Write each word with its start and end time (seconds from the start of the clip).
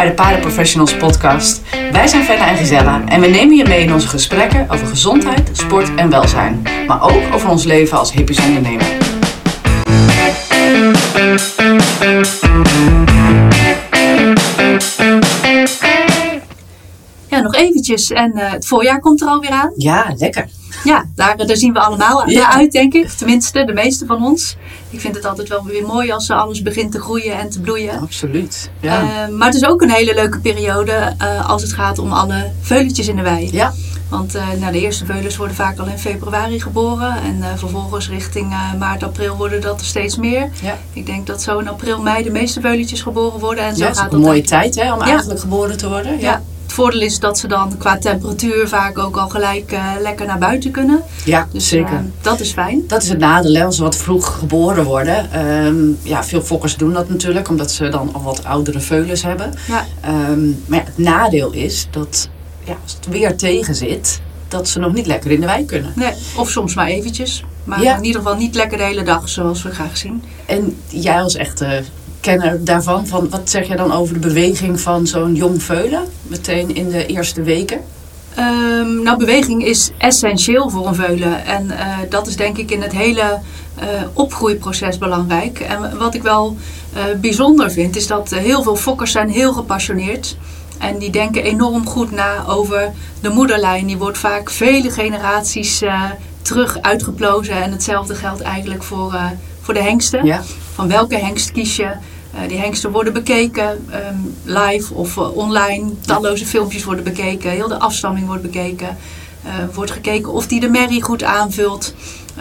bij 0.00 0.08
de 0.08 0.14
Paardenprofessionals 0.14 0.96
podcast. 0.96 1.60
Wij 1.92 2.06
zijn 2.06 2.24
Fenna 2.24 2.48
en 2.48 2.56
Gisella 2.56 3.02
en 3.06 3.20
we 3.20 3.26
nemen 3.26 3.56
je 3.56 3.64
mee 3.64 3.82
in 3.82 3.92
onze 3.92 4.08
gesprekken 4.08 4.66
over 4.70 4.86
gezondheid, 4.86 5.50
sport 5.52 5.94
en 5.94 6.10
welzijn. 6.10 6.62
Maar 6.86 7.02
ook 7.02 7.34
over 7.34 7.48
ons 7.48 7.64
leven 7.64 7.98
als 7.98 8.12
hippies 8.12 8.40
ondernemer. 8.40 8.86
Ja, 17.28 17.40
nog 17.40 17.54
eventjes. 17.54 18.10
En 18.10 18.32
eh, 18.32 18.52
het 18.52 18.66
voorjaar 18.66 19.00
komt 19.00 19.20
er 19.20 19.28
alweer 19.28 19.50
aan. 19.50 19.72
Ja, 19.76 20.14
lekker. 20.16 20.48
Ja, 20.84 21.04
daar, 21.14 21.36
daar 21.46 21.56
zien 21.56 21.72
we 21.72 21.78
allemaal 21.80 22.28
Ja. 22.30 22.52
uit, 22.54 22.72
denk 22.72 22.94
ik. 22.94 23.08
Tenminste, 23.08 23.64
de 23.64 23.72
meeste 23.72 24.06
van 24.06 24.24
ons. 24.24 24.56
Ik 24.90 25.00
vind 25.00 25.14
het 25.14 25.24
altijd 25.26 25.48
wel 25.48 25.64
weer 25.64 25.86
mooi 25.86 26.10
als 26.12 26.30
alles 26.30 26.62
begint 26.62 26.92
te 26.92 27.00
groeien 27.00 27.38
en 27.38 27.50
te 27.50 27.60
bloeien. 27.60 28.00
Absoluut. 28.00 28.70
Ja. 28.80 29.00
Eh, 29.00 29.28
maar 29.34 29.46
het 29.46 29.56
is 29.56 29.64
ook 29.64 29.82
een 29.82 29.90
hele 29.90 30.14
leuke 30.14 30.38
periode 30.40 31.14
eh, 31.18 31.48
als 31.48 31.62
het 31.62 31.72
gaat 31.72 31.98
om 31.98 32.12
alle 32.12 32.50
veuletjes 32.60 33.08
in 33.08 33.16
de 33.16 33.22
wei. 33.22 33.48
ja, 33.52 33.72
Want 34.08 34.34
eh, 34.34 34.42
nou, 34.60 34.72
de 34.72 34.80
eerste 34.80 35.04
veulens 35.04 35.36
worden 35.36 35.56
vaak 35.56 35.78
al 35.78 35.86
in 35.86 35.98
februari 35.98 36.60
geboren. 36.60 37.16
En 37.22 37.58
vervolgens 37.58 38.08
richting 38.08 38.54
maart, 38.78 39.02
april 39.02 39.36
worden 39.36 39.60
dat 39.60 39.80
er 39.80 39.86
steeds 39.86 40.16
meer. 40.16 40.48
ja. 40.62 40.78
Ik 40.92 41.06
denk 41.06 41.26
dat 41.26 41.42
zo 41.42 41.58
in 41.58 41.68
april, 41.68 42.00
mei 42.02 42.22
de 42.24 42.30
meeste 42.30 42.60
veuletjes 42.60 43.00
geboren 43.02 43.40
worden. 43.40 43.64
En 43.64 43.74
zo 43.76 43.80
ja 43.80 43.86
het 43.86 43.94
is 43.94 44.00
gaat 44.02 44.10
ook 44.10 44.14
een 44.18 44.24
mooie 44.26 44.42
tijd 44.42 44.74
hè, 44.74 44.92
om 44.92 44.98
Ja. 45.00 45.06
eigenlijk 45.06 45.40
geboren 45.40 45.76
te 45.76 45.88
worden. 45.88 46.20
Ja. 46.20 46.42
Het 46.70 46.78
voordeel 46.78 47.00
is 47.00 47.18
dat 47.18 47.38
ze 47.38 47.46
dan 47.48 47.76
qua 47.78 47.98
temperatuur 47.98 48.68
vaak 48.68 48.98
ook 48.98 49.16
al 49.16 49.28
gelijk 49.28 49.72
eh, 49.72 49.84
lekker 50.00 50.26
naar 50.26 50.38
buiten 50.38 50.70
kunnen. 50.70 51.02
ja 51.24 51.48
Dus 51.52 51.68
zeker. 51.68 51.92
eh, 51.94 52.00
dat 52.20 52.40
is 52.40 52.52
fijn. 52.52 52.82
Dat 52.86 53.02
is 53.02 53.08
het 53.08 53.18
nadeel, 53.18 53.54
hè, 53.54 53.64
als 53.64 53.76
ze 53.76 53.82
wat 53.82 53.96
vroeg 53.96 54.38
geboren 54.38 54.84
worden. 54.84 55.32
Ehm, 55.32 55.76
ja, 56.02 56.24
veel 56.24 56.42
fokkers 56.42 56.76
doen 56.76 56.92
dat 56.92 57.08
natuurlijk, 57.08 57.48
omdat 57.48 57.70
ze 57.72 57.88
dan 57.88 58.10
al 58.14 58.22
wat 58.22 58.44
oudere 58.44 58.80
veulens 58.80 59.22
hebben. 59.22 59.54
Ja. 59.68 59.84
Ehm, 60.00 60.48
maar 60.66 60.78
ja, 60.78 60.84
het 60.84 60.98
nadeel 60.98 61.52
is 61.52 61.88
dat 61.90 62.28
ja, 62.64 62.76
als 62.82 62.92
het 62.92 63.06
weer 63.08 63.36
tegen 63.36 63.74
zit, 63.74 64.20
dat 64.48 64.68
ze 64.68 64.78
nog 64.78 64.92
niet 64.92 65.06
lekker 65.06 65.30
in 65.30 65.40
de 65.40 65.46
wei 65.46 65.64
kunnen. 65.64 65.92
Nee, 65.96 66.12
of 66.36 66.50
soms 66.50 66.74
maar 66.74 66.86
eventjes. 66.86 67.44
Maar 67.64 67.82
Ja. 67.82 67.96
in 67.96 68.04
ieder 68.04 68.20
geval 68.22 68.36
niet 68.36 68.54
lekker 68.54 68.78
de 68.78 68.84
hele 68.84 69.02
dag, 69.02 69.28
zoals 69.28 69.62
we 69.62 69.70
graag 69.70 69.96
zien. 69.96 70.22
En 70.46 70.76
jij 70.88 71.22
als 71.22 71.34
echte 71.34 71.82
kenner 72.20 72.64
daarvan, 72.64 73.06
van, 73.06 73.28
wat 73.28 73.50
zeg 73.50 73.68
je 73.68 73.76
dan 73.76 73.92
over 73.92 74.14
de 74.14 74.20
beweging 74.20 74.80
van 74.80 75.06
zo'n 75.06 75.34
jong 75.34 75.62
veulen? 75.62 76.02
Meteen 76.22 76.74
in 76.74 76.88
de 76.88 77.06
eerste 77.06 77.42
weken? 77.42 77.80
Ehm, 78.34 79.02
nou, 79.02 79.18
beweging 79.18 79.64
is 79.64 79.90
essentieel 79.98 80.70
voor 80.70 80.86
een 80.86 80.94
veulen. 80.94 81.44
En 81.44 81.70
eh, 81.70 81.96
dat 82.08 82.26
is 82.26 82.36
denk 82.36 82.56
ik 82.56 82.70
in 82.70 82.82
het 82.82 82.92
hele 82.92 83.38
eh, 83.74 83.86
opgroeiproces 84.12 84.98
belangrijk. 84.98 85.60
En 85.60 85.98
wat 85.98 86.14
ik 86.14 86.22
wel 86.22 86.56
eh, 86.92 87.02
bijzonder 87.20 87.70
vind, 87.70 87.96
is 87.96 88.06
dat 88.06 88.30
heel 88.30 88.62
veel 88.62 88.76
fokkers 88.76 89.12
zijn 89.12 89.30
heel 89.30 89.52
gepassioneerd. 89.52 90.36
En 90.78 90.98
die 90.98 91.10
denken 91.10 91.44
enorm 91.44 91.86
goed 91.86 92.10
na 92.10 92.44
over 92.46 92.92
de 93.20 93.28
moederlijn. 93.28 93.86
Die 93.86 93.96
wordt 93.96 94.18
vaak 94.18 94.50
vele 94.50 94.90
generaties 94.90 95.82
terug 96.42 96.80
uitgeplozen. 96.80 97.62
En 97.62 97.70
hetzelfde 97.70 98.14
geldt 98.14 98.40
eigenlijk 98.40 98.82
voor, 98.82 99.14
voor 99.60 99.74
de 99.74 99.82
hengsten. 99.82 100.26
Ja. 100.26 100.42
Van 100.80 100.88
welke 100.88 101.16
hengst 101.16 101.52
kies 101.52 101.76
je? 101.76 101.84
Eh, 101.84 102.48
die 102.48 102.58
hengsten 102.58 102.90
worden 102.90 103.12
bekeken 103.12 103.86
ehm, 103.90 104.16
live 104.44 104.94
of 104.94 105.16
eh, 105.16 105.36
online. 105.36 105.90
Talloze 106.00 106.46
filmpjes 106.46 106.84
worden 106.84 107.04
bekeken. 107.04 107.50
Heel 107.50 107.68
de 107.68 107.78
afstamming 107.78 108.26
wordt 108.26 108.42
bekeken. 108.42 108.96
Eh, 109.42 109.52
wordt 109.74 109.90
gekeken 109.90 110.32
of 110.32 110.46
die 110.46 110.60
de 110.60 110.68
merrie 110.68 111.02
goed 111.02 111.22
aanvult. 111.22 111.94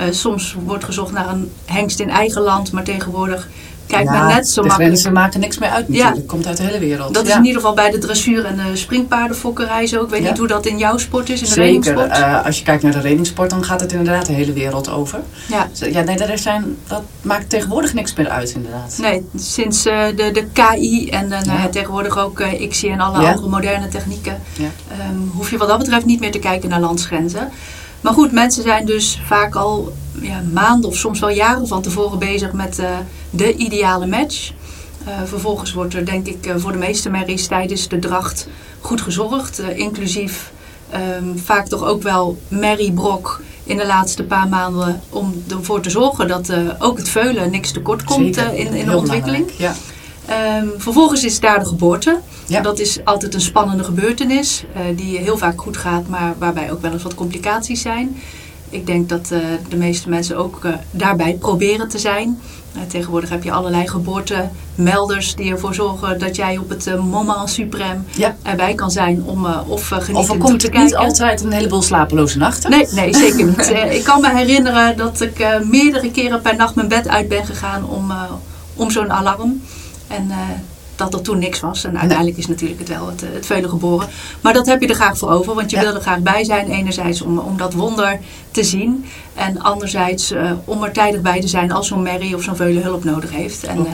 Soms 0.09 0.55
wordt 0.65 0.83
gezocht 0.83 1.11
naar 1.11 1.29
een 1.29 1.51
hengst 1.65 1.99
in 1.99 2.09
eigen 2.09 2.41
land. 2.41 2.71
Maar 2.71 2.83
tegenwoordig 2.83 3.47
kijkt 3.89 4.09
men 4.11 4.27
net 4.27 4.49
zo 4.49 4.63
makkelijk. 4.63 5.11
maken 5.11 5.39
niks 5.39 5.57
meer 5.57 5.69
uit 5.69 5.87
natuurlijk. 5.89 6.27
Komt 6.27 6.47
uit 6.47 6.57
de 6.57 6.63
hele 6.63 6.79
wereld. 6.79 7.13
Dat 7.13 7.23
is 7.23 7.29
Ja. 7.31 7.37
in 7.37 7.45
ieder 7.45 7.59
geval 7.61 7.75
bij 7.75 7.91
de 7.91 7.97
dressuur 7.97 8.45
en 8.45 8.55
de 8.55 8.75
springpaardenfokkerij 8.77 9.87
zo. 9.87 10.03
Ik 10.03 10.09
weet 10.09 10.23
Ja. 10.23 10.29
niet 10.29 10.37
hoe 10.37 10.47
dat 10.47 10.65
in 10.65 10.77
jouw 10.77 10.97
sport 10.97 11.29
is, 11.29 11.39
in 11.41 11.45
de 11.45 11.51
Zeker. 11.51 11.63
redingsport. 11.66 12.09
eh, 12.11 12.45
als 12.45 12.57
je 12.57 12.63
kijkt 12.63 12.83
naar 12.83 12.91
de 12.91 12.99
redingsport, 12.99 13.49
dan 13.49 13.63
gaat 13.63 13.81
het 13.81 13.91
inderdaad 13.91 14.25
de 14.25 14.33
hele 14.33 14.53
wereld 14.53 14.89
over. 14.89 15.19
ja. 15.47 15.67
Ja, 15.91 16.01
nee, 16.01 16.17
daar 16.17 16.38
zijn, 16.38 16.78
dat 16.88 17.01
maakt 17.22 17.49
tegenwoordig 17.49 17.94
niks 17.94 18.13
meer 18.13 18.29
uit 18.29 18.49
inderdaad. 18.49 18.97
Nee, 19.01 19.25
sinds 19.35 19.85
eh, 19.85 20.05
de, 20.16 20.31
de 20.31 20.45
KI 20.53 21.09
en 21.09 21.23
eh, 21.31 21.41
nou 21.41 21.57
Ja. 21.57 21.63
ja, 21.63 21.69
tegenwoordig 21.69 22.17
ook 22.17 22.39
eh 22.39 22.69
XI 22.69 22.89
en 22.89 22.99
alle 22.99 23.22
Ja. 23.22 23.29
andere 23.29 23.47
moderne 23.49 23.88
technieken, 23.88 24.41
Ja. 24.53 24.69
ehm, 24.91 25.17
hoef 25.35 25.49
je 25.49 25.57
wat 25.57 25.67
dat 25.67 25.78
betreft 25.78 26.05
niet 26.05 26.19
meer 26.19 26.31
te 26.31 26.39
kijken 26.39 26.69
naar 26.69 26.79
landsgrenzen. 26.79 27.49
Maar 28.01 28.13
goed, 28.13 28.31
mensen 28.31 28.63
zijn 28.63 28.85
dus 28.85 29.19
vaak 29.25 29.55
al 29.55 29.93
ja, 30.21 30.41
maanden 30.53 30.89
of 30.89 30.95
soms 30.95 31.19
wel 31.19 31.29
jaren 31.29 31.67
van 31.67 31.81
tevoren 31.81 32.19
bezig 32.19 32.53
met 32.53 32.79
eh, 32.79 32.89
de 33.29 33.55
ideale 33.55 34.05
match. 34.05 34.51
Eh, 35.05 35.13
vervolgens 35.25 35.73
wordt 35.73 35.93
er 35.93 36.05
denk 36.05 36.27
ik 36.27 36.45
eh, 36.45 36.55
voor 36.57 36.71
de 36.71 36.77
meeste 36.77 37.09
merries 37.09 37.47
tijdens 37.47 37.87
de 37.87 37.99
dracht 37.99 38.47
goed 38.79 39.01
gezorgd. 39.01 39.59
inclusief 39.59 40.51
ehm, 40.89 41.37
vaak 41.37 41.67
toch 41.67 41.83
ook 41.83 42.03
wel 42.03 42.37
merriebrok 42.47 43.41
in 43.63 43.77
de 43.77 43.85
laatste 43.85 44.23
paar 44.23 44.47
maanden 44.47 45.01
om 45.09 45.43
ervoor 45.49 45.81
te 45.81 45.89
zorgen 45.89 46.27
dat 46.27 46.53
ook 46.79 46.97
het 46.97 47.09
veulen 47.09 47.51
niks 47.51 47.71
tekort 47.71 48.03
komt 48.03 48.37
in, 48.37 48.73
in 48.73 48.85
de 48.85 48.97
ontwikkeling. 48.97 49.45
belangrijk, 49.45 49.51
Ja. 49.57 49.75
Ehm, 50.29 50.67
vervolgens 50.78 51.23
is 51.23 51.40
daar 51.40 51.59
de 51.59 51.66
geboorte. 51.66 52.19
Ja. 52.45 52.62
Dat 52.62 52.79
is 52.79 53.00
altijd 53.03 53.34
een 53.34 53.41
spannende 53.41 53.84
gebeurtenis, 53.84 54.63
eh, 54.73 54.81
die 54.95 55.17
heel 55.17 55.38
vaak 55.38 55.62
goed 55.62 55.78
gaat, 55.78 56.07
maar 56.07 56.35
waarbij 56.38 56.72
ook 56.72 56.81
wel 56.81 56.91
eens 56.91 57.03
wat 57.03 57.16
complicaties 57.16 57.81
zijn. 57.81 58.22
Ik 58.69 58.85
denk 58.85 59.09
dat 59.09 59.31
eh, 59.31 59.40
de 59.69 59.75
meeste 59.75 60.09
mensen 60.09 60.38
ook 60.38 60.59
eh, 60.63 60.73
daarbij 60.91 61.34
proberen 61.34 61.90
te 61.90 62.00
zijn. 62.00 62.40
Tegenwoordig 62.88 63.29
heb 63.29 63.44
je 63.44 63.51
allerlei 63.51 63.88
geboortemelders 63.88 65.35
die 65.35 65.51
ervoor 65.51 65.73
zorgen 65.73 66.19
dat 66.19 66.35
jij 66.35 66.57
op 66.57 66.69
het 66.69 66.85
moment 67.09 67.59
suprême 67.59 68.17
Ja. 68.17 68.35
erbij 68.41 68.73
kan 68.73 68.91
zijn 68.91 69.23
om 69.25 69.46
of 69.46 69.67
Of 69.67 69.88
genieten 69.88 70.16
er 70.16 70.25
toe 70.25 70.38
komt 70.38 70.59
te 70.59 70.67
het 70.67 70.84
niet 70.84 70.96
altijd 70.96 71.44
een 71.44 71.51
heleboel 71.51 71.81
slapeloze 71.81 72.38
nachten? 72.38 72.69
Nee, 72.69 72.88
nee, 72.91 73.16
zeker 73.16 73.46
niet. 73.46 73.69
Ik 74.00 74.03
kan 74.03 74.22
me 74.22 74.35
herinneren 74.35 74.97
dat 74.97 75.22
ik 75.22 75.59
meerdere 75.63 76.11
keren 76.11 76.41
per 76.41 76.56
nacht 76.56 76.75
mijn 76.75 76.88
bed 76.88 77.07
uit 77.07 77.28
ben 77.28 77.46
gegaan 77.46 77.90
om, 77.90 78.11
om 78.75 78.91
zo'n 78.91 79.11
alarm. 79.11 79.61
En 80.09 80.31
eh, 80.31 80.38
dat 80.96 81.14
er 81.14 81.22
toen 81.22 81.40
niks 81.40 81.59
was. 81.59 81.84
En 81.84 82.00
uiteindelijk 82.00 82.38
is 82.38 82.47
natuurlijk 82.47 82.80
het 82.80 82.90
wel 82.90 83.08
het, 83.08 83.24
eh, 83.24 83.30
het 83.34 83.46
vele 83.46 83.70
geboren. 83.70 84.08
Maar 84.42 84.53
dat 84.53 84.66
heb 84.66 84.81
je 84.81 84.88
er 84.88 84.96
graag 84.96 85.18
voor 85.18 85.30
over, 85.30 85.56
want 85.56 85.70
je 85.70 85.75
Ja. 85.78 85.84
wil 85.84 85.96
er 85.96 86.02
graag 86.02 86.20
bij 86.20 86.44
zijn. 86.44 86.72
Enerzijds 86.72 87.22
om, 87.22 87.38
om 87.40 87.58
dat 87.58 87.74
wonder 87.74 88.20
te 88.52 88.64
zien. 88.64 89.06
En 89.36 89.62
anderzijds 89.62 90.31
eh, 90.31 90.52
om 90.66 90.84
er 90.84 90.92
tijdig 90.92 91.22
bij 91.22 91.42
te 91.42 91.47
zijn 91.47 91.72
als 91.72 91.88
zo'n 91.88 92.02
merrie 92.02 92.36
of 92.36 92.44
zo'n 92.44 92.56
veulen 92.56 92.84
hulp 92.84 93.03
nodig 93.03 93.31
heeft. 93.31 93.64
En 93.64 93.86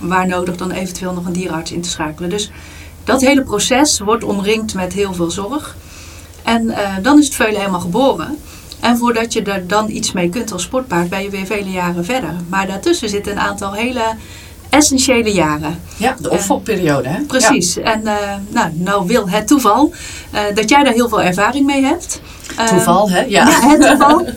waar 0.00 0.26
nodig 0.26 0.56
dan 0.56 0.70
eventueel 0.70 1.12
nog 1.12 1.26
een 1.26 1.32
dierenarts 1.32 1.72
in 1.72 1.80
te 1.80 1.88
schakelen. 1.88 2.30
Dus 2.30 2.50
dat 3.04 3.20
hele 3.20 3.42
proces 3.42 3.98
wordt 4.00 4.24
omringd 4.24 4.74
met 4.74 4.92
heel 4.92 5.14
veel 5.14 5.30
zorg. 5.30 5.76
En 6.42 6.74
dan 7.02 7.18
is 7.18 7.24
het 7.24 7.34
veulen 7.34 7.58
helemaal 7.58 7.80
geboren. 7.80 8.38
En 8.80 8.96
voordat 8.96 9.32
je 9.32 9.42
er 9.42 9.66
dan 9.66 9.90
iets 9.90 10.12
mee 10.12 10.28
kunt 10.28 10.52
als 10.52 10.62
sportpaard, 10.62 11.08
ben 11.08 11.22
je 11.22 11.30
weer 11.30 11.46
vele 11.46 11.70
jaren 11.70 12.04
verder. 12.04 12.34
Maar 12.48 12.66
daartussen 12.66 13.08
zitten 13.08 13.32
een 13.32 13.38
aantal 13.38 13.72
hele 13.72 14.02
essentiële 14.70 15.32
jaren. 15.32 15.80
Ja, 15.96 16.16
de 16.20 16.30
opvolgperiode, 16.30 17.08
hè? 17.08 17.20
Precies. 17.20 17.76
En 17.76 18.06
eh, 18.06 18.14
nou, 18.48 18.70
nou 18.74 19.06
wil 19.06 19.28
het 19.28 19.46
toeval 19.46 19.92
eh, 20.30 20.40
dat 20.54 20.68
jij 20.68 20.82
daar 20.82 20.92
heel 20.92 21.08
veel 21.08 21.22
ervaring 21.22 21.66
mee 21.66 21.84
hebt. 21.84 22.20
Toeval, 22.68 23.10
hè? 23.10 23.20
Ja. 23.20 23.48
ja, 23.48 23.68
het 23.68 23.80
toeval. 23.80 24.26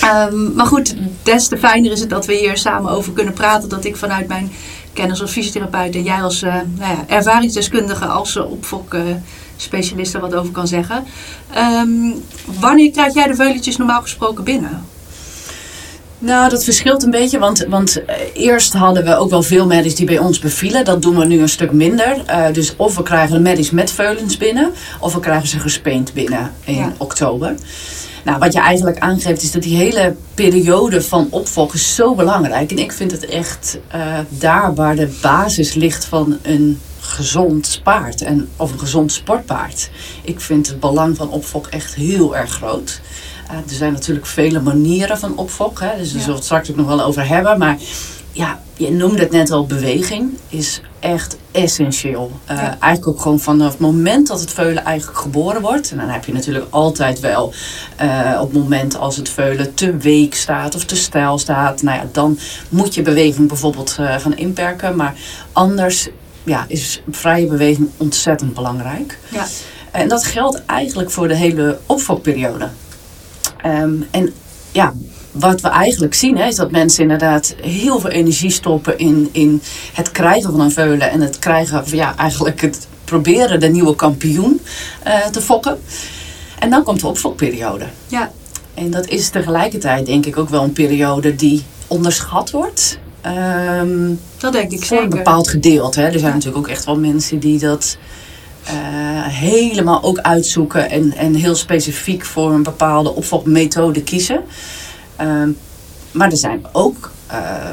Ehm, 0.00 0.54
maar 0.54 0.66
goed, 0.66 0.94
des 1.22 1.48
te 1.48 1.58
fijner 1.58 1.92
is 1.92 2.00
het 2.00 2.10
dat 2.10 2.26
we 2.26 2.34
hier 2.34 2.56
samen 2.56 2.90
over 2.90 3.12
kunnen 3.12 3.34
praten. 3.34 3.68
Dat 3.68 3.84
ik 3.84 3.96
vanuit 3.96 4.28
mijn 4.28 4.52
kennis 4.96 5.20
als 5.20 5.30
fysiotherapeut 5.30 5.94
en 5.94 6.02
jij 6.02 6.22
als 6.22 6.42
eh, 6.42 6.54
nou 6.54 6.96
ja, 6.96 7.04
ervaringsdeskundige, 7.06 8.04
als 8.04 8.36
uh, 8.36 8.50
opfokspecialist 8.50 10.14
er 10.14 10.20
wat 10.20 10.34
over 10.34 10.52
kan 10.52 10.68
zeggen. 10.68 11.04
Ehm, 11.52 11.88
wanneer 12.60 12.90
krijg 12.90 13.14
jij 13.14 13.26
de 13.26 13.34
veuletjes 13.34 13.76
normaal 13.76 14.02
gesproken 14.02 14.44
binnen? 14.44 14.84
Nou, 16.26 16.48
dat 16.50 16.64
verschilt 16.64 17.02
een 17.02 17.10
beetje, 17.10 17.38
want, 17.38 17.66
want 17.68 18.04
eh, 18.04 18.14
eerst 18.34 18.72
hadden 18.72 19.04
we 19.04 19.16
ook 19.16 19.30
wel 19.30 19.42
veel 19.42 19.66
merries 19.66 19.94
die 19.94 20.06
bij 20.06 20.18
ons 20.18 20.38
bevielen. 20.38 20.84
Dat 20.84 21.02
doen 21.02 21.16
we 21.18 21.24
nu 21.24 21.40
een 21.40 21.48
stuk 21.48 21.72
minder. 21.72 22.22
Eh, 22.26 22.52
dus 22.52 22.76
of 22.76 22.96
we 22.96 23.02
krijgen 23.02 23.42
merries 23.42 23.70
met 23.70 23.90
veulens 23.90 24.36
binnen, 24.36 24.72
of 25.00 25.14
we 25.14 25.20
krijgen 25.20 25.48
ze 25.48 25.58
gespeend 25.58 26.12
binnen 26.12 26.52
in 26.64 26.74
Ja. 26.74 26.92
oktober. 26.98 27.54
Nou, 28.24 28.38
wat 28.38 28.52
je 28.52 28.60
eigenlijk 28.60 28.98
aangeeft 28.98 29.42
is 29.42 29.52
dat 29.52 29.62
die 29.62 29.76
hele 29.76 30.14
periode 30.34 31.02
van 31.02 31.26
opvolg 31.30 31.74
is 31.74 31.94
zo 31.94 32.14
belangrijk. 32.14 32.70
En 32.70 32.78
ik 32.78 32.92
vind 32.92 33.10
het 33.10 33.26
echt 33.26 33.78
eh, 33.88 34.00
daar 34.28 34.74
waar 34.74 34.96
de 34.96 35.18
basis 35.22 35.74
ligt 35.74 36.04
van 36.04 36.38
een 36.42 36.80
gezond 37.00 37.80
paard 37.82 38.22
en, 38.22 38.48
of 38.56 38.72
een 38.72 38.78
gezond 38.78 39.12
sportpaard. 39.12 39.90
Ik 40.22 40.40
vind 40.40 40.66
het 40.66 40.80
belang 40.80 41.16
van 41.16 41.30
opvolg 41.30 41.68
echt 41.68 41.94
heel 41.94 42.36
erg 42.36 42.50
groot. 42.50 43.00
Er 43.48 43.74
zijn 43.74 43.92
natuurlijk 43.92 44.26
vele 44.26 44.60
manieren 44.60 45.18
van 45.18 45.36
opfok. 45.36 45.80
Hè, 45.80 45.96
dus 45.98 46.12
daar 46.12 46.20
zullen 46.20 46.26
we 46.26 46.32
het 46.32 46.44
straks 46.44 46.70
ook 46.70 46.76
nog 46.76 46.86
wel 46.86 47.02
over 47.02 47.28
hebben. 47.28 47.58
Maar 47.58 47.76
ja, 48.32 48.60
je 48.76 48.90
noemde 48.90 49.18
het 49.18 49.30
net 49.30 49.50
al, 49.50 49.66
beweging 49.66 50.30
is 50.48 50.80
echt 51.00 51.36
essentieel. 51.50 52.30
Uh, 52.50 52.56
Ja. 52.56 52.76
Eigenlijk 52.80 53.06
ook 53.06 53.20
gewoon 53.20 53.40
vanaf 53.40 53.70
het 53.70 53.80
moment 53.80 54.26
dat 54.26 54.40
het 54.40 54.50
veulen 54.50 54.84
eigenlijk 54.84 55.18
geboren 55.18 55.60
wordt. 55.60 55.90
En 55.90 55.96
dan 55.96 56.08
heb 56.08 56.24
je 56.24 56.32
natuurlijk 56.32 56.66
altijd 56.70 57.20
wel 57.20 57.52
uh, 58.02 58.38
op 58.40 58.52
het 58.52 58.62
moment 58.62 58.96
als 58.96 59.16
het 59.16 59.28
veulen 59.28 59.74
te 59.74 59.96
week 59.96 60.34
staat 60.34 60.74
of 60.74 60.84
te 60.84 60.96
stijl 60.96 61.38
staat. 61.38 61.82
Nou 61.82 61.98
ja, 61.98 62.06
dan 62.12 62.38
moet 62.68 62.94
je 62.94 63.02
beweging 63.02 63.48
bijvoorbeeld 63.48 63.96
uh, 64.00 64.14
gaan 64.18 64.36
inperken. 64.36 64.96
Maar 64.96 65.14
anders 65.52 66.08
ja, 66.44 66.64
is 66.68 67.02
vrije 67.10 67.46
beweging 67.46 67.88
ontzettend 67.96 68.54
belangrijk. 68.54 69.18
Ja. 69.28 69.46
En 69.90 70.08
dat 70.08 70.24
geldt 70.24 70.64
eigenlijk 70.64 71.10
voor 71.10 71.28
de 71.28 71.36
hele 71.36 71.78
opfokperiode. 71.86 72.68
Ehm, 73.66 73.94
en 74.10 74.32
ja, 74.72 74.92
wat 75.30 75.60
we 75.60 75.68
eigenlijk 75.68 76.14
zien 76.14 76.36
hè, 76.38 76.46
is 76.46 76.56
dat 76.56 76.70
mensen 76.70 77.02
inderdaad 77.02 77.54
heel 77.62 78.00
veel 78.00 78.10
energie 78.10 78.50
stoppen 78.50 78.98
in, 78.98 79.28
in 79.32 79.62
het 79.92 80.10
krijgen 80.10 80.50
van 80.50 80.60
een 80.60 80.70
veulen. 80.70 81.10
En 81.10 81.20
het 81.20 81.38
krijgen, 81.38 81.86
van, 81.88 81.98
ja, 81.98 82.16
eigenlijk 82.16 82.60
het 82.60 82.86
proberen 83.04 83.60
de 83.60 83.68
nieuwe 83.68 83.94
kampioen 83.96 84.60
eh, 85.02 85.26
te 85.26 85.40
fokken. 85.40 85.78
En 86.58 86.70
dan 86.70 86.82
komt 86.82 87.00
de 87.00 87.06
opfokperiode. 87.06 87.84
Ja. 88.08 88.30
En 88.74 88.90
dat 88.90 89.06
is 89.08 89.28
tegelijkertijd 89.28 90.06
denk 90.06 90.26
ik 90.26 90.36
ook 90.38 90.48
wel 90.48 90.62
een 90.62 90.72
periode 90.72 91.34
die 91.34 91.62
onderschat 91.86 92.50
wordt. 92.50 92.98
Ehm, 93.20 94.14
Dat 94.38 94.52
denk 94.52 94.70
ik 94.72 94.84
voor 94.84 94.96
een 94.96 95.02
zeker. 95.02 95.16
bepaald 95.18 95.48
gedeelte. 95.48 96.00
Hè. 96.00 96.06
Er 96.06 96.12
zijn 96.12 96.24
Ja. 96.24 96.32
natuurlijk 96.32 96.56
ook 96.64 96.68
echt 96.68 96.84
wel 96.84 96.98
mensen 96.98 97.38
die 97.38 97.58
dat 97.58 97.96
helemaal 99.28 100.02
ook 100.02 100.18
uitzoeken 100.18 100.90
en, 100.90 101.12
en 101.16 101.34
heel 101.34 101.54
specifiek 101.54 102.24
voor 102.24 102.52
een 102.52 102.62
bepaalde 102.62 103.14
opvolgmethode 103.14 104.02
kiezen. 104.02 104.40
Ehm, 105.16 105.50
maar 106.12 106.30
er 106.30 106.36
zijn 106.36 106.66
ook 106.72 107.10
eh, 107.26 107.38
eh, 107.38 107.70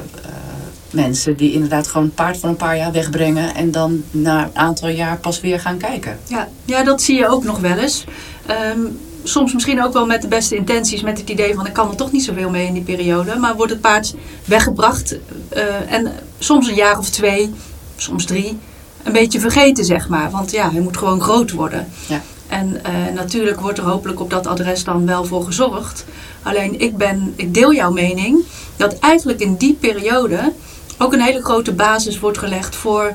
mensen 0.91 1.37
die 1.37 1.51
inderdaad 1.53 1.87
gewoon 1.87 2.05
een 2.05 2.13
paard 2.13 2.37
voor 2.37 2.49
een 2.49 2.55
paar 2.55 2.77
jaar 2.77 2.91
wegbrengen 2.91 3.55
en 3.55 3.71
dan 3.71 4.03
na 4.11 4.43
een 4.43 4.57
aantal 4.57 4.89
jaar 4.89 5.17
pas 5.17 5.41
weer 5.41 5.59
gaan 5.59 5.77
kijken. 5.77 6.19
Ja, 6.27 6.47
ja, 6.65 6.83
dat 6.83 7.01
zie 7.01 7.17
je 7.17 7.27
ook 7.27 7.43
nog 7.43 7.59
wel 7.59 7.77
eens. 7.77 8.03
Ehm, 8.45 8.79
soms 9.23 9.53
misschien 9.53 9.83
ook 9.83 9.93
wel 9.93 10.05
met 10.05 10.21
de 10.21 10.27
beste 10.27 10.55
intenties, 10.55 11.01
met 11.01 11.19
het 11.19 11.29
idee 11.29 11.55
van 11.55 11.65
ik 11.65 11.73
kan 11.73 11.89
er 11.89 11.95
toch 11.95 12.11
niet 12.11 12.23
zoveel 12.23 12.49
mee 12.49 12.67
in 12.67 12.73
die 12.73 12.83
periode. 12.83 13.35
Maar 13.35 13.55
wordt 13.55 13.71
het 13.71 13.81
paard 13.81 14.15
weggebracht 14.45 15.15
eh, 15.49 15.91
en 15.91 16.11
soms 16.39 16.67
een 16.67 16.75
jaar 16.75 16.97
of 16.97 17.09
twee, 17.09 17.53
soms 17.95 18.25
drie, 18.25 18.57
een 19.03 19.11
beetje 19.11 19.39
vergeten 19.39 19.85
zeg 19.85 20.07
maar. 20.09 20.31
Want 20.31 20.51
ja, 20.51 20.71
hij 20.71 20.81
moet 20.81 20.97
gewoon 20.97 21.21
groot 21.21 21.51
worden. 21.51 21.87
Ja. 22.07 22.21
En 22.47 22.83
eh, 22.83 22.93
natuurlijk 23.13 23.59
wordt 23.59 23.77
er 23.77 23.83
hopelijk 23.83 24.19
op 24.19 24.29
dat 24.29 24.47
adres 24.47 24.83
dan 24.83 25.05
wel 25.05 25.25
voor 25.25 25.43
gezorgd. 25.43 26.05
Alleen 26.43 26.79
ik, 26.79 26.97
ben, 26.97 27.33
ik 27.35 27.53
deel 27.53 27.73
jouw 27.73 27.91
mening 27.91 28.43
dat 28.75 28.99
eigenlijk 28.99 29.39
in 29.39 29.55
die 29.55 29.73
periode 29.73 30.53
ook 30.97 31.13
een 31.13 31.21
hele 31.21 31.43
grote 31.43 31.73
basis 31.73 32.19
wordt 32.19 32.37
gelegd 32.37 32.75
voor 32.75 33.13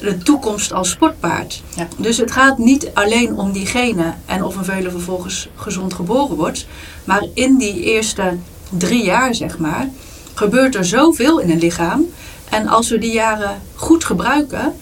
de 0.00 0.18
toekomst 0.18 0.72
als 0.72 0.90
sportpaard. 0.90 1.62
Ja. 1.76 1.88
Dus 1.96 2.16
het 2.16 2.30
gaat 2.30 2.58
niet 2.58 2.90
alleen 2.94 3.36
om 3.36 3.52
die 3.52 3.66
genen 3.66 4.14
en 4.26 4.44
of 4.44 4.56
een 4.56 4.64
veulen 4.64 4.90
vervolgens 4.90 5.48
gezond 5.54 5.94
geboren 5.94 6.36
wordt. 6.36 6.66
Maar 7.04 7.26
in 7.34 7.56
die 7.56 7.82
eerste 7.82 8.36
drie 8.70 9.04
jaar, 9.04 9.34
zeg 9.34 9.58
maar, 9.58 9.88
gebeurt 10.34 10.74
er 10.74 10.84
zoveel 10.84 11.38
in 11.38 11.50
een 11.50 11.58
lichaam. 11.58 12.04
En 12.50 12.68
als 12.68 12.88
we 12.88 12.98
die 12.98 13.12
jaren 13.12 13.60
goed 13.74 14.04
gebruiken, 14.04 14.74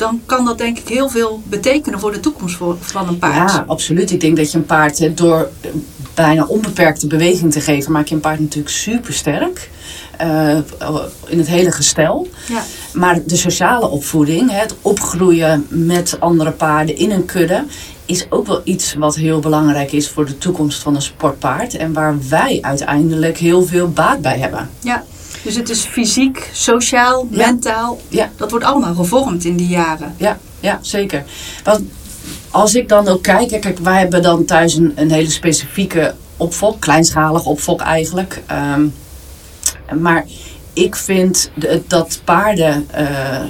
dan 0.00 0.20
kan 0.26 0.44
dat 0.44 0.58
denk 0.58 0.78
ik 0.78 0.88
heel 0.88 1.08
veel 1.08 1.42
betekenen 1.44 2.00
voor 2.00 2.12
de 2.12 2.20
toekomst 2.20 2.58
van 2.80 3.08
een 3.08 3.18
paard. 3.18 3.52
Ja, 3.52 3.64
absoluut. 3.66 4.10
Ik 4.10 4.20
denk 4.20 4.36
dat 4.36 4.52
je 4.52 4.58
een 4.58 4.66
paard 4.66 5.16
door 5.16 5.48
eh, 5.60 5.70
bijna 6.14 6.44
onbeperkte 6.44 7.06
beweging 7.06 7.52
te 7.52 7.60
geven, 7.60 7.92
maak 7.92 8.06
je 8.06 8.14
een 8.14 8.20
paard 8.20 8.40
natuurlijk 8.40 8.74
super 8.74 9.14
sterk. 9.14 9.70
in 11.26 11.38
het 11.38 11.46
hele 11.46 11.72
gestel. 11.72 12.28
Ja. 12.48 12.62
Maar 12.92 13.20
de 13.24 13.36
sociale 13.36 13.88
opvoeding, 13.88 14.50
het 14.50 14.74
opgroeien 14.82 15.66
met 15.68 16.16
andere 16.20 16.50
paarden 16.50 16.96
in 16.96 17.10
een 17.10 17.24
kudde, 17.24 17.64
is 18.06 18.26
ook 18.30 18.46
wel 18.46 18.60
iets 18.64 18.94
wat 18.94 19.16
heel 19.16 19.40
belangrijk 19.40 19.92
is 19.92 20.08
voor 20.08 20.26
de 20.26 20.38
toekomst 20.38 20.82
van 20.82 20.94
een 20.94 21.02
sportpaard. 21.02 21.76
En 21.76 21.92
waar 21.92 22.16
wij 22.28 22.58
uiteindelijk 22.60 23.38
heel 23.38 23.62
veel 23.62 23.88
baat 23.88 24.20
bij 24.20 24.38
hebben. 24.38 24.70
Ja. 24.80 25.04
Dus 25.42 25.54
het 25.54 25.68
is 25.68 25.80
fysiek, 25.84 26.50
sociaal, 26.52 27.26
Ja. 27.30 27.46
mentaal. 27.46 28.00
Ja. 28.08 28.30
Dat 28.36 28.50
wordt 28.50 28.64
allemaal 28.64 28.94
gevormd 28.94 29.44
in 29.44 29.56
die 29.56 29.68
jaren. 29.68 30.14
Ja, 30.16 30.38
ja 30.60 30.78
zeker. 30.82 31.24
Want 31.64 31.80
als 32.50 32.74
ik 32.74 32.88
dan 32.88 33.08
ook 33.08 33.22
kijk, 33.22 33.60
kijk, 33.60 33.78
wij 33.78 33.98
hebben 33.98 34.22
dan 34.22 34.44
thuis 34.44 34.74
een, 34.74 34.92
een 34.94 35.10
hele 35.10 35.30
specifieke 35.30 36.14
opfok, 36.36 36.80
kleinschalig 36.80 37.44
opfok 37.44 37.80
eigenlijk. 37.80 38.42
Ehm, 38.46 38.86
maar 40.00 40.26
ik 40.72 40.96
vind 40.96 41.50
dat 41.86 42.20
paarden 42.24 42.86
eh, 42.90 43.42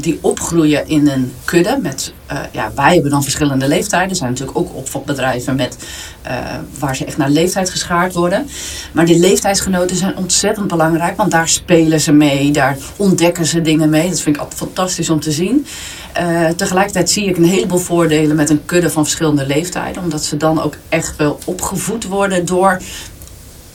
die 0.00 0.18
opgroeien 0.20 0.88
in 0.88 1.08
een 1.08 1.32
kudde 1.44 1.78
met, 1.82 2.12
eh, 2.26 2.38
ja, 2.52 2.72
wij 2.74 2.94
hebben 2.94 3.10
dan 3.10 3.22
verschillende 3.22 3.68
leeftijden. 3.68 4.10
Er 4.10 4.16
zijn 4.16 4.30
natuurlijk 4.30 4.58
ook 4.58 4.74
opfokbedrijven 4.74 5.56
met, 5.56 5.76
eh, 6.22 6.34
waar 6.78 6.96
ze 6.96 7.04
echt 7.04 7.16
naar 7.16 7.30
leeftijd 7.30 7.70
geschaard 7.70 8.14
worden. 8.14 8.48
Maar 8.92 9.06
die 9.06 9.18
leeftijdsgenoten 9.18 9.96
zijn 9.96 10.16
ontzettend 10.16 10.68
belangrijk, 10.68 11.16
want 11.16 11.30
daar 11.30 11.48
spelen 11.48 12.00
ze 12.00 12.12
mee, 12.12 12.50
daar 12.50 12.76
ontdekken 12.96 13.46
ze 13.46 13.60
dingen 13.60 13.90
mee. 13.90 14.08
Dat 14.08 14.20
vind 14.20 14.36
ik 14.36 14.42
altijd 14.42 14.60
fantastisch 14.60 15.10
om 15.10 15.20
te 15.20 15.32
zien. 15.32 15.66
Eh, 16.12 16.48
tegelijkertijd 16.48 17.10
zie 17.10 17.26
ik 17.26 17.36
een 17.36 17.44
heleboel 17.44 17.78
voordelen 17.78 18.36
met 18.36 18.50
een 18.50 18.64
kudde 18.64 18.90
van 18.90 19.02
verschillende 19.02 19.46
leeftijden, 19.46 20.02
omdat 20.02 20.24
ze 20.24 20.36
dan 20.36 20.62
ook 20.62 20.74
echt 20.88 21.16
wel 21.16 21.38
opgevoed 21.44 22.04
worden 22.04 22.44
door 22.44 22.80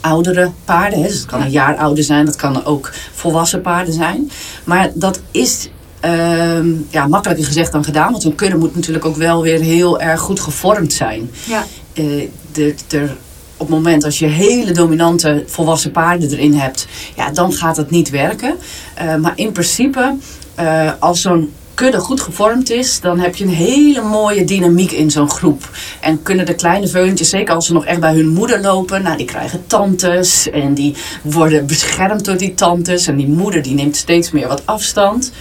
oudere 0.02 0.52
paarden. 0.66 1.02
Hè. 1.02 1.08
Dus 1.08 1.18
het 1.18 1.26
kan 1.26 1.42
een 1.42 1.50
jaar 1.50 1.76
ouder 1.76 2.04
zijn, 2.04 2.26
dat 2.26 2.36
kan 2.36 2.66
ook 2.66 2.92
volwassen 3.14 3.62
paarden 3.62 3.94
zijn. 3.94 4.32
Maar 4.64 4.92
dat 4.94 5.20
is 5.32 5.70
ehm, 6.02 6.68
ja, 6.90 7.08
makkelijker 7.08 7.46
gezegd 7.46 7.72
dan 7.72 7.84
gedaan, 7.84 8.12
want 8.12 8.24
zo'n 8.24 8.36
kudde 8.36 8.58
moet 8.58 8.76
natuurlijk 8.76 9.06
ook 9.06 9.16
wel 9.16 9.42
weer 9.42 9.60
heel 9.60 10.02
erg 10.02 10.20
goed 10.20 10.40
gevormd 10.40 10.94
zijn. 10.94 11.32
Ja. 11.48 11.66
Eh, 11.94 12.06
de, 12.52 12.76
de, 12.88 13.10
op 13.58 13.68
het 13.68 13.76
moment 13.76 14.04
als 14.04 14.20
je 14.20 14.26
hele 14.26 14.72
dominante 14.72 15.44
volwassen 15.48 15.92
paarden 15.92 16.30
erin 16.30 16.54
hebt, 16.54 16.88
ja, 17.16 17.32
dan 17.32 17.54
gaat 17.54 17.78
het 17.78 17.90
niet 17.90 18.10
werken. 18.10 18.56
Eh, 18.94 19.16
maar 19.16 19.34
in 19.36 19.52
principe, 19.52 20.16
eh, 20.56 20.92
als 21.00 21.22
zo'n 21.22 21.52
kudde 21.74 22.00
goed 22.00 22.22
gevormd 22.22 22.70
is, 22.70 23.00
dan 23.00 23.20
heb 23.20 23.36
je 23.36 23.44
een 23.44 23.50
hele 23.50 24.02
mooie 24.02 24.44
dynamiek 24.44 24.92
in 24.92 25.12
zo'n 25.12 25.30
groep. 25.30 25.70
En 26.00 26.22
kunnen 26.22 26.46
de 26.46 26.56
kleine 26.56 26.88
veulentjes, 26.88 27.30
zeker 27.30 27.56
als 27.56 27.66
ze 27.66 27.74
nog 27.74 27.86
echt 27.86 28.00
bij 28.00 28.14
hun 28.14 28.28
moeder 28.28 28.62
lopen, 28.62 29.04
nou, 29.04 29.18
die 29.18 29.26
krijgen 29.26 29.64
tantes 29.68 30.50
en 30.50 30.74
die 30.74 30.96
worden 31.22 31.66
beschermd 31.66 32.26
door 32.26 32.38
die 32.38 32.54
tantes. 32.54 33.08
En 33.08 33.16
die 33.16 33.28
moeder 33.28 33.62
die 33.62 33.74
neemt 33.74 33.96
steeds 33.96 34.32
meer 34.32 34.48
wat 34.48 34.66
afstand. 34.66 35.32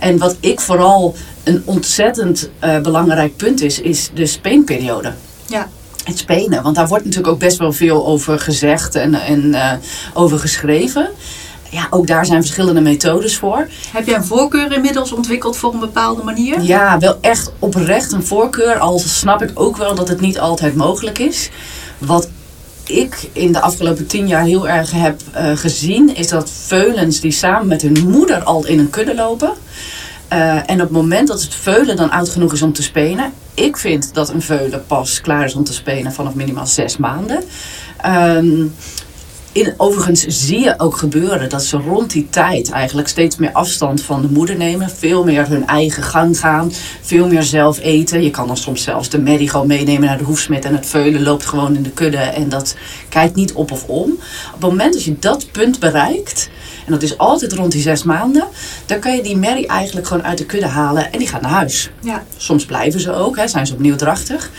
En 0.00 0.18
wat 0.18 0.36
ik 0.40 0.60
vooral 0.60 1.14
een 1.44 1.62
ontzettend 1.64 2.50
eh, 2.58 2.78
belangrijk 2.80 3.36
punt 3.36 3.60
is, 3.62 3.80
is 3.80 4.10
de 4.14 4.26
speenperiode 4.26 5.12
Ja. 5.46 5.68
het 6.04 6.18
spenen. 6.18 6.62
Want 6.62 6.76
daar 6.76 6.88
wordt 6.88 7.04
natuurlijk 7.04 7.32
ook 7.32 7.38
best 7.40 7.58
wel 7.58 7.72
veel 7.72 8.06
over 8.06 8.38
gezegd 8.40 8.94
en, 8.94 9.14
en 9.14 9.54
eh, 9.54 9.72
over 10.14 10.38
geschreven. 10.38 11.08
Ja, 11.70 11.86
ook 11.90 12.06
daar 12.06 12.26
zijn 12.26 12.42
verschillende 12.42 12.80
methodes 12.80 13.36
voor. 13.36 13.68
Heb 13.92 14.06
jij 14.06 14.14
een 14.16 14.24
voorkeur 14.24 14.72
inmiddels 14.72 15.12
ontwikkeld 15.12 15.56
voor 15.56 15.72
een 15.74 15.80
bepaalde 15.80 16.22
manier? 16.22 16.60
Ja, 16.60 16.98
wel 16.98 17.18
echt 17.20 17.52
oprecht 17.58 18.12
een 18.12 18.24
voorkeur. 18.24 18.78
Al 18.78 18.98
snap 18.98 19.42
ik 19.42 19.50
ook 19.54 19.76
wel 19.76 19.94
dat 19.94 20.08
het 20.08 20.20
niet 20.20 20.38
altijd 20.38 20.74
mogelijk 20.74 21.18
is. 21.18 21.50
Wat 21.98 22.28
ik 22.88 23.28
in 23.32 23.52
de 23.52 23.60
afgelopen 23.60 24.06
tien 24.06 24.28
jaar 24.28 24.44
heel 24.44 24.68
erg 24.68 24.90
heb 24.90 25.20
eh, 25.32 25.56
gezien, 25.56 26.16
is 26.16 26.28
dat 26.28 26.50
veulens 26.50 27.20
die 27.20 27.30
samen 27.30 27.66
met 27.66 27.82
hun 27.82 28.08
moeder 28.08 28.42
al 28.42 28.66
in 28.66 28.78
een 28.78 28.90
kudde 28.90 29.14
lopen. 29.14 29.52
eh, 30.28 30.70
en 30.70 30.74
op 30.74 30.78
het 30.78 30.90
moment 30.90 31.28
dat 31.28 31.42
het 31.42 31.54
veulen 31.54 31.96
dan 31.96 32.10
oud 32.10 32.28
genoeg 32.28 32.52
is 32.52 32.62
om 32.62 32.72
te 32.72 32.82
spenen. 32.82 33.32
Ik 33.54 33.76
vind 33.76 34.14
dat 34.14 34.28
een 34.28 34.42
veulen 34.42 34.84
pas 34.86 35.20
klaar 35.20 35.44
is 35.44 35.54
om 35.54 35.64
te 35.64 35.72
spenen 35.72 36.12
vanaf 36.12 36.34
minimaal 36.34 36.66
zes 36.66 36.96
maanden. 36.96 37.42
Ehm, 38.00 38.64
in, 39.56 39.74
overigens 39.76 40.24
zie 40.26 40.60
je 40.60 40.74
ook 40.78 40.96
gebeuren 40.96 41.48
dat 41.48 41.64
ze 41.64 41.76
rond 41.76 42.10
die 42.10 42.28
tijd 42.30 42.70
eigenlijk 42.70 43.08
steeds 43.08 43.36
meer 43.36 43.52
afstand 43.52 44.02
van 44.02 44.22
de 44.22 44.28
moeder 44.28 44.56
nemen. 44.56 44.90
Veel 44.90 45.24
meer 45.24 45.48
hun 45.48 45.66
eigen 45.66 46.02
gang 46.02 46.38
gaan. 46.38 46.72
Veel 47.00 47.28
meer 47.28 47.42
zelf 47.42 47.78
eten. 47.80 48.22
Je 48.22 48.30
kan 48.30 48.46
dan 48.46 48.56
soms 48.56 48.82
zelfs 48.82 49.08
de 49.08 49.18
merrie 49.18 49.48
gewoon 49.48 49.66
meenemen 49.66 50.08
naar 50.08 50.18
de 50.18 50.24
hoefsmid. 50.24 50.64
En 50.64 50.74
het 50.74 50.86
veulen 50.86 51.22
loopt 51.22 51.46
gewoon 51.46 51.76
in 51.76 51.82
de 51.82 51.90
kudde. 51.90 52.16
En 52.16 52.48
dat 52.48 52.76
kijkt 53.08 53.34
niet 53.34 53.52
op 53.52 53.70
of 53.70 53.84
om. 53.84 54.10
Op 54.10 54.52
het 54.52 54.60
moment 54.60 54.92
dat 54.92 55.04
je 55.04 55.18
dat 55.18 55.50
punt 55.52 55.78
bereikt. 55.78 56.50
En 56.86 56.92
dat 56.92 57.02
is 57.02 57.18
altijd 57.18 57.52
rond 57.52 57.72
die 57.72 57.82
zes 57.82 58.02
maanden. 58.02 58.44
Dan 58.86 58.98
kan 58.98 59.16
je 59.16 59.22
die 59.22 59.36
merrie 59.36 59.66
eigenlijk 59.66 60.06
gewoon 60.06 60.24
uit 60.24 60.38
de 60.38 60.46
kudde 60.46 60.66
halen. 60.66 61.12
En 61.12 61.18
die 61.18 61.28
gaat 61.28 61.40
naar 61.40 61.50
huis. 61.50 61.90
Ja. 62.02 62.24
Soms 62.36 62.64
blijven 62.64 63.00
ze 63.00 63.12
ook, 63.12 63.36
hè, 63.36 63.48
zijn 63.48 63.66
ze 63.66 63.72
opnieuw 63.72 63.96
drachtig. 63.96 64.50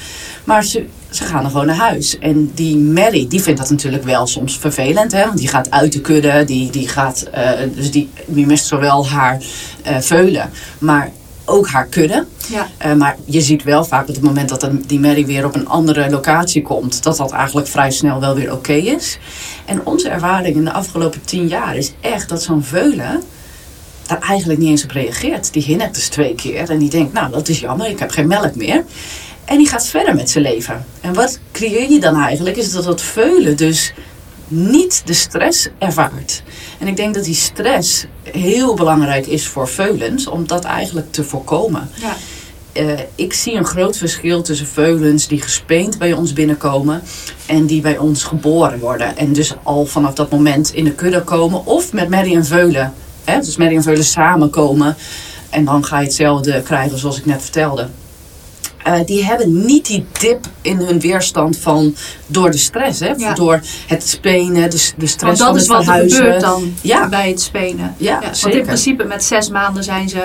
Maar 0.48 0.64
ze, 0.64 0.86
ze 1.10 1.24
gaan 1.24 1.44
er 1.44 1.50
gewoon 1.50 1.66
naar 1.66 1.76
huis. 1.76 2.20
En 2.20 2.52
die 2.54 2.78
Mary, 2.78 3.28
die 3.28 3.42
vindt 3.42 3.60
dat 3.60 3.70
natuurlijk 3.70 4.04
wel 4.04 4.28
soms 4.28 4.58
vervelend. 4.58 5.12
Hè, 5.12 5.26
want 5.26 5.38
die 5.38 5.48
gaat 5.48 5.72
uit 5.72 5.94
de 5.94 6.02
kudde. 6.02 6.44
Die, 6.46 6.70
die, 6.70 6.88
gaat, 6.88 7.22
eh, 7.22 7.52
dus 7.76 7.92
die, 7.92 8.10
die 8.26 8.46
mist 8.46 8.66
zowel 8.66 9.08
haar 9.08 9.42
eh, 9.84 9.98
veulen, 9.98 10.50
maar 10.80 11.12
ook 11.46 11.68
haar 11.68 11.86
kudde. 11.86 12.26
Ja. 12.50 12.68
Eh, 12.78 12.94
maar 12.94 13.16
je 13.26 13.42
ziet 13.42 13.64
wel 13.64 13.86
vaak 13.86 14.08
op 14.08 14.16
het 14.16 14.24
moment 14.24 14.50
dat 14.50 14.70
die 14.86 15.00
Mary 15.00 15.26
weer 15.26 15.46
op 15.46 15.56
een 15.56 15.68
andere 15.68 16.10
locatie 16.10 16.62
komt, 16.62 17.04
dat 17.04 17.18
dat 17.18 17.32
eigenlijk 17.32 17.68
vrij 17.68 17.92
snel 17.92 18.20
wel 18.20 18.36
weer 18.36 18.54
oké 18.54 18.74
is. 18.74 19.18
En 19.66 19.86
onze 19.86 20.10
ervaring 20.10 20.56
in 20.56 20.66
de 20.66 20.74
afgelopen 20.74 21.22
tien 21.26 21.48
jaar 21.48 21.76
is 21.76 21.92
echt 22.02 22.30
dat 22.30 22.44
zo'n 22.44 22.64
veulen 22.64 23.22
daar 24.06 24.22
eigenlijk 24.22 24.60
niet 24.60 24.70
eens 24.70 24.84
op 24.84 24.92
reageert. 24.92 25.54
Die 25.54 25.64
hinnikt 25.64 25.96
dus 25.96 26.08
twee 26.08 26.36
keer 26.36 26.70
en 26.70 26.78
die 26.78 26.90
denkt, 26.90 27.14
nou 27.14 27.32
dat 27.32 27.48
is 27.48 27.60
jammer, 27.60 27.90
ik 27.90 28.00
heb 28.00 28.12
geen 28.12 28.28
melk 28.28 28.56
meer. 28.56 28.84
En 29.48 29.58
die 29.58 29.68
gaat 29.68 29.88
verder 29.88 30.16
met 30.16 30.30
zijn 30.30 30.44
leven. 30.44 30.86
En 31.02 31.14
wat 31.14 31.40
creëer 31.52 31.92
je 31.92 32.00
dan 32.00 32.16
eigenlijk? 32.16 32.58
Is 32.58 32.72
dat 32.72 32.84
dat 32.84 33.02
veulen 33.02 33.58
dus 33.58 33.94
niet 34.48 35.02
de 35.06 35.14
stress 35.14 35.68
ervaart. 35.78 36.44
En 36.80 36.88
ik 36.88 36.96
denk 36.96 37.14
dat 37.14 37.24
die 37.24 37.36
stress 37.36 38.06
heel 38.24 38.76
belangrijk 38.76 39.28
is 39.28 39.48
voor 39.48 39.68
veulens, 39.68 40.28
om 40.28 40.48
dat 40.48 40.64
eigenlijk 40.64 41.12
te 41.12 41.24
voorkomen. 41.24 41.90
Ja. 41.96 42.16
Uh, 42.74 43.00
ik 43.16 43.34
zie 43.34 43.54
een 43.54 43.66
groot 43.66 43.98
verschil 43.98 44.42
tussen 44.42 44.68
veulens 44.68 45.28
die 45.28 45.42
gespeend 45.42 45.98
bij 45.98 46.14
ons 46.14 46.34
binnenkomen 46.34 47.02
en 47.46 47.66
die 47.66 47.82
bij 47.82 47.98
ons 47.98 48.24
geboren 48.24 48.80
worden. 48.80 49.18
En 49.18 49.34
dus 49.34 49.54
al 49.64 49.86
vanaf 49.86 50.14
dat 50.14 50.32
moment 50.32 50.74
in 50.74 50.84
de 50.84 50.92
kudde 50.92 51.24
komen 51.24 51.66
of 51.66 51.94
met 51.94 52.10
merrie 52.10 52.36
en 52.36 52.46
veulen. 52.46 52.94
Hè? 53.24 53.40
Dus 53.40 53.58
merrie 53.58 53.78
en 53.78 53.84
veulen 53.84 54.04
samenkomen 54.04 54.96
en 55.50 55.66
dan 55.66 55.86
ga 55.86 56.00
je 56.00 56.06
hetzelfde 56.06 56.62
krijgen 56.62 56.98
zoals 56.98 57.18
ik 57.18 57.26
net 57.26 57.42
vertelde. 57.42 57.90
Uh, 58.88 59.00
die 59.06 59.26
hebben 59.26 59.66
niet 59.66 59.86
die 59.86 60.06
dip 60.20 60.46
in 60.62 60.78
hun 60.78 61.00
weerstand 61.00 61.58
van 61.58 61.96
door 62.28 62.52
de 62.52 62.58
stress, 62.58 63.00
hè? 63.00 63.14
Ja. 63.18 63.34
door 63.34 63.62
het 63.88 64.08
spenen, 64.08 64.70
de, 64.70 64.92
de 64.98 65.08
stress 65.08 65.20
Want 65.22 65.38
dat 65.38 65.48
van 65.48 65.54
het 65.54 65.62
is 65.62 65.68
wat 65.68 65.78
er 65.80 65.84
verhuizen. 65.84 66.18
gebeurt 66.18 66.42
dan 66.42 66.74
Ja. 66.82 67.10
bij 67.10 67.30
het 67.30 67.42
spenen. 67.42 67.96
Ja, 67.98 68.20
want 68.22 68.38
zeker. 68.38 68.60
in 68.60 68.66
principe 68.66 69.04
met 69.04 69.24
zes 69.24 69.50
maanden 69.50 69.84
zijn 69.84 70.10
ze 70.10 70.24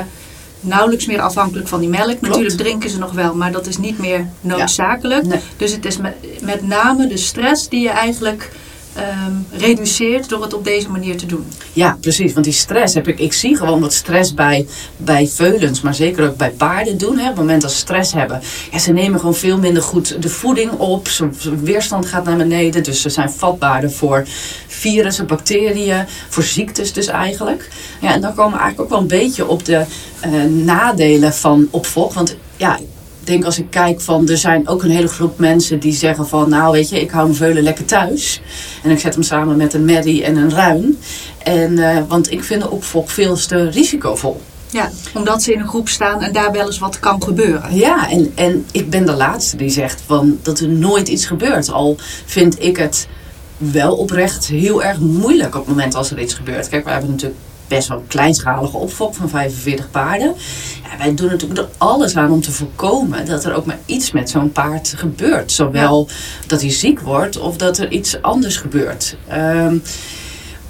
nauwelijks 0.60 1.06
meer 1.06 1.20
afhankelijk 1.20 1.68
van 1.68 1.80
die 1.80 1.88
melk. 1.88 2.20
Natuurlijk 2.20 2.56
drinken 2.56 2.90
ze 2.90 2.98
nog 2.98 3.12
wel, 3.12 3.34
maar 3.34 3.52
dat 3.52 3.66
is 3.66 3.78
niet 3.78 3.98
meer 3.98 4.26
noodzakelijk. 4.40 5.24
Nee. 5.26 5.40
Dus 5.56 5.72
het 5.72 5.84
is 5.84 5.96
met, 5.96 6.14
met 6.40 6.66
name 6.66 7.06
de 7.06 7.16
stress 7.16 7.68
die 7.68 7.80
je 7.80 7.90
eigenlijk 7.90 8.50
ehm, 8.94 9.32
reduceert 9.50 10.28
door 10.28 10.42
het 10.42 10.54
op 10.54 10.64
deze 10.64 10.90
manier 10.90 11.16
te 11.16 11.26
doen. 11.26 11.46
Ja, 11.72 11.98
precies. 12.00 12.32
Want 12.32 12.44
die 12.44 12.54
stress 12.54 12.94
heb 12.94 13.08
ik. 13.08 13.18
Ik 13.18 13.32
zie 13.32 13.56
gewoon 13.56 13.80
wat 13.80 13.92
stress 13.92 14.34
bij, 14.34 14.66
bij 14.96 15.26
veulens, 15.26 15.80
maar 15.80 15.94
zeker 15.94 16.28
ook 16.28 16.36
bij 16.36 16.50
paarden 16.50 16.98
doen. 16.98 17.16
Hè. 17.16 17.22
Op 17.22 17.28
het 17.28 17.36
moment 17.36 17.62
dat 17.62 17.70
ze 17.72 17.76
stress 17.76 18.12
hebben. 18.12 18.40
Ja, 18.70 18.78
ze 18.78 18.92
nemen 18.92 19.18
gewoon 19.20 19.34
veel 19.34 19.58
minder 19.58 19.82
goed 19.82 20.22
de 20.22 20.28
voeding 20.28 20.70
op. 20.70 21.08
Zijn 21.08 21.34
weerstand 21.62 22.06
gaat 22.06 22.24
naar 22.24 22.36
beneden. 22.36 22.82
Dus 22.82 23.00
ze 23.00 23.08
zijn 23.08 23.30
vatbaarder 23.30 23.90
voor 23.90 24.24
virussen, 24.66 25.26
bacteriën, 25.26 26.04
voor 26.28 26.42
ziektes 26.42 26.92
dus 26.92 27.06
eigenlijk. 27.06 27.68
Ja, 28.00 28.12
en 28.14 28.20
dan 28.20 28.34
komen 28.34 28.52
we 28.52 28.58
eigenlijk 28.58 28.80
ook 28.80 28.88
wel 28.88 29.00
een 29.00 29.20
beetje 29.20 29.46
op 29.46 29.64
de 29.64 29.84
eh, 30.20 30.30
nadelen 30.44 31.34
van 31.34 31.68
opvolg. 31.70 32.14
Want 32.14 32.36
ja, 32.56 32.78
denk 33.24 33.44
als 33.44 33.58
ik 33.58 33.66
kijk 33.70 34.00
van, 34.00 34.28
er 34.28 34.38
zijn 34.38 34.68
ook 34.68 34.82
een 34.82 34.90
hele 34.90 35.08
groep 35.08 35.38
mensen 35.38 35.78
die 35.78 35.92
zeggen 35.92 36.28
van, 36.28 36.48
nou 36.48 36.72
weet 36.72 36.88
je, 36.88 37.00
ik 37.00 37.10
hou 37.10 37.24
mijn 37.24 37.36
veulen 37.36 37.62
lekker 37.62 37.84
thuis. 37.84 38.40
En 38.82 38.90
ik 38.90 38.98
zet 38.98 39.14
hem 39.14 39.22
samen 39.22 39.56
met 39.56 39.74
een 39.74 39.84
merrie 39.84 40.24
en 40.24 40.36
een 40.36 40.50
ruin. 40.50 40.98
En, 41.38 41.78
eh, 41.78 42.02
want 42.08 42.30
ik 42.30 42.44
vind 42.44 42.62
de 42.62 42.70
opvolg 42.70 43.12
veel 43.12 43.36
te 43.36 43.70
risicovol. 43.70 44.40
Ja, 44.70 44.90
omdat 45.14 45.42
ze 45.42 45.52
in 45.52 45.60
een 45.60 45.68
groep 45.68 45.88
staan 45.88 46.22
en 46.22 46.32
daar 46.32 46.52
wel 46.52 46.66
eens 46.66 46.78
wat 46.78 47.00
kan 47.00 47.22
gebeuren. 47.22 47.76
Ja, 47.76 48.10
en, 48.10 48.32
en 48.34 48.66
ik 48.70 48.90
ben 48.90 49.06
de 49.06 49.12
laatste 49.12 49.56
die 49.56 49.70
zegt 49.70 50.02
van, 50.06 50.38
dat 50.42 50.60
er 50.60 50.68
nooit 50.68 51.08
iets 51.08 51.26
gebeurt. 51.26 51.70
Al 51.70 51.96
vind 52.24 52.62
ik 52.62 52.76
het 52.76 53.08
wel 53.56 53.96
oprecht 53.96 54.46
heel 54.46 54.82
erg 54.82 54.98
moeilijk 54.98 55.54
op 55.54 55.66
het 55.66 55.74
moment 55.76 55.94
als 55.94 56.10
er 56.10 56.20
iets 56.20 56.34
gebeurt. 56.34 56.68
Kijk, 56.68 56.84
we 56.84 56.90
hebben 56.90 57.10
natuurlijk 57.10 57.40
best 57.74 57.88
wel 57.88 57.98
een 57.98 58.06
kleinschalige 58.06 58.76
opvolg 58.76 59.14
van 59.14 59.28
45 59.28 59.90
paarden. 59.90 60.34
Ja, 60.82 60.98
wij 60.98 61.14
doen 61.14 61.30
natuurlijk 61.30 61.60
er 61.60 61.68
alles 61.78 62.16
aan 62.16 62.30
om 62.30 62.40
te 62.40 62.52
voorkomen 62.52 63.26
dat 63.26 63.44
er 63.44 63.54
ook 63.54 63.66
maar 63.66 63.78
iets 63.86 64.12
met 64.12 64.30
zo'n 64.30 64.52
paard 64.52 64.94
gebeurt. 64.96 65.52
Zowel 65.52 66.08
dat 66.46 66.60
hij 66.60 66.70
ziek 66.70 67.00
wordt 67.00 67.38
of 67.38 67.56
dat 67.56 67.78
er 67.78 67.90
iets 67.90 68.22
anders 68.22 68.56
gebeurt. 68.56 69.16
Ehm, 69.28 69.76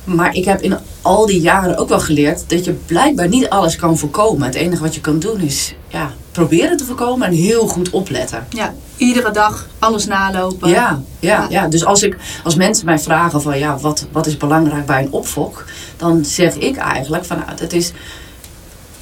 maar 0.05 0.35
ik 0.35 0.45
heb 0.45 0.61
in 0.61 0.77
al 1.03 1.27
die 1.27 1.41
jaren 1.41 1.77
ook 1.77 1.89
wel 1.89 2.01
geleerd 2.01 2.45
dat 2.47 2.65
je 2.65 2.73
blijkbaar 2.73 3.29
niet 3.29 3.49
alles 3.49 3.77
kan 3.77 3.99
voorkomen. 3.99 4.47
Het 4.47 4.55
enige 4.55 4.83
wat 4.83 4.95
je 4.95 5.01
kan 5.01 5.19
doen 5.19 5.41
is 5.41 5.75
ja, 5.89 6.11
proberen 6.33 6.77
te 6.77 6.85
voorkomen 6.85 7.27
en 7.29 7.35
heel 7.35 7.67
goed 7.67 7.91
opletten. 7.91 8.47
Ja, 8.51 8.75
iedere 8.97 9.31
dag 9.31 9.67
alles 9.79 10.07
nalopen. 10.07 10.69
Ja, 10.69 11.03
ja, 11.19 11.37
Ja. 11.41 11.47
ja. 11.51 11.69
dus 11.69 11.85
als, 11.85 12.03
ik, 12.03 12.17
als 12.45 12.55
mensen 12.55 12.85
mij 12.85 12.99
vragen 12.99 13.43
van 13.43 13.59
ja, 13.59 13.79
wat, 13.79 14.07
wat 14.13 14.27
is 14.27 14.37
belangrijk 14.37 14.87
bij 14.87 15.03
een 15.03 15.13
opfok, 15.13 15.65
dan 15.97 16.25
zeg 16.25 16.55
ik 16.55 16.77
eigenlijk 16.77 17.25
van 17.25 17.39
nou, 17.39 17.51
het 17.61 17.73
is 17.73 17.93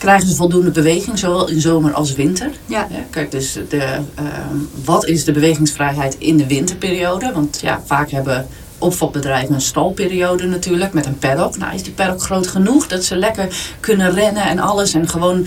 krijgen 0.00 0.28
ze 0.28 0.35
voldoende 0.35 0.71
beweging, 0.71 1.19
zowel 1.19 1.49
in 1.49 1.61
zomer 1.61 1.92
als 1.92 2.12
winter. 2.12 2.50
Ja. 2.66 2.87
Ja, 2.90 3.04
kijk, 3.11 3.30
dus 3.30 3.59
de, 3.69 3.83
ehm, 4.14 4.57
wat 4.85 5.07
is 5.07 5.25
de 5.25 5.33
bewegingsvrijheid 5.33 6.16
in 6.19 6.37
de 6.37 6.47
winterperiode? 6.47 7.33
Want 7.35 7.59
ja, 7.62 7.83
vaak 7.87 8.11
hebben 8.11 8.47
opfokbedrijven 8.80 9.54
een 9.54 9.60
stalperiode 9.60 10.46
natuurlijk 10.46 10.92
met 10.92 11.06
een 11.06 11.18
paddock. 11.18 11.56
Nou, 11.56 11.75
is 11.75 11.82
die 11.82 11.92
paddock 11.92 12.22
groot 12.22 12.46
genoeg 12.46 12.87
dat 12.87 13.04
ze 13.04 13.16
lekker 13.16 13.49
kunnen 13.80 14.12
rennen 14.14 14.42
en 14.42 14.58
alles 14.58 14.94
en 14.94 15.08
gewoon 15.08 15.46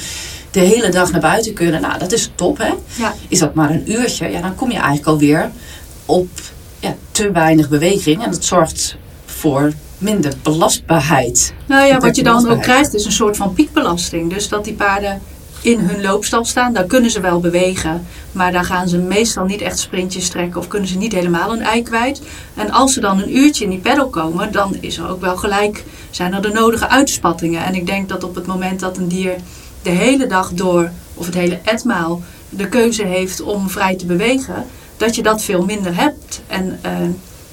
de 0.52 0.60
hele 0.60 0.90
dag 0.90 1.12
naar 1.12 1.22
buiten 1.22 1.54
kunnen? 1.54 1.82
Nou, 1.82 2.00
dat 2.00 2.12
is 2.12 2.32
top, 2.36 2.58
hè? 2.58 2.74
Ja. 2.96 3.14
Is 3.28 3.40
dat 3.40 3.54
maar 3.54 3.70
een 3.70 3.92
uurtje, 3.92 4.30
ja, 4.30 4.42
dan 4.42 4.56
kom 4.56 4.70
je 4.70 4.78
eigenlijk 4.78 5.08
alweer 5.08 5.52
op 6.06 6.30
ja, 6.80 6.96
te 7.12 7.32
weinig 7.32 7.70
beweging 7.70 8.24
en 8.24 8.32
dat 8.32 8.46
zorgt 8.46 8.96
voor 9.26 9.74
minder 9.98 10.34
belastbaarheid. 10.42 11.54
Nou 11.66 11.88
ja, 11.88 12.00
wat 12.00 12.16
je 12.16 12.24
dan 12.24 12.50
ook 12.50 12.62
krijgt 12.62 12.94
is 12.94 13.06
een 13.06 13.12
soort 13.12 13.38
van 13.38 13.54
piekbelasting. 13.54 14.34
Dus 14.34 14.50
dat 14.50 14.64
die 14.64 14.74
paarden 14.74 15.22
in 15.64 15.80
hun 15.80 16.02
loopstal 16.02 16.46
staan, 16.46 16.74
daar 16.74 16.86
kunnen 16.86 17.12
ze 17.12 17.20
wel 17.20 17.40
bewegen. 17.40 18.06
Maar 18.32 18.52
daar 18.52 18.64
gaan 18.66 18.88
ze 18.88 18.98
meestal 18.98 19.46
niet 19.46 19.62
echt 19.62 19.80
sprintjes 19.80 20.30
trekken 20.30 20.60
of 20.60 20.68
kunnen 20.68 20.90
ze 20.90 20.98
niet 20.98 21.14
helemaal 21.14 21.52
een 21.54 21.62
ei 21.62 21.84
kwijt. 21.84 22.22
En 22.56 22.72
als 22.72 22.94
ze 22.94 23.00
dan 23.00 23.22
een 23.22 23.38
uurtje 23.38 23.64
in 23.64 23.70
die 23.70 23.80
pedal 23.80 24.08
komen, 24.08 24.52
dan 24.52 24.76
is 24.80 24.98
er 24.98 25.10
ook 25.10 25.22
wel 25.22 25.38
gelijk, 25.38 25.84
zijn 26.10 26.34
er 26.34 26.42
de 26.42 26.50
nodige 26.50 26.90
uitspattingen. 26.90 27.66
En 27.66 27.76
ik 27.76 27.86
denk 27.86 28.10
dat 28.10 28.24
op 28.24 28.36
het 28.36 28.46
moment 28.46 28.80
dat 28.80 28.98
een 28.98 29.08
dier 29.08 29.36
de 29.82 29.90
hele 29.90 30.28
dag 30.28 30.52
door, 30.54 30.90
of 31.14 31.26
het 31.26 31.36
hele 31.36 31.60
etmaal, 31.64 32.22
de 32.50 32.68
keuze 32.70 33.04
heeft 33.06 33.42
om 33.42 33.70
vrij 33.70 33.96
te 33.96 34.06
bewegen, 34.06 34.66
dat 34.98 35.16
je 35.16 35.24
dat 35.24 35.44
veel 35.44 35.66
minder 35.66 35.96
hebt. 35.96 36.42
En 36.48 36.80
eh, 36.82 36.92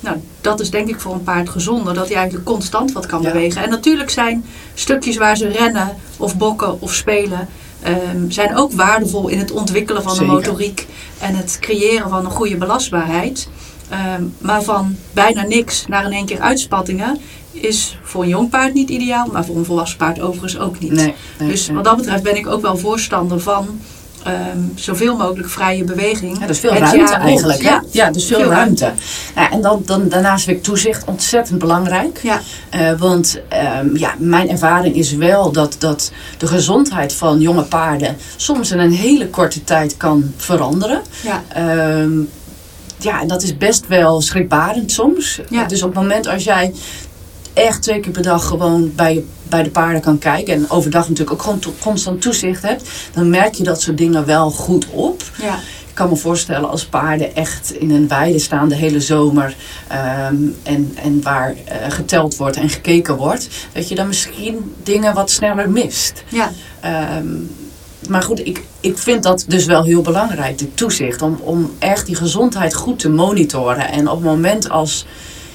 nou, 0.00 0.16
dat 0.40 0.60
is 0.60 0.70
denk 0.70 0.88
ik 0.88 1.00
voor 1.00 1.14
een 1.14 1.22
paard 1.22 1.48
gezonder, 1.48 1.94
dat 1.94 2.06
hij 2.06 2.16
eigenlijk 2.16 2.46
constant 2.46 2.92
wat 2.92 3.06
kan 3.06 3.22
Ja. 3.22 3.32
bewegen. 3.32 3.62
En 3.62 3.70
natuurlijk 3.70 4.10
zijn 4.10 4.44
stukjes 4.74 5.16
waar 5.16 5.36
ze 5.36 5.48
rennen 5.48 5.96
of 6.16 6.36
bokken 6.36 6.80
of 6.80 6.94
spelen, 6.94 7.48
ehm, 7.82 8.30
zijn 8.30 8.56
ook 8.56 8.72
waardevol 8.72 9.28
in 9.28 9.38
het 9.38 9.50
ontwikkelen 9.50 10.02
van 10.02 10.14
Zeker. 10.14 10.26
de 10.26 10.32
motoriek 10.32 10.86
en 11.18 11.34
het 11.34 11.58
creëren 11.60 12.08
van 12.08 12.24
een 12.24 12.30
goede 12.30 12.56
belastbaarheid. 12.56 13.48
Ehm, 13.88 14.22
maar 14.38 14.62
van 14.62 14.96
bijna 15.12 15.42
niks 15.42 15.86
naar 15.86 16.04
in 16.04 16.12
één 16.12 16.26
keer 16.26 16.40
uitspattingen 16.40 17.18
is 17.52 17.98
voor 18.02 18.22
een 18.22 18.28
jong 18.28 18.50
paard 18.50 18.74
niet 18.74 18.88
ideaal, 18.88 19.28
maar 19.32 19.44
voor 19.44 19.56
een 19.56 19.64
volwassen 19.64 19.98
paard 19.98 20.20
overigens 20.20 20.58
ook 20.58 20.78
niet. 20.78 20.92
Nee, 20.92 21.14
nee, 21.38 21.48
dus 21.48 21.68
wat 21.68 21.84
dat 21.84 21.96
betreft 21.96 22.22
ben 22.22 22.36
ik 22.36 22.46
ook 22.46 22.62
wel 22.62 22.76
voorstander 22.76 23.40
van 23.40 23.80
ehm, 24.24 24.58
zoveel 24.74 25.16
mogelijk 25.16 25.48
vrije 25.50 25.84
beweging. 25.84 26.38
Ja, 26.40 26.46
dus 26.46 26.58
veel 26.58 26.72
ruimte 26.74 27.14
eigenlijk. 27.14 27.62
Ja, 27.62 27.82
Ja, 27.90 28.10
dus 28.10 28.24
veel, 28.26 28.38
veel 28.38 28.48
ruimte. 28.48 28.92
Ja, 29.34 29.50
en 29.50 29.60
dan, 29.60 29.82
dan, 29.86 30.08
daarnaast 30.08 30.44
vind 30.44 30.56
ik 30.56 30.62
toezicht 30.62 31.04
ontzettend 31.04 31.58
belangrijk. 31.58 32.18
ja, 32.22 32.40
Eh, 32.70 32.92
want 32.98 33.40
ehm, 33.48 33.96
ja, 33.96 34.14
mijn 34.18 34.48
ervaring 34.48 34.94
is 34.94 35.12
wel 35.14 35.52
dat, 35.52 35.76
dat 35.78 36.12
de 36.38 36.46
gezondheid 36.46 37.12
van 37.12 37.40
jonge 37.40 37.62
paarden 37.62 38.16
soms 38.36 38.70
in 38.70 38.78
een 38.78 38.92
hele 38.92 39.28
korte 39.28 39.64
tijd 39.64 39.96
kan 39.96 40.32
veranderen. 40.36 41.00
ja, 41.22 41.42
Ehm, 41.48 42.10
ja, 42.98 43.20
en 43.20 43.28
dat 43.28 43.42
is 43.42 43.56
best 43.56 43.86
wel 43.86 44.20
schrikbarend 44.20 44.92
soms. 44.92 45.40
Ja. 45.48 45.64
Dus 45.64 45.82
op 45.82 45.88
het 45.94 45.98
moment 46.02 46.26
als 46.26 46.44
jij 46.44 46.72
echt 47.52 47.82
twee 47.82 48.00
keer 48.00 48.12
per 48.12 48.22
dag 48.22 48.46
gewoon 48.46 48.92
bij, 48.94 49.24
bij 49.50 49.62
de 49.62 49.70
paarden 49.70 50.00
kan 50.00 50.18
kijken... 50.18 50.54
en 50.54 50.70
overdag 50.70 51.08
natuurlijk 51.08 51.32
ook 51.32 51.42
gewoon 51.42 51.58
to- 51.58 51.74
constant 51.80 52.22
toezicht 52.22 52.62
hebt... 52.62 52.88
dan 53.12 53.30
merk 53.30 53.54
je 53.54 53.62
dat 53.62 53.80
soort 53.82 53.98
dingen 53.98 54.26
wel 54.26 54.50
goed 54.50 54.86
op. 54.90 55.22
ja. 55.42 55.58
Ik 55.88 55.96
kan 55.96 56.08
me 56.08 56.16
voorstellen 56.16 56.70
als 56.70 56.84
paarden 56.84 57.34
echt 57.34 57.72
in 57.72 57.90
een 57.90 58.08
weide 58.08 58.38
staan 58.38 58.68
de 58.68 58.74
hele 58.74 59.00
zomer 59.00 59.56
ehm, 59.88 60.36
en, 60.62 60.96
en 61.02 61.22
waar 61.22 61.54
eh, 61.64 61.90
geteld 61.90 62.36
wordt 62.36 62.56
en 62.56 62.68
gekeken 62.68 63.16
wordt, 63.16 63.48
dat 63.72 63.88
je 63.88 63.94
dan 63.94 64.06
misschien 64.06 64.74
dingen 64.82 65.14
wat 65.14 65.30
sneller 65.30 65.70
mist. 65.70 66.24
ja. 66.28 66.52
Ehm, 66.80 67.26
maar 68.08 68.22
goed, 68.22 68.46
ik, 68.46 68.64
ik 68.80 68.98
vind 68.98 69.22
dat 69.22 69.44
dus 69.48 69.64
wel 69.64 69.84
heel 69.84 70.02
belangrijk, 70.02 70.58
de 70.58 70.74
toezicht, 70.74 71.22
om, 71.22 71.38
om 71.42 71.70
echt 71.78 72.06
die 72.06 72.14
gezondheid 72.14 72.74
goed 72.74 72.98
te 72.98 73.08
monitoren. 73.08 73.90
En 73.90 74.08
op 74.08 74.16
het 74.16 74.24
moment 74.24 74.70
als 74.70 75.06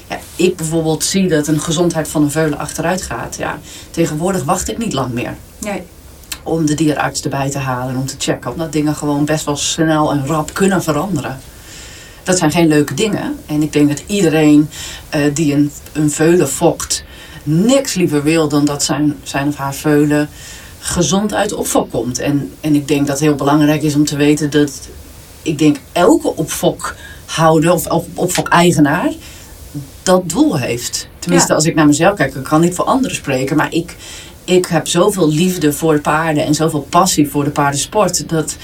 ja, 0.08 0.18
ik 0.36 0.56
bijvoorbeeld 0.56 1.04
zie 1.04 1.28
dat 1.28 1.46
een 1.46 1.60
gezondheid 1.60 2.08
van 2.08 2.22
een 2.22 2.30
veulen 2.30 2.58
achteruit 2.58 3.02
gaat, 3.02 3.36
ja, 3.38 3.58
tegenwoordig 3.90 4.44
wacht 4.44 4.68
ik 4.68 4.78
niet 4.78 4.92
lang 4.92 5.12
meer 5.12 5.34
Nee. 5.58 5.82
om 6.42 6.66
de 6.66 6.74
dierenarts 6.74 7.22
erbij 7.22 7.50
te 7.50 7.58
halen 7.58 7.94
en 7.94 8.00
om 8.00 8.06
te 8.06 8.14
checken. 8.18 8.50
Omdat 8.52 8.72
dingen 8.72 8.94
gewoon 8.94 9.24
best 9.24 9.44
wel 9.44 9.56
snel 9.56 10.10
en 10.12 10.26
rap 10.26 10.54
kunnen 10.54 10.82
veranderen. 10.82 11.40
Dat 12.22 12.38
zijn 12.38 12.50
geen 12.50 12.68
leuke 12.68 12.94
dingen. 12.94 13.38
En 13.46 13.62
ik 13.62 13.72
denk 13.72 13.88
dat 13.88 14.02
iedereen 14.06 14.68
eh, 15.08 15.20
die 15.34 15.54
een, 15.54 15.70
een 15.92 16.10
veulen 16.10 16.48
fokt... 16.48 17.04
niks 17.42 17.94
liever 17.94 18.22
wil 18.22 18.48
dan 18.48 18.64
dat 18.64 18.82
zijn, 18.84 19.16
zijn 19.22 19.48
of 19.48 19.56
haar 19.56 19.74
veulen 19.74 20.28
gezond 20.78 21.34
uit 21.34 21.48
de 21.48 21.56
opfok 21.56 21.90
komt. 21.90 22.18
En, 22.18 22.52
en 22.60 22.74
ik 22.74 22.88
denk 22.88 23.00
dat 23.00 23.18
het 23.18 23.26
heel 23.28 23.34
belangrijk 23.34 23.82
is 23.82 23.94
om 23.94 24.04
te 24.04 24.16
weten 24.16 24.50
dat... 24.50 24.88
ik 25.42 25.58
denk 25.58 25.76
elke 25.92 26.36
opfokhouder 26.36 27.72
of 27.72 27.86
op- 27.86 28.08
opfok-eigenaar 28.14 29.12
dat 30.06 30.28
doel 30.28 30.58
heeft. 30.58 31.08
Tenminste, 31.18 31.48
Ja. 31.48 31.54
als 31.54 31.64
ik 31.64 31.74
naar 31.74 31.86
mezelf 31.86 32.16
kijk, 32.16 32.34
ik 32.34 32.42
kan 32.42 32.60
niet 32.60 32.74
voor 32.74 32.84
anderen 32.84 33.16
spreken, 33.16 33.56
maar 33.56 33.72
ik, 33.72 33.96
ik 34.44 34.66
heb 34.66 34.86
zoveel 34.88 35.28
liefde 35.28 35.72
voor 35.72 36.00
paarden 36.00 36.44
en 36.44 36.54
zoveel 36.54 36.86
passie 36.90 37.28
voor 37.30 37.44
de 37.44 37.50
paardensport 37.50 38.28
dat 38.28 38.56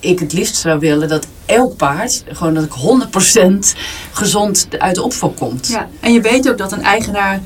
ik 0.00 0.18
het 0.18 0.32
liefst 0.32 0.56
zou 0.56 0.78
willen 0.78 1.08
dat 1.08 1.26
elk 1.46 1.76
paard, 1.76 2.24
gewoon 2.28 2.54
dat 2.54 2.64
ik 2.64 2.72
100% 2.72 3.74
gezond 4.12 4.68
uit 4.78 4.94
de 4.94 5.02
opfok 5.02 5.36
komt. 5.36 5.68
Ja, 5.68 5.88
en 6.00 6.12
je 6.12 6.20
weet 6.20 6.48
ook 6.50 6.58
dat 6.58 6.72
een 6.72 6.82
eigenaar 6.82 7.40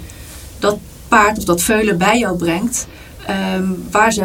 dat 0.59 0.79
paard 1.09 1.39
of 1.39 1.45
dat 1.45 1.63
veulen 1.63 1.99
bij 1.99 2.19
jou 2.19 2.37
brengt, 2.37 2.87
ehm, 3.27 3.65
waar 3.91 4.13
ze 4.13 4.25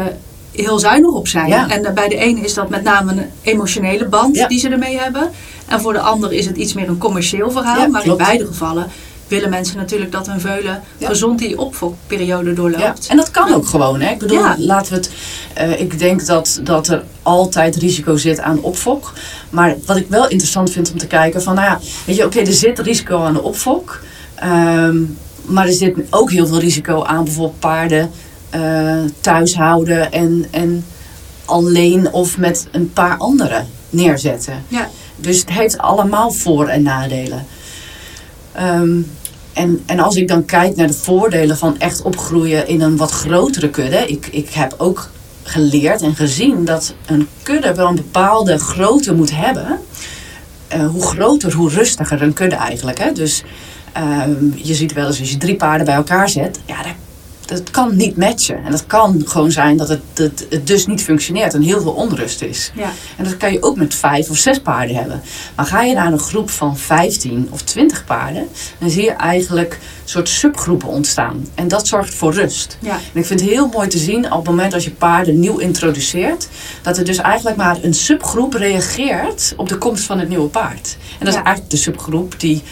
heel 0.52 0.78
zuinig 0.78 1.10
op 1.12 1.28
zijn. 1.28 1.48
Ja. 1.48 1.68
En 1.68 1.94
bij 1.94 2.08
de 2.08 2.16
ene 2.16 2.40
is 2.40 2.54
dat 2.54 2.68
met 2.68 2.82
name 2.82 3.12
een 3.12 3.30
emotionele 3.42 4.08
band 4.08 4.36
Ja. 4.36 4.48
die 4.48 4.58
ze 4.58 4.68
ermee 4.68 4.98
hebben. 4.98 5.30
En 5.66 5.80
voor 5.80 5.92
de 5.92 6.00
ander 6.00 6.32
is 6.32 6.46
het 6.46 6.56
iets 6.56 6.72
meer 6.72 6.88
een 6.88 6.98
commercieel 6.98 7.50
verhaal. 7.50 7.80
Ja, 7.80 7.86
maar 7.88 8.02
klopt. 8.02 8.20
in 8.20 8.26
beide 8.26 8.46
gevallen 8.46 8.86
willen 9.28 9.50
mensen 9.50 9.76
natuurlijk 9.76 10.12
dat 10.12 10.26
hun 10.26 10.40
veulen 10.40 10.82
Ja. 10.98 11.08
gezond 11.08 11.38
die 11.38 11.58
opfokperiode 11.58 12.48
Ja, 12.50 12.54
doorloopt. 12.56 13.06
en 13.06 13.16
dat 13.16 13.30
kan 13.30 13.54
ook 13.54 13.66
gewoon. 13.66 14.00
Hè? 14.00 14.10
Ik 14.10 14.18
bedoel, 14.18 14.38
Ja. 14.38 14.54
laten 14.58 14.90
we 14.92 14.96
het. 14.98 15.10
eh, 15.54 15.80
ik 15.80 15.98
denk 15.98 16.26
dat, 16.26 16.60
dat 16.62 16.88
er 16.88 17.02
altijd 17.22 17.76
risico 17.76 18.16
zit 18.16 18.40
aan 18.40 18.60
opfok. 18.62 19.12
Maar 19.50 19.76
wat 19.86 19.96
ik 19.96 20.06
wel 20.08 20.28
interessant 20.28 20.70
vind 20.70 20.92
om 20.92 20.98
te 20.98 21.06
kijken: 21.06 21.42
van 21.42 21.54
nou 21.54 21.66
ja, 21.66 21.80
weet 22.04 22.16
je, 22.16 22.24
oké, 22.24 22.38
er 22.40 22.52
zit 22.52 22.78
risico 22.78 23.22
aan 23.22 23.32
de 23.34 23.42
opfok. 23.42 24.00
Ehm, 24.34 24.96
maar 25.44 25.66
er 25.66 25.72
zit 25.72 25.96
ook 26.10 26.30
heel 26.30 26.46
veel 26.46 26.58
risico 26.60 27.02
aan 27.04 27.24
bijvoorbeeld 27.24 27.58
paarden 27.60 28.10
eh 28.50 28.98
thuis 29.20 29.54
houden 29.54 30.12
en, 30.12 30.46
en 30.50 30.84
alleen 31.44 32.12
of 32.12 32.38
met 32.38 32.66
een 32.72 32.92
paar 32.92 33.16
anderen 33.16 33.66
neerzetten. 33.90 34.64
Ja. 34.68 34.88
Dus 35.16 35.38
het 35.40 35.50
heeft 35.50 35.78
allemaal 35.78 36.30
voor- 36.30 36.68
en 36.68 36.82
nadelen. 36.82 37.46
Ehm, 38.54 39.00
en, 39.52 39.82
en 39.86 39.98
als 39.98 40.16
ik 40.16 40.28
dan 40.28 40.44
kijk 40.44 40.76
naar 40.76 40.86
de 40.86 40.92
voordelen 40.92 41.56
van 41.56 41.78
echt 41.78 42.02
opgroeien 42.02 42.68
in 42.68 42.80
een 42.80 42.96
wat 42.96 43.10
grotere 43.10 43.70
kudde. 43.70 44.06
Ik, 44.06 44.26
ik 44.26 44.50
heb 44.50 44.74
ook 44.78 45.08
geleerd 45.42 46.02
en 46.02 46.14
gezien 46.14 46.64
dat 46.64 46.94
een 47.06 47.28
kudde 47.42 47.74
wel 47.74 47.88
een 47.88 47.94
bepaalde 47.94 48.58
grootte 48.58 49.14
moet 49.14 49.36
hebben. 49.36 49.78
Eh, 50.68 50.86
hoe 50.86 51.02
groter, 51.02 51.52
hoe 51.52 51.70
rustiger 51.70 52.22
een 52.22 52.32
kudde 52.32 52.56
eigenlijk. 52.56 52.98
Hè? 52.98 53.12
Dus 53.12 53.42
ehm, 53.92 54.44
je 54.54 54.74
ziet 54.74 54.92
wel 54.92 55.06
eens 55.06 55.20
als 55.20 55.30
je 55.30 55.36
drie 55.36 55.56
paarden 55.56 55.86
bij 55.86 55.94
elkaar 55.94 56.28
zet. 56.28 56.60
Ja, 56.66 56.82
dat, 56.82 56.92
dat 57.46 57.70
kan 57.70 57.96
niet 57.96 58.16
matchen. 58.16 58.64
En 58.64 58.70
dat 58.70 58.86
kan 58.86 59.22
gewoon 59.24 59.52
zijn 59.52 59.76
dat 59.76 59.88
het, 59.88 60.00
het, 60.14 60.46
het 60.50 60.66
dus 60.66 60.86
niet 60.86 61.02
functioneert 61.02 61.54
en 61.54 61.62
heel 61.62 61.80
veel 61.80 61.92
onrust 61.92 62.42
is. 62.42 62.72
Ja. 62.74 62.92
En 63.16 63.24
dat 63.24 63.36
kan 63.36 63.52
je 63.52 63.62
ook 63.62 63.76
met 63.76 63.94
vijf 63.94 64.30
of 64.30 64.36
zes 64.36 64.60
paarden 64.60 64.96
hebben. 64.96 65.22
Maar 65.56 65.66
ga 65.66 65.82
je 65.82 65.94
naar 65.94 66.12
een 66.12 66.18
groep 66.18 66.50
van 66.50 66.76
15 66.76 67.48
of 67.50 67.62
20 67.62 68.04
paarden, 68.04 68.48
dan 68.78 68.90
zie 68.90 69.02
je 69.02 69.10
eigenlijk 69.10 69.78
soort 70.04 70.28
subgroepen 70.28 70.88
ontstaan. 70.88 71.46
En 71.54 71.68
dat 71.68 71.86
zorgt 71.86 72.14
voor 72.14 72.32
rust. 72.32 72.78
Ja. 72.80 72.94
En 73.12 73.20
ik 73.20 73.26
vind 73.26 73.40
het 73.40 73.48
heel 73.48 73.68
mooi 73.68 73.88
te 73.88 73.98
zien 73.98 74.24
op 74.24 74.38
het 74.38 74.44
moment 74.44 74.74
als 74.74 74.84
je 74.84 74.90
paarden 74.90 75.40
nieuw 75.40 75.58
introduceert, 75.58 76.48
dat 76.82 76.98
er 76.98 77.04
dus 77.04 77.18
eigenlijk 77.18 77.56
maar 77.56 77.76
een 77.82 77.94
subgroep 77.94 78.54
reageert 78.54 79.54
op 79.56 79.68
de 79.68 79.78
komst 79.78 80.04
van 80.04 80.18
het 80.18 80.28
nieuwe 80.28 80.48
paard. 80.48 80.96
En 81.18 81.24
dat 81.24 81.34
is 81.34 81.42
eigenlijk 81.42 81.70
de 81.70 81.76
subgroep 81.76 82.40
die 82.40 82.62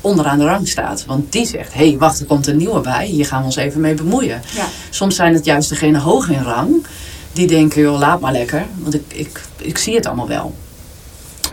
onderaan 0.00 0.38
de 0.38 0.44
rang 0.44 0.68
staat. 0.68 1.04
Want 1.06 1.32
die 1.32 1.46
zegt, 1.46 1.74
hé, 1.74 1.88
hey, 1.88 1.98
wacht, 1.98 2.20
er 2.20 2.26
komt 2.26 2.46
een 2.46 2.56
nieuwe 2.56 2.80
bij, 2.80 3.06
hier 3.06 3.26
gaan 3.26 3.38
we 3.38 3.44
ons 3.44 3.56
even 3.56 3.80
mee 3.80 3.94
bemoeien. 3.94 4.42
Ja. 4.54 4.66
Soms 4.90 5.16
zijn 5.16 5.34
het 5.34 5.44
juist 5.44 5.68
degenen 5.68 6.00
hoog 6.00 6.28
in 6.28 6.42
rang 6.42 6.86
die 7.32 7.46
denken, 7.46 7.82
joh, 7.82 7.98
laat 7.98 8.20
maar 8.20 8.32
lekker, 8.32 8.66
want 8.78 8.94
ik, 8.94 9.02
ik, 9.06 9.40
ik 9.56 9.78
zie 9.78 9.94
het 9.94 10.06
allemaal 10.06 10.28
wel. 10.28 10.54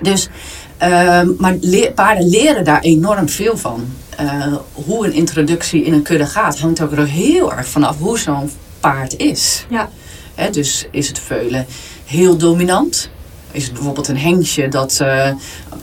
Dus, 0.01 0.27
ehm, 0.77 1.29
maar 1.37 1.55
paarden 1.95 2.29
leren 2.29 2.63
daar 2.63 2.81
enorm 2.81 3.29
veel 3.29 3.57
van. 3.57 3.85
Eh, 4.09 4.53
hoe 4.73 5.05
een 5.05 5.13
introductie 5.13 5.83
in 5.83 5.93
een 5.93 6.01
kudde 6.01 6.25
gaat, 6.25 6.59
hangt 6.59 6.81
ook 6.81 6.91
er 6.91 7.07
heel 7.07 7.53
erg 7.53 7.67
vanaf 7.67 7.97
hoe 7.97 8.19
zo'n 8.19 8.51
paard 8.79 9.17
is. 9.17 9.65
Ja. 9.69 9.89
Dus 10.51 10.87
is 10.91 11.07
het 11.07 11.19
veulen 11.19 11.65
heel 12.05 12.37
dominant? 12.37 13.09
Is 13.55 13.63
het 13.63 13.73
bijvoorbeeld 13.73 14.07
een 14.07 14.17
hengstje 14.17 14.67
dat 14.67 14.99
eh, 15.01 15.29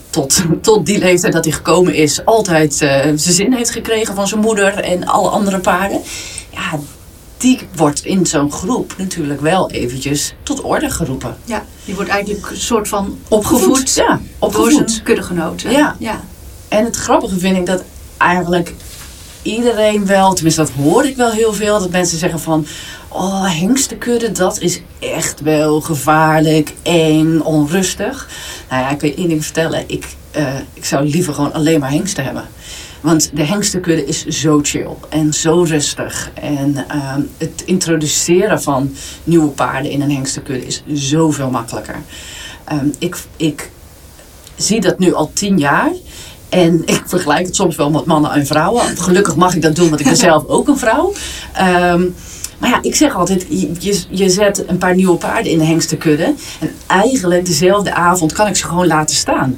tot, 0.09 0.41
tot 0.61 0.85
die 0.85 0.97
leeftijd 0.97 1.33
dat 1.33 1.43
hij 1.45 1.53
gekomen 1.53 1.93
is, 1.95 2.25
altijd 2.25 2.71
eh, 2.81 2.89
zijn 2.99 3.19
zin 3.19 3.53
heeft 3.53 3.69
gekregen 3.71 4.15
van 4.15 4.27
zijn 4.27 4.41
moeder 4.41 4.73
en 4.79 5.05
alle 5.07 5.29
andere 5.29 5.59
paarden? 5.59 6.01
Ja, 6.49 6.79
die 7.37 7.59
wordt 7.75 8.05
in 8.05 8.25
zo'n 8.25 8.51
groep 8.51 8.93
natuurlijk 8.97 9.41
wel 9.41 9.71
eventjes 9.71 10.33
tot 10.43 10.61
orde 10.61 10.89
geroepen. 10.89 11.37
ja, 11.45 11.65
die 11.85 11.95
wordt 11.95 12.09
eigenlijk 12.09 12.49
een 12.49 12.57
soort 12.57 12.87
van 12.87 13.17
Opgevoed. 13.27 13.67
opgevoed, 13.67 13.93
Ja, 13.93 14.07
door 14.39 14.49
opgevoed. 14.49 14.91
zijn 14.91 15.03
kuddegenoten. 15.03 15.71
Ja. 15.71 15.95
ja. 15.99 16.21
En 16.67 16.85
het 16.85 16.95
grappige 16.95 17.39
vind 17.39 17.57
ik 17.57 17.65
dat 17.65 17.83
eigenlijk 18.17 18.73
iedereen 19.41 20.05
wel, 20.05 20.33
tenminste 20.33 20.61
dat 20.61 20.71
hoor 20.71 21.05
ik 21.05 21.15
wel 21.15 21.31
heel 21.31 21.53
veel, 21.53 21.79
dat 21.79 21.89
mensen 21.89 22.17
zeggen 22.17 22.39
van, 22.39 22.65
oh 23.13 23.59
hengstenkudde, 23.59 24.31
dat 24.31 24.59
is 24.59 24.81
echt 24.99 25.41
wel 25.41 25.81
gevaarlijk, 25.81 26.73
eng, 26.81 27.39
onrustig. 27.39 28.29
Nou 28.69 28.81
ja, 28.81 28.89
ik 28.89 28.97
kan 28.97 29.09
je 29.09 29.15
één 29.15 29.29
ding 29.29 29.43
vertellen, 29.43 29.83
ik, 29.87 30.05
eh, 30.31 30.55
ik 30.73 30.85
zou 30.85 31.05
liever 31.05 31.33
gewoon 31.33 31.53
alleen 31.53 31.79
maar 31.79 31.91
hengsten 31.91 32.23
hebben. 32.23 32.43
Want 33.01 33.31
de 33.33 33.43
hengstenkudde 33.43 34.05
is 34.05 34.25
zo 34.25 34.59
chill 34.61 34.89
en 35.09 35.33
zo 35.33 35.61
rustig. 35.61 36.31
En 36.33 36.85
ehm, 36.87 37.21
het 37.37 37.63
introduceren 37.65 38.61
van 38.61 38.95
nieuwe 39.23 39.47
paarden 39.49 39.91
in 39.91 40.01
een 40.01 40.11
hengstenkudde 40.11 40.65
is 40.65 40.83
zoveel 40.93 41.49
makkelijker. 41.49 42.01
Ehm, 42.63 42.87
ik, 42.97 43.17
ik 43.37 43.69
zie 44.55 44.81
dat 44.81 44.99
nu 44.99 45.13
al 45.13 45.31
tien 45.33 45.57
jaar. 45.57 45.91
En 46.49 46.81
ik 46.95 47.03
vergelijk 47.05 47.45
het 47.45 47.55
soms 47.55 47.75
wel 47.75 47.89
met 47.89 48.05
mannen 48.05 48.31
en 48.31 48.45
vrouwen. 48.45 48.97
Gelukkig 48.97 49.35
mag 49.35 49.55
ik 49.55 49.61
dat 49.61 49.75
doen, 49.75 49.89
want 49.89 49.99
ik 49.99 50.05
ben 50.05 50.17
zelf 50.29 50.45
ook 50.45 50.67
een 50.67 50.77
vrouw. 50.77 51.13
Ehm, 51.53 52.03
maar 52.63 52.71
ja, 52.71 52.79
ik 52.81 52.95
zeg 52.95 53.15
altijd, 53.15 53.45
je, 53.79 54.01
je, 54.09 54.29
zet 54.29 54.63
een 54.67 54.77
paar 54.77 54.95
nieuwe 54.95 55.17
paarden 55.17 55.51
in 55.51 55.57
de 55.57 55.65
hengstenkudde. 55.65 56.33
En 56.59 56.75
eigenlijk 56.87 57.45
dezelfde 57.45 57.93
avond 57.93 58.33
kan 58.33 58.47
ik 58.47 58.55
ze 58.55 58.65
gewoon 58.65 58.87
laten 58.87 59.15
staan. 59.15 59.57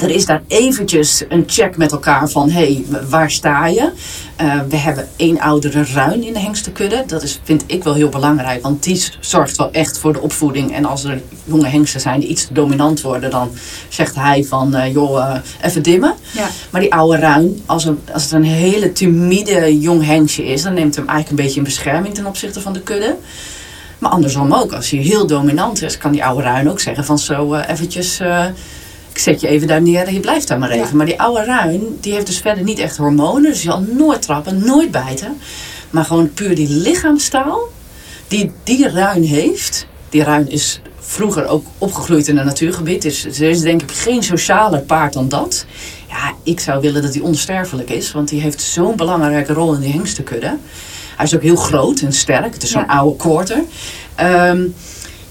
Er 0.00 0.10
is 0.10 0.26
daar 0.26 0.42
eventjes 0.46 1.24
een 1.28 1.44
check 1.46 1.76
met 1.76 1.92
elkaar 1.92 2.28
van, 2.28 2.50
hé, 2.50 2.60
hey, 2.60 2.84
waar 3.08 3.30
sta 3.30 3.66
je? 3.66 3.90
Uh, 4.42 4.60
we 4.68 4.76
hebben 4.76 5.08
één 5.16 5.40
oudere 5.40 5.84
ruin 5.84 6.22
in 6.22 6.32
de 6.32 6.38
hengstenkudde. 6.38 7.04
Dat 7.06 7.22
is, 7.22 7.40
vind 7.42 7.64
ik 7.66 7.84
wel 7.84 7.94
heel 7.94 8.08
belangrijk, 8.08 8.62
want 8.62 8.82
die 8.82 9.02
zorgt 9.20 9.56
wel 9.56 9.72
echt 9.72 9.98
voor 9.98 10.12
de 10.12 10.20
opvoeding. 10.20 10.74
En 10.74 10.84
als 10.84 11.04
er 11.04 11.20
jonge 11.44 11.66
hengsten 11.66 12.00
zijn 12.00 12.20
die 12.20 12.28
iets 12.28 12.46
te 12.46 12.52
dominant 12.52 13.00
worden, 13.00 13.30
dan 13.30 13.50
zegt 13.88 14.14
hij 14.14 14.44
van, 14.44 14.76
uh, 14.76 14.92
joh, 14.92 15.16
uh, 15.16 15.36
even 15.62 15.82
dimmen. 15.82 16.14
Ja. 16.32 16.48
Maar 16.70 16.80
die 16.80 16.94
oude 16.94 17.18
ruin, 17.18 17.62
als, 17.66 17.84
een, 17.84 17.98
als 18.12 18.22
het 18.22 18.32
een 18.32 18.44
hele 18.44 18.92
timide 18.92 19.80
jong 19.80 20.04
hengstje 20.04 20.44
is, 20.44 20.62
dan 20.62 20.74
neemt 20.74 20.96
hem 20.96 21.08
eigenlijk 21.08 21.38
een 21.38 21.44
beetje 21.44 21.60
in 21.60 21.64
bescherming 21.64 22.14
ten 22.14 22.26
opzichte 22.26 22.60
van 22.60 22.72
de 22.72 22.80
kudde. 22.80 23.16
Maar 23.98 24.10
andersom 24.10 24.52
ook, 24.52 24.72
als 24.72 24.90
hij 24.90 25.00
heel 25.00 25.26
dominant 25.26 25.82
is, 25.82 25.98
kan 25.98 26.12
die 26.12 26.24
oude 26.24 26.42
ruin 26.42 26.70
ook 26.70 26.80
zeggen 26.80 27.04
van 27.04 27.18
zo 27.18 27.54
eventjes 27.54 28.20
ik 29.16 29.22
zet 29.22 29.40
je 29.40 29.48
even 29.48 29.66
daar 29.66 29.82
neer 29.82 30.06
en 30.06 30.14
je 30.14 30.20
blijft 30.20 30.48
daar 30.48 30.58
maar 30.58 30.70
even. 30.70 30.88
Ja. 30.88 30.94
Maar 30.94 31.06
die 31.06 31.20
oude 31.20 31.44
ruin, 31.44 31.98
die 32.00 32.12
heeft 32.12 32.26
dus 32.26 32.38
verder 32.38 32.64
niet 32.64 32.78
echt 32.78 32.96
hormonen. 32.96 33.42
Dus 33.42 33.62
je 33.62 33.68
zal 33.68 33.80
nooit 33.80 34.22
trappen, 34.22 34.64
nooit 34.64 34.90
bijten. 34.90 35.38
Maar 35.90 36.04
gewoon 36.04 36.32
puur 36.32 36.54
die 36.54 36.68
lichaamstaal 36.68 37.60
die 38.28 38.52
die 38.62 38.88
ruin 38.88 39.22
heeft. 39.22 39.86
Die 40.08 40.22
ruin 40.22 40.50
is 40.50 40.80
vroeger 41.00 41.46
ook 41.46 41.66
opgegroeid 41.78 42.28
in 42.28 42.36
een 42.38 42.46
natuurgebied. 42.46 43.02
Dus 43.02 43.24
er 43.24 43.50
is 43.50 43.60
denk 43.60 43.82
ik 43.82 43.90
geen 43.90 44.22
socialer 44.22 44.80
paard 44.80 45.12
dan 45.12 45.28
dat. 45.28 45.66
Ja, 46.08 46.34
ik 46.42 46.60
zou 46.60 46.80
willen 46.80 47.02
dat 47.02 47.14
hij 47.14 47.22
onsterfelijk 47.22 47.90
is. 47.90 48.12
Want 48.12 48.28
die 48.28 48.40
heeft 48.40 48.60
zo'n 48.60 48.96
belangrijke 48.96 49.52
rol 49.52 49.74
in 49.74 49.80
die 49.80 49.92
hengstenkudde. 49.92 50.56
Hij 51.16 51.24
is 51.24 51.34
ook 51.34 51.42
heel 51.42 51.56
groot 51.56 52.00
en 52.00 52.12
sterk. 52.12 52.54
Het 52.54 52.62
is 52.62 52.70
zo'n 52.70 52.84
ja. 52.86 52.96
oude 52.96 53.16
quarter. 53.16 53.62
Um, 54.20 54.74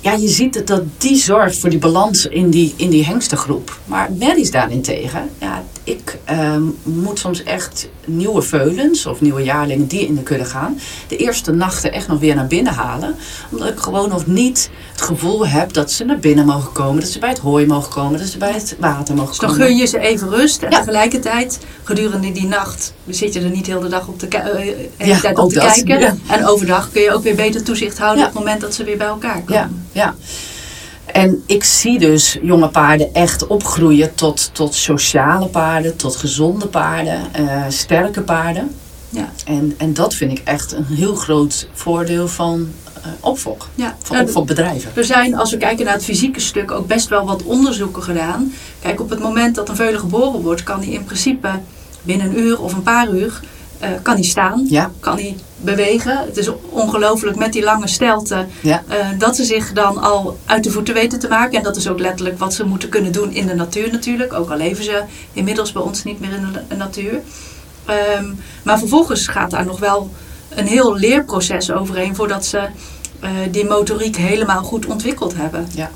ja, 0.05 0.13
je 0.13 0.27
ziet 0.27 0.53
dat, 0.53 0.67
dat 0.67 0.83
die 0.97 1.15
zorgt 1.15 1.57
voor 1.57 1.69
die 1.69 1.79
balans 1.79 2.25
in 2.25 2.49
die, 2.49 2.73
in 2.77 2.89
die 2.89 3.05
hengstengroep. 3.05 3.79
Maar 3.85 4.11
Mary's 4.19 4.51
daarentegen, 4.51 5.29
ja, 5.39 5.63
ik 5.85 6.17
um, 6.29 6.77
moet 6.83 7.19
soms 7.19 7.43
echt 7.43 7.89
nieuwe 8.05 8.41
veulens 8.41 9.05
of 9.05 9.21
nieuwe 9.21 9.43
jaarlingen 9.43 9.87
die 9.87 10.07
in 10.07 10.15
de 10.15 10.23
kudde 10.23 10.45
gaan, 10.45 10.79
de 11.07 11.17
eerste 11.17 11.51
nachten 11.51 11.91
echt 11.91 12.07
nog 12.07 12.19
weer 12.19 12.35
naar 12.35 12.47
binnen 12.47 12.73
halen. 12.73 13.15
Omdat 13.51 13.69
ik 13.69 13.79
gewoon 13.79 14.09
nog 14.09 14.27
niet 14.27 14.69
het 14.91 15.01
gevoel 15.01 15.47
heb 15.47 15.73
dat 15.73 15.91
ze 15.91 16.03
naar 16.03 16.19
binnen 16.19 16.45
mogen 16.45 16.71
komen, 16.71 17.01
dat 17.01 17.09
ze 17.09 17.19
bij 17.19 17.29
het 17.29 17.39
hooi 17.39 17.65
mogen 17.65 17.91
komen, 17.91 18.19
dat 18.19 18.27
ze 18.27 18.37
bij 18.37 18.51
het 18.51 18.75
water 18.79 19.15
mogen 19.15 19.29
dus 19.29 19.39
komen. 19.39 19.57
dan 19.57 19.67
gun 19.67 19.77
je 19.77 19.85
ze 19.85 19.99
even 19.99 20.29
rust 20.29 20.63
en 20.63 20.71
ja. 20.71 20.77
tegelijkertijd 20.77 21.59
gedurende 21.83 22.31
die 22.31 22.47
nacht 22.47 22.93
zit 23.07 23.33
je 23.33 23.41
er 23.41 23.49
niet 23.49 23.67
heel 23.67 23.79
de 23.79 23.89
dag 23.89 24.07
op 24.07 24.19
te, 24.19 24.27
uh, 24.97 25.07
ja, 25.07 25.19
tijd 25.19 25.37
op 25.37 25.49
te 25.49 25.59
dat. 25.59 25.73
kijken. 25.73 25.99
Ja. 25.99 26.15
En 26.27 26.45
overdag 26.45 26.91
kun 26.91 27.01
je 27.01 27.13
ook 27.13 27.23
weer 27.23 27.35
beter 27.35 27.63
toezicht 27.63 27.97
houden 27.97 28.25
op 28.25 28.29
het 28.29 28.39
moment 28.39 28.61
dat 28.61 28.73
ze 28.73 28.83
weer 28.83 28.97
bij 28.97 29.07
elkaar 29.07 29.41
komen. 29.41 29.53
Ja, 29.53 29.69
ja. 29.91 30.15
En 31.15 31.43
ik 31.45 31.63
zie 31.63 31.99
dus 31.99 32.37
jonge 32.41 32.67
paarden 32.67 33.13
echt 33.13 33.47
opgroeien 33.47 34.15
tot, 34.15 34.49
tot 34.53 34.73
sociale 34.73 35.47
paarden, 35.47 35.95
tot 35.95 36.15
gezonde 36.15 36.67
paarden, 36.67 37.21
uh, 37.39 37.63
sterke 37.67 38.21
paarden. 38.21 38.75
Ja. 39.09 39.31
En, 39.45 39.73
en 39.77 39.93
dat 39.93 40.13
vind 40.13 40.31
ik 40.31 40.41
echt 40.43 40.71
een 40.71 40.85
heel 40.85 41.15
groot 41.15 41.67
voordeel 41.73 42.27
van 42.27 42.67
uh, 42.97 43.05
opfok, 43.19 43.67
ja. 43.75 43.95
van 44.03 44.19
opfokbedrijven. 44.19 44.91
Er 44.95 45.03
zijn, 45.03 45.35
als 45.35 45.51
we 45.51 45.57
kijken 45.57 45.85
naar 45.85 45.93
het 45.93 46.03
fysieke 46.03 46.39
stuk, 46.39 46.71
ook 46.71 46.87
best 46.87 47.07
wel 47.07 47.25
wat 47.25 47.43
onderzoeken 47.43 48.03
gedaan. 48.03 48.53
Kijk, 48.81 49.01
op 49.01 49.09
het 49.09 49.19
moment 49.19 49.55
dat 49.55 49.69
een 49.69 49.75
veulen 49.75 49.99
geboren 49.99 50.41
wordt, 50.41 50.63
kan 50.63 50.79
hij 50.79 50.89
in 50.89 51.03
principe 51.03 51.49
binnen 52.01 52.27
een 52.27 52.39
uur 52.39 52.61
of 52.61 52.73
een 52.73 52.83
paar 52.83 53.09
uur 53.09 53.39
uh, 53.81 53.89
kan 54.01 54.13
hij 54.13 54.23
staan. 54.23 54.65
Ja. 54.69 54.91
Kan 54.99 55.15
hij 55.15 55.35
bewegen. 55.65 56.17
Het 56.25 56.37
is 56.37 56.49
ongelooflijk 56.69 57.37
met 57.37 57.53
die 57.53 57.63
lange 57.63 57.87
stelten 57.87 58.49
Ja. 58.61 58.83
eh, 58.87 59.07
dat 59.17 59.35
ze 59.35 59.43
zich 59.43 59.73
dan 59.73 59.97
al 59.97 60.37
uit 60.45 60.63
de 60.63 60.71
voeten 60.71 60.93
weten 60.93 61.19
te 61.19 61.27
maken. 61.27 61.57
En 61.57 61.63
dat 61.63 61.75
is 61.75 61.87
ook 61.89 61.99
letterlijk 61.99 62.39
wat 62.39 62.53
ze 62.53 62.63
moeten 62.65 62.89
kunnen 62.89 63.11
doen 63.11 63.31
in 63.33 63.47
de 63.47 63.55
natuur 63.55 63.91
natuurlijk. 63.91 64.33
Ook 64.33 64.49
al 64.51 64.57
leven 64.57 64.83
ze 64.83 65.03
inmiddels 65.33 65.71
bij 65.71 65.81
ons 65.81 66.03
niet 66.03 66.19
meer 66.19 66.33
in 66.33 66.41
de 66.53 66.61
na- 66.69 66.75
natuur. 66.75 67.19
Ehm, 67.85 68.25
maar 68.63 68.79
vervolgens 68.79 69.27
gaat 69.27 69.51
daar 69.51 69.65
nog 69.65 69.79
wel 69.79 70.09
een 70.49 70.67
heel 70.67 70.95
leerproces 70.95 71.71
overheen 71.71 72.15
voordat 72.15 72.45
ze 72.45 72.59
eh, 73.19 73.29
die 73.51 73.65
motoriek 73.65 74.15
helemaal 74.15 74.63
goed 74.63 74.85
ontwikkeld 74.85 75.35
hebben. 75.35 75.67
Ja. 75.75 75.91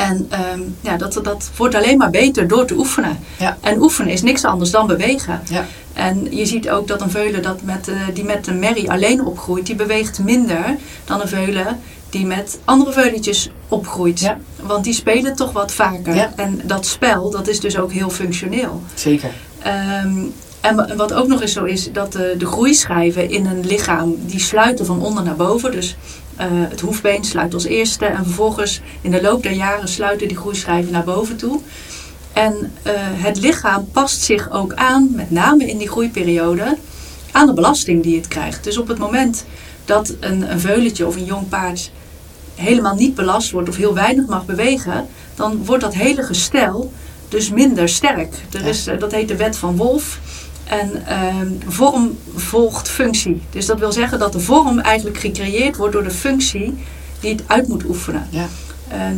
En 0.00 0.26
ehm, 0.30 0.60
ja, 0.80 0.96
dat, 0.96 1.20
dat 1.22 1.50
wordt 1.56 1.74
alleen 1.74 1.98
maar 1.98 2.10
beter 2.10 2.48
door 2.48 2.64
te 2.64 2.74
oefenen. 2.74 3.18
Ja. 3.36 3.58
En 3.60 3.82
oefenen 3.82 4.12
is 4.12 4.22
niks 4.22 4.44
anders 4.44 4.70
dan 4.70 4.86
bewegen. 4.86 5.40
Ja. 5.48 5.66
En 5.92 6.36
je 6.36 6.46
ziet 6.46 6.70
ook 6.70 6.88
dat 6.88 7.00
een 7.00 7.10
veulen 7.10 7.42
dat 7.42 7.62
met, 7.62 7.88
eh, 7.88 7.96
die 8.14 8.24
met 8.24 8.46
een 8.46 8.58
merrie 8.58 8.90
alleen 8.90 9.24
opgroeit, 9.24 9.66
die 9.66 9.74
beweegt 9.74 10.18
minder 10.18 10.76
dan 11.04 11.20
een 11.20 11.28
veulen 11.28 11.80
die 12.10 12.26
met 12.26 12.58
andere 12.64 12.92
veuletjes 12.92 13.50
opgroeit. 13.68 14.20
Ja. 14.20 14.38
Want 14.62 14.84
die 14.84 14.94
spelen 14.94 15.36
toch 15.36 15.52
wat 15.52 15.72
vaker. 15.72 16.30
En 16.36 16.60
dat 16.64 16.86
spel, 16.86 17.30
dat 17.30 17.48
is 17.48 17.60
dus 17.60 17.78
ook 17.78 17.92
heel 17.92 18.10
functioneel. 18.10 18.82
Zeker. 18.94 19.30
Ehm, 19.62 20.18
en 20.60 20.76
wa- 20.76 20.94
wat 20.96 21.12
ook 21.12 21.26
nog 21.28 21.40
eens 21.42 21.52
zo 21.52 21.64
is, 21.64 21.92
dat 21.92 22.12
de, 22.12 22.34
de 22.38 22.46
groeischijven 22.46 23.30
in 23.30 23.46
een 23.46 23.66
lichaam, 23.66 24.14
die 24.26 24.40
sluiten 24.40 24.86
van 24.86 25.02
onder 25.02 25.22
naar 25.24 25.36
boven. 25.36 25.70
Dus 25.72 25.96
eh, 26.36 26.46
het 26.50 26.80
hoefbeen 26.80 27.24
sluit 27.24 27.54
als 27.54 27.64
eerste 27.64 28.04
en 28.06 28.24
vervolgens 28.24 28.80
in 29.00 29.10
de 29.10 29.22
loop 29.22 29.42
der 29.42 29.52
jaren 29.52 29.88
sluiten 29.88 30.28
die 30.28 30.36
groeischijven 30.36 30.92
naar 30.92 31.04
boven 31.04 31.36
toe. 31.36 31.60
En 32.32 32.72
eh, 32.82 32.92
het 32.96 33.40
lichaam 33.40 33.88
past 33.92 34.22
zich 34.22 34.50
ook 34.50 34.74
aan, 34.74 35.10
met 35.14 35.30
name 35.30 35.64
in 35.66 35.78
die 35.78 35.88
groeiperiode, 35.88 36.76
aan 37.32 37.46
de 37.46 37.52
belasting 37.52 38.02
die 38.02 38.16
het 38.16 38.28
krijgt. 38.28 38.64
Dus 38.64 38.78
op 38.78 38.88
het 38.88 38.98
moment 38.98 39.44
dat 39.84 40.14
een, 40.20 40.50
een 40.50 40.60
veulentje 40.60 41.06
of 41.06 41.16
een 41.16 41.24
jong 41.24 41.48
paard 41.48 41.90
helemaal 42.54 42.94
niet 42.94 43.14
belast 43.14 43.50
wordt 43.50 43.68
of 43.68 43.76
heel 43.76 43.94
weinig 43.94 44.26
mag 44.26 44.44
bewegen, 44.46 45.06
dan 45.34 45.64
wordt 45.64 45.82
dat 45.82 45.94
hele 45.94 46.22
gestel 46.22 46.92
dus 47.28 47.50
minder 47.50 47.88
sterk. 47.88 48.34
Er 48.52 48.66
is, 48.66 48.86
eh, 48.86 48.98
dat 48.98 49.12
heet 49.12 49.28
de 49.28 49.36
wet 49.36 49.56
van 49.56 49.76
Wolf. 49.76 50.18
En 50.70 51.06
ehm, 51.06 51.48
vorm 51.66 52.18
volgt 52.36 52.88
functie. 52.88 53.42
Dus 53.50 53.66
dat 53.66 53.78
wil 53.78 53.92
zeggen 53.92 54.18
dat 54.18 54.32
de 54.32 54.40
vorm 54.40 54.78
eigenlijk 54.78 55.18
gecreëerd 55.18 55.76
wordt 55.76 55.92
door 55.92 56.02
de 56.02 56.10
functie 56.10 56.78
die 57.20 57.32
het 57.32 57.42
uit 57.46 57.68
moet 57.68 57.84
oefenen. 57.84 58.26
Ja. 58.30 58.46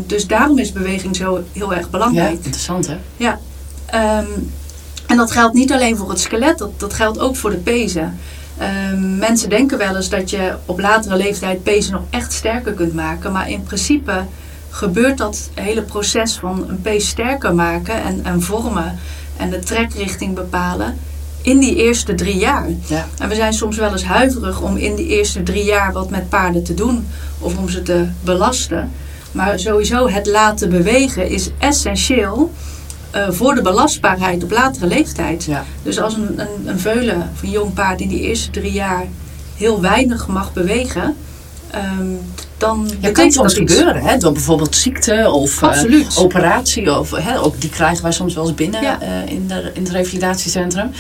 Dus 0.07 0.27
daarom 0.27 0.59
is 0.59 0.73
beweging 0.73 1.17
zo 1.17 1.45
heel 1.53 1.73
erg 1.75 1.83
Ja, 1.83 1.89
belangrijk. 1.91 2.33
interessant 2.33 2.87
hè? 2.87 2.97
Ja. 3.17 3.39
Ehm, 3.87 4.27
en 5.07 5.17
dat 5.17 5.31
geldt 5.31 5.55
niet 5.55 5.73
alleen 5.73 5.97
voor 5.97 6.11
het 6.11 6.21
skelet, 6.21 6.59
dat, 6.59 6.81
dat 6.81 6.95
geldt 6.95 7.19
ook 7.19 7.37
voor 7.37 7.51
de 7.51 7.57
pezen. 7.57 8.19
Ehm, 8.59 9.19
mensen 9.19 9.49
denken 9.49 9.79
wel 9.79 9.97
eens 9.97 10.09
dat 10.09 10.31
je 10.31 10.55
op 10.67 10.81
latere 10.81 11.17
leeftijd 11.17 11.63
pezen 11.63 11.93
nog 11.93 12.03
echt 12.11 12.33
sterker 12.33 12.73
kunt 12.73 12.95
maken. 12.95 13.33
Maar 13.33 13.51
in 13.51 13.63
principe 13.63 14.25
gebeurt 14.71 15.19
dat 15.19 15.51
hele 15.55 15.83
proces 15.83 16.35
van 16.35 16.65
een 16.69 16.81
pees 16.81 17.09
sterker 17.09 17.55
maken 17.55 18.03
en, 18.03 18.25
en 18.25 18.43
vormen 18.43 18.99
en 19.37 19.51
de 19.51 19.59
trekrichting 19.59 20.35
bepalen 20.35 20.99
in 21.43 21.59
die 21.59 21.77
eerste 21.77 22.15
drie 22.15 22.37
jaar. 22.37 22.67
Ja. 22.87 23.07
En 23.19 23.29
we 23.29 23.35
zijn 23.35 23.53
soms 23.53 23.77
wel 23.77 23.93
eens 23.93 24.05
huiverig 24.05 24.61
om 24.61 24.77
in 24.77 24.95
die 24.97 25.07
eerste 25.07 25.43
drie 25.43 25.65
jaar 25.65 25.93
wat 25.93 26.11
met 26.11 26.29
paarden 26.29 26.63
te 26.63 26.75
doen 26.75 27.07
of 27.39 27.57
om 27.59 27.69
ze 27.69 27.83
te 27.83 28.07
belasten. 28.21 28.91
Maar 29.33 29.59
sowieso 29.59 30.09
het 30.09 30.27
laten 30.27 30.71
bewegen 30.71 31.29
is 31.31 31.51
essentieel 31.59 32.51
eh, 33.11 33.31
voor 33.31 33.55
de 33.55 33.63
belastbaarheid 33.63 34.43
op 34.45 34.51
latere 34.51 34.87
leeftijd. 34.87 35.45
Ja. 35.45 35.65
Dus 35.83 36.01
als 36.01 36.15
een, 36.15 36.41
een, 36.41 36.49
een 36.69 36.79
veulen 36.81 37.31
of 37.35 37.43
een 37.43 37.51
jong 37.51 37.73
paard 37.75 38.01
in 38.01 38.09
die 38.09 38.21
eerste 38.21 38.51
drie 38.51 38.73
jaar 38.73 39.07
heel 39.57 39.81
weinig 39.81 40.27
mag 40.27 40.53
bewegen, 40.53 41.17
ehm, 41.71 42.07
dan 42.59 42.91
Ja, 43.01 43.11
kan 43.11 43.33
soms 43.33 43.55
dat 43.55 43.69
gebeuren, 43.69 44.03
hè? 44.03 44.17
door 44.19 44.33
bijvoorbeeld 44.33 44.77
ziekte 44.77 45.31
of 45.31 45.63
eh, 45.63 46.19
operatie. 46.19 46.99
Of, 46.99 47.11
hè, 47.11 47.41
ook 47.41 47.61
die 47.61 47.71
krijgen 47.71 48.03
wij 48.03 48.13
soms 48.13 48.35
wel 48.35 48.45
eens 48.47 48.55
binnen 48.55 48.83
Ja. 48.83 49.01
eh, 49.01 49.27
in, 49.33 49.47
de, 49.49 49.71
in 49.75 49.83
het 49.83 49.93
revalidatiecentrum. 49.93 50.91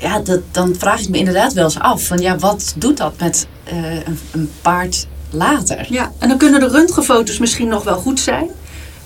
Ja, 0.00 0.18
dat, 0.18 0.40
dan 0.50 0.74
vraag 0.78 1.00
ik 1.00 1.08
me 1.08 1.18
inderdaad 1.18 1.52
wel 1.52 1.64
eens 1.64 1.78
af. 1.78 2.02
Van, 2.02 2.18
ja, 2.18 2.38
wat 2.38 2.74
doet 2.76 2.96
dat 2.96 3.12
met 3.18 3.46
eh, 3.64 3.94
een, 3.94 4.18
een 4.30 4.50
paard 4.62 5.06
later? 5.30 5.86
Ja, 5.88 6.12
en 6.18 6.28
dan 6.28 6.38
kunnen 6.38 6.60
de 6.60 6.68
röntgenfoto's 6.68 7.38
misschien 7.38 7.68
nog 7.68 7.84
wel 7.84 7.96
goed 7.96 8.20
zijn. 8.20 8.50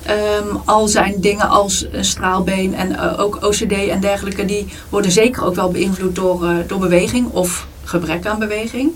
Ehm, 0.03 0.57
al 0.65 0.89
zijn 0.89 1.21
dingen 1.21 1.49
als 1.49 1.87
een 1.93 2.05
straalbeen 2.05 2.75
en 2.75 2.99
eh, 2.99 3.21
ook 3.21 3.39
OCD 3.45 3.73
en 3.89 4.01
dergelijke, 4.01 4.45
die 4.45 4.69
worden 4.89 5.13
zeker 5.13 5.45
ook 5.45 5.55
wel 5.55 5.71
beïnvloed 5.71 6.15
door, 6.15 6.45
eh, 6.45 6.57
door 6.67 6.79
beweging 6.79 7.31
of 7.31 7.67
gebrek 7.85 8.27
aan 8.27 8.39
beweging. 8.39 8.93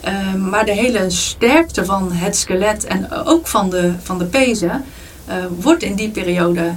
Ehm, 0.00 0.48
maar 0.48 0.64
de 0.64 0.72
hele 0.72 1.10
sterkte 1.10 1.84
van 1.84 2.12
het 2.12 2.36
skelet 2.36 2.84
en 2.84 3.12
ook 3.24 3.46
van 3.46 3.70
de, 3.70 3.92
van 4.02 4.18
de 4.18 4.24
pezen 4.24 4.84
wordt 5.60 5.82
in 5.82 5.94
die 5.94 6.10
periode 6.10 6.72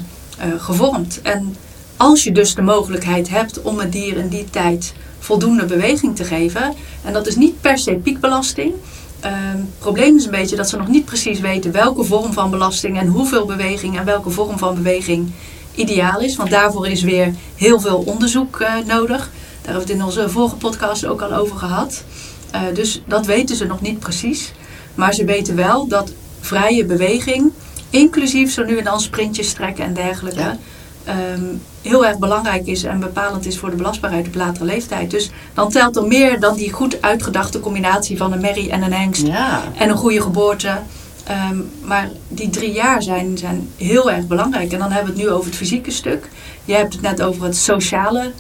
gevormd. 0.57 1.19
En 1.21 1.55
als 2.01 2.23
je 2.23 2.31
dus 2.31 2.55
de 2.55 2.61
mogelijkheid 2.61 3.29
hebt 3.29 3.61
om 3.61 3.79
het 3.79 3.91
dier 3.91 4.17
in 4.17 4.27
die 4.27 4.45
tijd 4.49 4.93
voldoende 5.19 5.65
beweging 5.65 6.15
te 6.15 6.23
geven, 6.23 6.73
en 7.03 7.13
dat 7.13 7.27
is 7.27 7.35
niet 7.35 7.61
per 7.61 7.77
se 7.77 7.93
piekbelasting. 7.93 8.73
Ehm, 9.19 9.33
Het 9.57 9.79
probleem 9.79 10.15
is 10.15 10.25
een 10.25 10.31
beetje 10.31 10.55
dat 10.55 10.69
ze 10.69 10.77
nog 10.77 10.87
niet 10.87 11.05
precies 11.05 11.39
weten 11.39 11.71
welke 11.71 12.03
vorm 12.03 12.33
van 12.33 12.49
belasting 12.49 12.99
en 12.99 13.07
hoeveel 13.07 13.45
beweging 13.45 13.97
en 13.97 14.05
welke 14.05 14.29
vorm 14.29 14.57
van 14.57 14.75
beweging 14.75 15.31
ideaal 15.75 16.19
is. 16.19 16.35
Want 16.35 16.49
daarvoor 16.49 16.87
is 16.87 17.01
weer 17.01 17.33
heel 17.55 17.79
veel 17.79 18.03
onderzoek 18.05 18.59
eh, 18.59 18.73
nodig. 18.87 19.17
Daar 19.61 19.73
hebben 19.73 19.73
we 19.73 19.91
het 19.91 19.99
in 19.99 20.03
onze 20.03 20.29
vorige 20.29 20.55
podcast 20.55 21.05
ook 21.05 21.21
al 21.21 21.33
over 21.33 21.55
gehad. 21.57 22.03
Eh, 22.51 22.61
dus 22.73 23.01
dat 23.07 23.25
weten 23.25 23.55
ze 23.55 23.65
nog 23.65 23.81
niet 23.81 23.99
precies. 23.99 24.51
Maar 24.95 25.13
ze 25.13 25.25
weten 25.25 25.55
wel 25.55 25.87
dat 25.87 26.11
vrije 26.39 26.85
beweging, 26.85 27.51
inclusief 27.89 28.51
zo 28.53 28.63
nu 28.63 28.77
en 28.77 28.83
dan 28.83 29.01
sprintjes 29.01 29.53
trekken 29.53 29.85
en 29.85 29.93
dergelijke, 29.93 30.39
Ja. 30.39 30.57
ehm, 31.03 31.43
heel 31.81 32.05
erg 32.05 32.17
belangrijk 32.17 32.65
is 32.65 32.83
en 32.83 32.99
bepalend 32.99 33.45
is 33.45 33.57
voor 33.57 33.69
de 33.69 33.75
belastbaarheid 33.75 34.27
op 34.27 34.35
latere 34.35 34.65
leeftijd. 34.65 35.11
Dus 35.11 35.29
dan 35.53 35.69
telt 35.69 35.95
er 35.95 36.07
meer 36.07 36.39
dan 36.39 36.55
die 36.55 36.71
goed 36.71 37.01
uitgedachte 37.01 37.59
combinatie 37.59 38.17
van 38.17 38.31
een 38.31 38.41
merrie 38.41 38.71
en 38.71 38.81
een 38.81 38.93
hengst 38.93 39.27
Ja, 39.27 39.63
en 39.77 39.89
een 39.89 39.97
goede 39.97 40.21
geboorte. 40.21 40.79
Ehm, 41.23 41.57
maar 41.81 42.09
die 42.27 42.49
drie 42.49 42.71
jaar 42.71 43.03
zijn, 43.03 43.37
zijn 43.37 43.69
heel 43.77 44.11
erg 44.11 44.27
belangrijk. 44.27 44.71
En 44.71 44.79
dan 44.79 44.91
hebben 44.91 45.13
we 45.13 45.19
het 45.19 45.27
nu 45.29 45.33
over 45.33 45.45
het 45.45 45.55
fysieke 45.55 45.91
stuk. 45.91 46.29
Je 46.65 46.73
hebt 46.73 46.93
het 46.93 47.01
net 47.01 47.21
over 47.21 47.43
het 47.43 47.57
sociale 47.57 48.31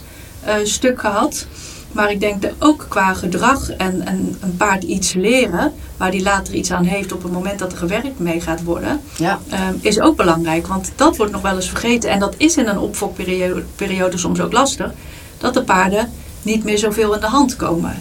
eh, 0.43 0.55
stuk 0.63 0.99
gehad. 0.99 1.45
Maar 1.91 2.11
ik 2.11 2.19
denk 2.19 2.41
dat 2.41 2.51
ook 2.59 2.85
qua 2.89 3.13
gedrag 3.13 3.71
en, 3.71 4.05
en 4.05 4.37
een 4.41 4.57
paard 4.57 4.83
iets 4.83 5.13
leren, 5.13 5.73
waar 5.97 6.11
die 6.11 6.23
later 6.23 6.53
iets 6.53 6.71
aan 6.71 6.83
heeft 6.83 7.11
op 7.11 7.23
het 7.23 7.31
moment 7.31 7.59
dat 7.59 7.71
er 7.71 7.77
gewerkt 7.77 8.19
mee 8.19 8.41
gaat 8.41 8.63
worden, 8.63 9.01
ja, 9.17 9.39
ehm, 9.49 9.73
is 9.81 9.99
ook 9.99 10.15
belangrijk. 10.15 10.67
Want 10.67 10.91
dat 10.95 11.17
wordt 11.17 11.31
nog 11.31 11.41
wel 11.41 11.55
eens 11.55 11.69
vergeten. 11.69 12.09
En 12.09 12.19
dat 12.19 12.33
is 12.37 12.57
in 12.57 12.67
een 12.67 12.79
opfokperiode 12.79 13.63
periode 13.75 14.17
soms 14.17 14.39
ook 14.39 14.51
lastig. 14.51 14.91
Dat 15.37 15.53
de 15.53 15.63
paarden 15.63 16.11
niet 16.41 16.63
meer 16.63 16.77
zoveel 16.77 17.13
in 17.13 17.19
de 17.19 17.27
hand 17.27 17.55
komen. 17.55 17.99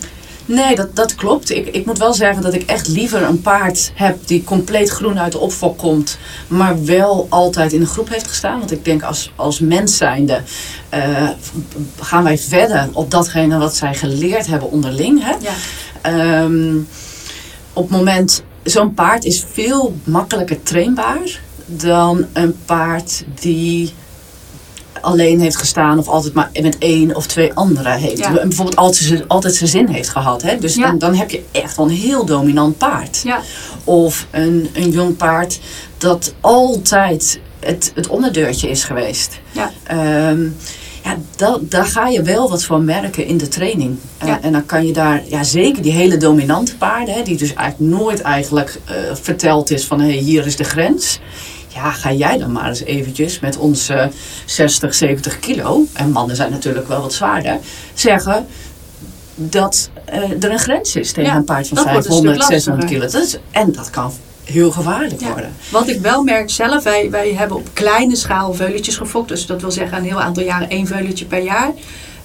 Nee, 0.50 0.74
dat, 0.74 0.96
dat 0.96 1.14
klopt. 1.14 1.50
Ik, 1.50 1.66
ik 1.66 1.86
moet 1.86 1.98
wel 1.98 2.14
zeggen 2.14 2.42
dat 2.42 2.54
ik 2.54 2.62
echt 2.62 2.88
liever 2.88 3.22
een 3.22 3.40
paard 3.40 3.92
heb 3.94 4.18
die 4.26 4.44
compleet 4.44 4.90
groen 4.90 5.18
uit 5.18 5.32
de 5.32 5.38
opfok 5.38 5.78
komt, 5.78 6.18
maar 6.48 6.84
wel 6.84 7.26
altijd 7.28 7.72
in 7.72 7.80
de 7.80 7.86
groep 7.86 8.08
heeft 8.08 8.26
gestaan. 8.26 8.58
Want 8.58 8.72
ik 8.72 8.84
denk 8.84 9.02
als, 9.02 9.32
als 9.36 9.60
mens 9.60 9.96
zijnde 9.96 10.42
eh, 10.88 11.28
gaan 12.00 12.24
wij 12.24 12.38
verder 12.38 12.88
op 12.92 13.10
datgene 13.10 13.58
wat 13.58 13.76
zij 13.76 13.94
geleerd 13.94 14.46
hebben 14.46 14.70
onderling. 14.70 15.22
Hè? 15.24 15.34
Ja. 15.40 15.52
Ehm, 16.00 16.76
op 17.72 17.88
het 17.88 17.96
moment, 17.96 18.42
zo'n 18.62 18.94
paard 18.94 19.24
is 19.24 19.44
veel 19.52 19.94
makkelijker 20.04 20.62
trainbaar 20.62 21.40
dan 21.66 22.26
een 22.32 22.56
paard 22.64 23.24
die 23.40 23.92
alleen 25.00 25.40
heeft 25.40 25.56
gestaan 25.56 25.98
of 25.98 26.08
altijd 26.08 26.34
maar 26.34 26.50
met 26.62 26.78
één 26.78 27.16
of 27.16 27.26
twee 27.26 27.52
anderen 27.54 27.92
heeft. 27.98 28.18
Ja. 28.18 28.36
En 28.38 28.48
bijvoorbeeld 28.48 28.76
altijd, 28.76 29.04
zijn- 29.04 29.28
altijd 29.28 29.54
zijn 29.54 29.70
zin 29.70 29.88
heeft 29.88 30.08
gehad. 30.08 30.42
Hè? 30.42 30.58
Dus 30.58 30.74
Ja. 30.74 30.86
dan, 30.86 30.98
dan 30.98 31.14
heb 31.14 31.30
je 31.30 31.42
echt 31.52 31.76
wel 31.76 31.86
een 31.86 31.92
heel 31.96 32.24
dominant 32.24 32.78
paard. 32.78 33.20
Ja. 33.24 33.40
Of 33.84 34.26
een, 34.30 34.68
een 34.72 34.90
jong 34.90 35.16
paard 35.16 35.60
dat 35.98 36.34
altijd 36.40 37.40
het, 37.60 37.92
het 37.94 38.08
onderdeurtje 38.08 38.68
is 38.70 38.84
geweest. 38.84 39.40
Ja. 39.52 39.70
Ehm, 39.82 40.42
ja, 41.04 41.16
dat, 41.36 41.70
daar 41.70 41.86
ga 41.86 42.08
je 42.08 42.22
wel 42.22 42.50
wat 42.50 42.64
van 42.64 42.84
merken 42.84 43.26
in 43.26 43.38
de 43.38 43.48
training. 43.48 43.96
Ja. 44.24 44.40
en 44.42 44.52
dan 44.52 44.66
kan 44.66 44.86
je 44.86 44.92
daar, 44.92 45.22
ja 45.26 45.44
zeker 45.44 45.82
die 45.82 45.92
hele 45.92 46.16
dominante 46.16 46.76
paarden, 46.76 47.14
hè, 47.14 47.22
die 47.22 47.36
dus 47.36 47.54
eigenlijk 47.54 47.92
nooit 47.94 48.20
eigenlijk 48.20 48.80
eh, 48.84 48.94
verteld 49.12 49.70
is 49.70 49.84
van 49.84 50.00
hey, 50.00 50.10
hier 50.10 50.46
is 50.46 50.56
de 50.56 50.64
grens. 50.64 51.18
Ja, 51.74 51.90
ga 51.90 52.12
jij 52.12 52.38
dan 52.38 52.52
maar 52.52 52.68
eens 52.68 52.82
eventjes 52.82 53.40
met 53.40 53.56
onze 53.56 54.10
60, 54.44 54.94
70 54.94 55.38
kilo, 55.38 55.84
en 55.92 56.10
mannen 56.10 56.36
zijn 56.36 56.50
natuurlijk 56.50 56.88
wel 56.88 57.00
wat 57.00 57.12
zwaarder, 57.12 57.58
zeggen 57.94 58.46
dat 59.34 59.90
eh, 60.04 60.42
er 60.42 60.50
een 60.50 60.58
grens 60.58 60.96
is 60.96 61.12
tegen 61.12 61.30
Ja, 61.30 61.36
een 61.36 61.44
paard 61.44 61.68
van 61.68 61.76
dat 61.76 61.86
wordt 61.86 62.06
een 62.06 62.12
500, 62.12 62.42
stuk 62.42 62.52
600 62.52 62.90
kilo. 62.90 63.00
Dat 63.00 63.22
is, 63.22 63.38
en 63.50 63.72
dat 63.72 63.90
kan 63.90 64.12
heel 64.44 64.70
gevaarlijk 64.70 65.20
Ja. 65.20 65.26
worden. 65.26 65.52
Wat 65.70 65.88
ik 65.88 66.00
wel 66.00 66.22
merk 66.22 66.50
zelf, 66.50 66.82
wij, 66.82 67.10
wij 67.10 67.34
hebben 67.34 67.56
op 67.56 67.68
kleine 67.72 68.16
schaal 68.16 68.54
veuletjes 68.54 68.96
gefokt. 68.96 69.28
Dus 69.28 69.46
dat 69.46 69.60
wil 69.60 69.70
zeggen 69.70 69.98
een 69.98 70.04
heel 70.04 70.20
aantal 70.20 70.42
jaren 70.42 70.70
één 70.70 70.86
veuletje 70.86 71.24
per 71.24 71.42
jaar. 71.42 71.72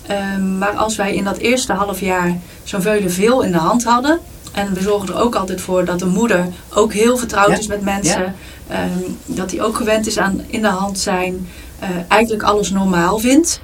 Ehm, 0.07 0.57
maar 0.57 0.73
als 0.75 0.95
wij 0.95 1.15
in 1.15 1.23
dat 1.23 1.37
eerste 1.37 1.73
half 1.73 1.99
jaar 1.99 2.37
zo'n 2.63 2.81
veulen 2.81 3.11
veel 3.11 3.41
in 3.41 3.51
de 3.51 3.57
hand 3.57 3.83
hadden. 3.83 4.19
En 4.55 4.73
we 4.73 4.81
zorgen 4.81 5.07
er 5.09 5.19
ook 5.21 5.35
altijd 5.35 5.61
voor 5.61 5.85
dat 5.85 5.99
de 5.99 6.05
moeder 6.05 6.45
ook 6.73 6.93
heel 6.93 7.17
vertrouwd 7.17 7.49
Ja. 7.49 7.57
is 7.57 7.67
met 7.67 7.81
mensen. 7.81 8.35
ehm, 8.67 8.99
dat 9.25 9.51
hij 9.51 9.61
ook 9.61 9.75
gewend 9.75 10.07
is 10.07 10.17
aan 10.17 10.41
in 10.47 10.61
de 10.61 10.67
hand 10.67 10.99
zijn. 10.99 11.47
eh, 11.79 11.89
eigenlijk 12.07 12.43
alles 12.43 12.69
normaal 12.71 13.19
vindt. 13.19 13.59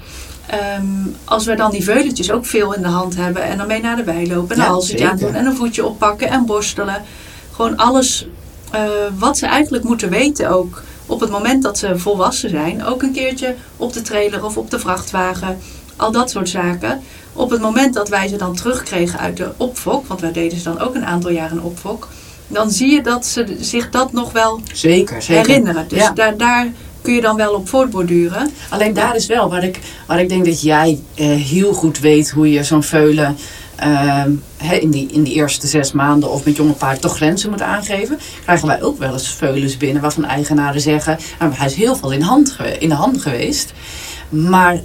Ehm, 0.47 0.83
als 1.23 1.45
we 1.45 1.55
dan 1.55 1.71
die 1.71 1.83
veuletjes 1.83 2.31
ook 2.31 2.45
veel 2.45 2.73
in 2.73 2.81
de 2.81 2.87
hand 2.87 3.15
hebben 3.15 3.43
en 3.43 3.57
dan 3.57 3.67
mee 3.67 3.81
naar 3.81 3.95
de 3.95 4.03
wei 4.03 4.27
lopen. 4.33 4.49
En 4.55 4.57
Ja, 4.61 4.63
een 4.67 4.71
halsje 4.71 4.91
zeker. 4.91 5.09
aandoen 5.09 5.33
en 5.33 5.45
een 5.45 5.55
voetje 5.55 5.85
oppakken 5.85 6.29
en 6.29 6.45
borstelen. 6.45 7.01
Gewoon 7.51 7.77
alles 7.77 8.27
eh, 8.71 8.81
wat 9.17 9.37
ze 9.37 9.45
eigenlijk 9.45 9.83
moeten 9.83 10.09
weten 10.09 10.49
ook 10.49 10.81
op 11.05 11.19
het 11.19 11.29
moment 11.29 11.63
dat 11.63 11.77
ze 11.77 11.97
volwassen 11.99 12.49
zijn. 12.49 12.85
Ook 12.85 13.01
een 13.01 13.11
keertje 13.13 13.55
op 13.77 13.93
de 13.93 14.01
trailer 14.01 14.45
of 14.45 14.57
op 14.57 14.69
de 14.71 14.79
vrachtwagen. 14.79 15.57
Al 15.95 16.11
dat 16.11 16.29
soort 16.29 16.49
zaken. 16.49 17.01
Op 17.33 17.49
het 17.49 17.61
moment 17.61 17.93
dat 17.93 18.09
wij 18.09 18.27
ze 18.27 18.35
dan 18.35 18.55
terugkregen 18.55 19.19
uit 19.19 19.37
de 19.37 19.51
opfok. 19.57 20.07
Want 20.07 20.21
wij 20.21 20.31
deden 20.31 20.57
ze 20.57 20.63
dan 20.63 20.79
ook 20.79 20.95
een 20.95 21.05
aantal 21.05 21.31
jaar 21.31 21.51
in 21.51 21.61
opfok. 21.61 22.07
Dan 22.47 22.71
zie 22.71 22.91
je 22.91 23.01
dat 23.01 23.25
ze 23.25 23.57
zich 23.59 23.89
dat 23.89 24.11
nog 24.13 24.31
wel 24.31 24.61
Zeker, 24.73 25.21
zeker. 25.21 25.45
herinneren. 25.47 25.87
Dus 25.87 25.99
Ja. 25.99 26.11
daar, 26.11 26.37
daar 26.37 26.67
kun 27.01 27.13
je 27.13 27.21
dan 27.21 27.35
wel 27.35 27.53
op 27.53 27.69
voortborduren. 27.69 28.51
Alleen 28.69 28.93
daar 28.93 29.15
is 29.15 29.25
wel 29.25 29.49
waar 29.49 29.63
ik, 29.63 29.79
waar 30.07 30.19
ik 30.21 30.29
denk 30.29 30.45
dat 30.45 30.61
jij 30.61 30.99
eh, 31.15 31.27
heel 31.27 31.73
goed 31.73 31.99
weet 31.99 32.29
hoe 32.29 32.51
je 32.51 32.63
zo'n 32.63 32.83
veulen 32.83 33.37
hè, 34.57 34.75
in, 34.75 34.89
die, 34.91 35.07
in 35.11 35.23
die 35.23 35.33
eerste 35.33 35.67
zes 35.67 35.91
maanden 35.91 36.31
of 36.31 36.45
met 36.45 36.55
jonge 36.55 36.73
paard 36.73 37.01
toch 37.01 37.15
grenzen 37.15 37.49
moet 37.49 37.61
aangeven. 37.61 38.19
Krijgen 38.43 38.67
wij 38.67 38.81
ook 38.81 38.99
wel 38.99 39.13
eens 39.13 39.29
veulens 39.29 39.77
binnen 39.77 40.01
waarvan 40.01 40.25
eigenaren 40.25 40.81
zeggen, 40.81 41.17
nou, 41.39 41.51
hij 41.53 41.67
is 41.67 41.73
heel 41.73 41.95
veel 41.95 42.11
in, 42.11 42.21
hand, 42.21 42.57
in 42.79 42.89
de 42.89 42.95
hand 42.95 43.21
geweest. 43.21 43.73
Maar 44.29 44.81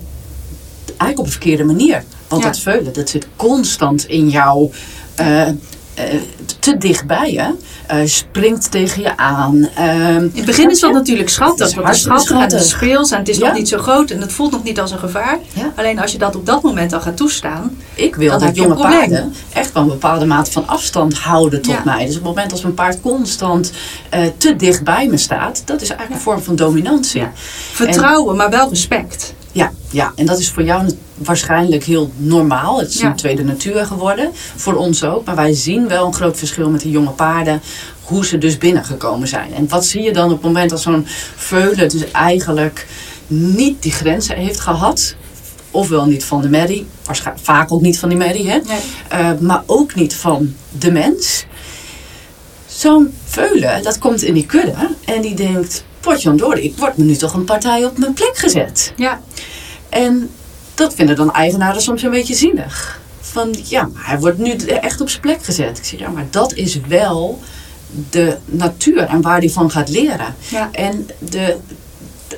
eigenlijk 0.86 1.18
op 1.18 1.24
een 1.24 1.30
verkeerde 1.30 1.64
manier. 1.64 2.04
Want 2.28 2.42
Ja. 2.42 2.48
dat 2.48 2.58
veulen, 2.58 2.92
dat 2.92 3.08
zit 3.08 3.26
constant 3.36 4.04
in 4.06 4.28
jou. 4.28 4.70
eh, 5.14 5.48
eh, 5.48 5.54
te 6.58 6.76
dichtbij 6.76 7.32
je. 7.32 7.54
Eh, 7.86 7.98
springt 8.04 8.70
tegen 8.70 9.02
je 9.02 9.16
aan. 9.16 9.68
ehm, 9.74 10.16
In 10.16 10.30
het 10.34 10.44
begin 10.44 10.70
is 10.70 10.80
dat 10.80 10.92
natuurlijk 10.92 11.28
schattig. 11.28 11.74
Want 11.74 11.86
het 11.86 11.96
is 11.96 12.02
schattig 12.02 12.30
en 12.30 12.40
het 12.40 12.52
is 12.52 12.68
speels 12.68 13.10
en 13.10 13.18
het 13.18 13.28
is 13.28 13.36
Ja. 13.36 13.46
nog 13.46 13.56
niet 13.56 13.68
zo 13.68 13.78
groot. 13.78 14.10
En 14.10 14.20
het 14.20 14.32
voelt 14.32 14.50
nog 14.52 14.62
niet 14.62 14.80
als 14.80 14.90
een 14.90 14.98
gevaar. 14.98 15.38
Ja. 15.52 15.72
Alleen 15.76 15.98
als 16.00 16.12
je 16.12 16.18
dat 16.18 16.36
op 16.36 16.46
dat 16.46 16.62
moment 16.62 16.92
al 16.92 17.00
gaat 17.00 17.16
toestaan. 17.16 17.76
Ik 17.94 18.14
wil 18.16 18.38
dat 18.38 18.56
jonge 18.56 18.74
paarden 18.74 19.34
echt 19.52 19.72
wel 19.72 19.82
een 19.82 19.88
bepaalde 19.88 20.26
mate 20.26 20.50
van 20.52 20.66
afstand 20.68 21.14
houden 21.14 21.62
tot 21.62 21.84
mij. 21.84 21.98
Dus 22.06 22.08
op 22.08 22.14
het 22.14 22.22
moment 22.24 22.52
als 22.52 22.62
mijn 22.62 22.74
paard 22.74 23.00
constant 23.00 23.72
te 24.36 24.56
dicht 24.56 24.84
bij 24.84 25.06
me 25.08 25.16
staat, 25.16 25.62
dat 25.64 25.80
is 25.82 25.88
eigenlijk 25.88 26.18
een 26.20 26.24
vorm 26.24 26.42
van 26.42 26.56
dominantie. 26.56 27.26
Vertrouwen, 27.72 28.36
maar 28.36 28.50
wel 28.50 28.68
respect. 28.68 29.34
Ja, 29.96 30.12
en 30.16 30.26
dat 30.26 30.38
is 30.38 30.50
voor 30.50 30.62
jou 30.62 30.90
waarschijnlijk 31.14 31.84
heel 31.84 32.10
normaal. 32.16 32.78
Het 32.78 32.88
is 32.88 33.00
Ja. 33.00 33.06
een 33.06 33.16
tweede 33.16 33.44
natuur 33.44 33.86
geworden. 33.86 34.30
Voor 34.56 34.74
ons 34.74 35.04
ook. 35.04 35.24
Maar 35.24 35.36
wij 35.36 35.54
zien 35.54 35.88
wel 35.88 36.06
een 36.06 36.14
groot 36.14 36.38
verschil 36.38 36.70
met 36.70 36.80
die 36.80 36.90
jonge 36.90 37.10
paarden. 37.10 37.62
Hoe 38.02 38.26
ze 38.26 38.38
dus 38.38 38.58
binnengekomen 38.58 39.28
zijn. 39.28 39.54
En 39.54 39.68
wat 39.68 39.86
zie 39.86 40.02
je 40.02 40.12
dan 40.12 40.24
op 40.24 40.30
het 40.30 40.42
moment 40.42 40.70
dat 40.70 40.80
zo'n 40.80 41.06
veulen 41.36 41.88
dus 41.88 42.10
eigenlijk 42.10 42.86
niet 43.26 43.82
die 43.82 43.92
grenzen 43.92 44.36
heeft 44.36 44.60
gehad. 44.60 45.14
Ofwel 45.70 46.06
niet 46.06 46.24
van 46.24 46.40
de 46.42 46.48
merrie. 46.48 46.86
Vaak 47.42 47.72
ook 47.72 47.80
niet 47.80 47.98
van 47.98 48.08
die 48.08 48.18
merrie. 48.18 48.50
Hè? 48.50 48.58
Nee. 48.58 48.78
Eh, 49.08 49.30
maar 49.40 49.62
ook 49.66 49.94
niet 49.94 50.14
van 50.14 50.54
de 50.78 50.92
mens. 50.92 51.44
Zo'n 52.66 53.14
veulen, 53.24 53.82
dat 53.82 53.98
komt 53.98 54.22
in 54.22 54.34
die 54.34 54.46
kudde. 54.46 54.74
En 55.04 55.20
die 55.22 55.34
denkt, 55.34 55.84
potjandori, 56.00 56.62
ik 56.62 56.76
word 56.76 56.96
me 56.96 57.04
nu 57.04 57.16
toch 57.16 57.34
een 57.34 57.44
partij 57.44 57.84
op 57.84 57.98
mijn 57.98 58.12
plek 58.12 58.36
gezet. 58.38 58.92
Ja, 58.96 59.20
En 59.88 60.30
dat 60.74 60.94
vinden 60.94 61.16
dan 61.16 61.32
eigenaren 61.32 61.82
soms 61.82 62.02
een 62.02 62.10
beetje 62.10 62.34
zielig. 62.34 63.00
Van 63.20 63.54
ja, 63.64 63.88
maar 63.94 64.06
hij 64.06 64.18
wordt 64.18 64.38
nu 64.38 64.50
echt 64.56 65.00
op 65.00 65.08
zijn 65.08 65.22
plek 65.22 65.44
gezet. 65.44 65.78
Ik 65.78 65.84
zeg 65.84 65.98
ja, 66.00 66.08
maar 66.08 66.26
dat 66.30 66.54
is 66.54 66.80
wel 66.88 67.40
de 68.10 68.36
natuur 68.44 69.02
en 69.02 69.20
waar 69.20 69.38
hij 69.38 69.50
van 69.50 69.70
gaat 69.70 69.88
leren. 69.88 70.34
ja. 70.48 70.68
En 70.72 71.08
de, 71.18 71.56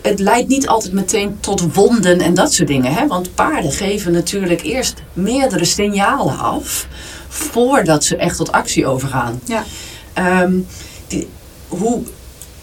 het 0.03 0.19
leidt 0.19 0.49
niet 0.49 0.69
altijd 0.69 0.93
meteen 0.93 1.37
tot 1.41 1.75
wonden 1.75 2.21
en 2.21 2.35
dat 2.35 2.53
soort 2.53 2.69
dingen. 2.69 2.95
Hè? 2.95 3.07
Want 3.07 3.35
paarden 3.35 3.73
geven 3.73 4.13
natuurlijk 4.13 4.63
eerst 4.63 5.03
meerdere 5.13 5.65
signalen 5.65 6.39
af 6.39 6.87
voordat 7.29 8.05
ze 8.05 8.17
echt 8.17 8.37
tot 8.37 8.53
actie 8.53 8.87
overgaan. 8.87 9.41
ja. 9.45 9.65
Ehm, 10.13 10.53
die, 11.07 11.29
hoe 11.69 12.03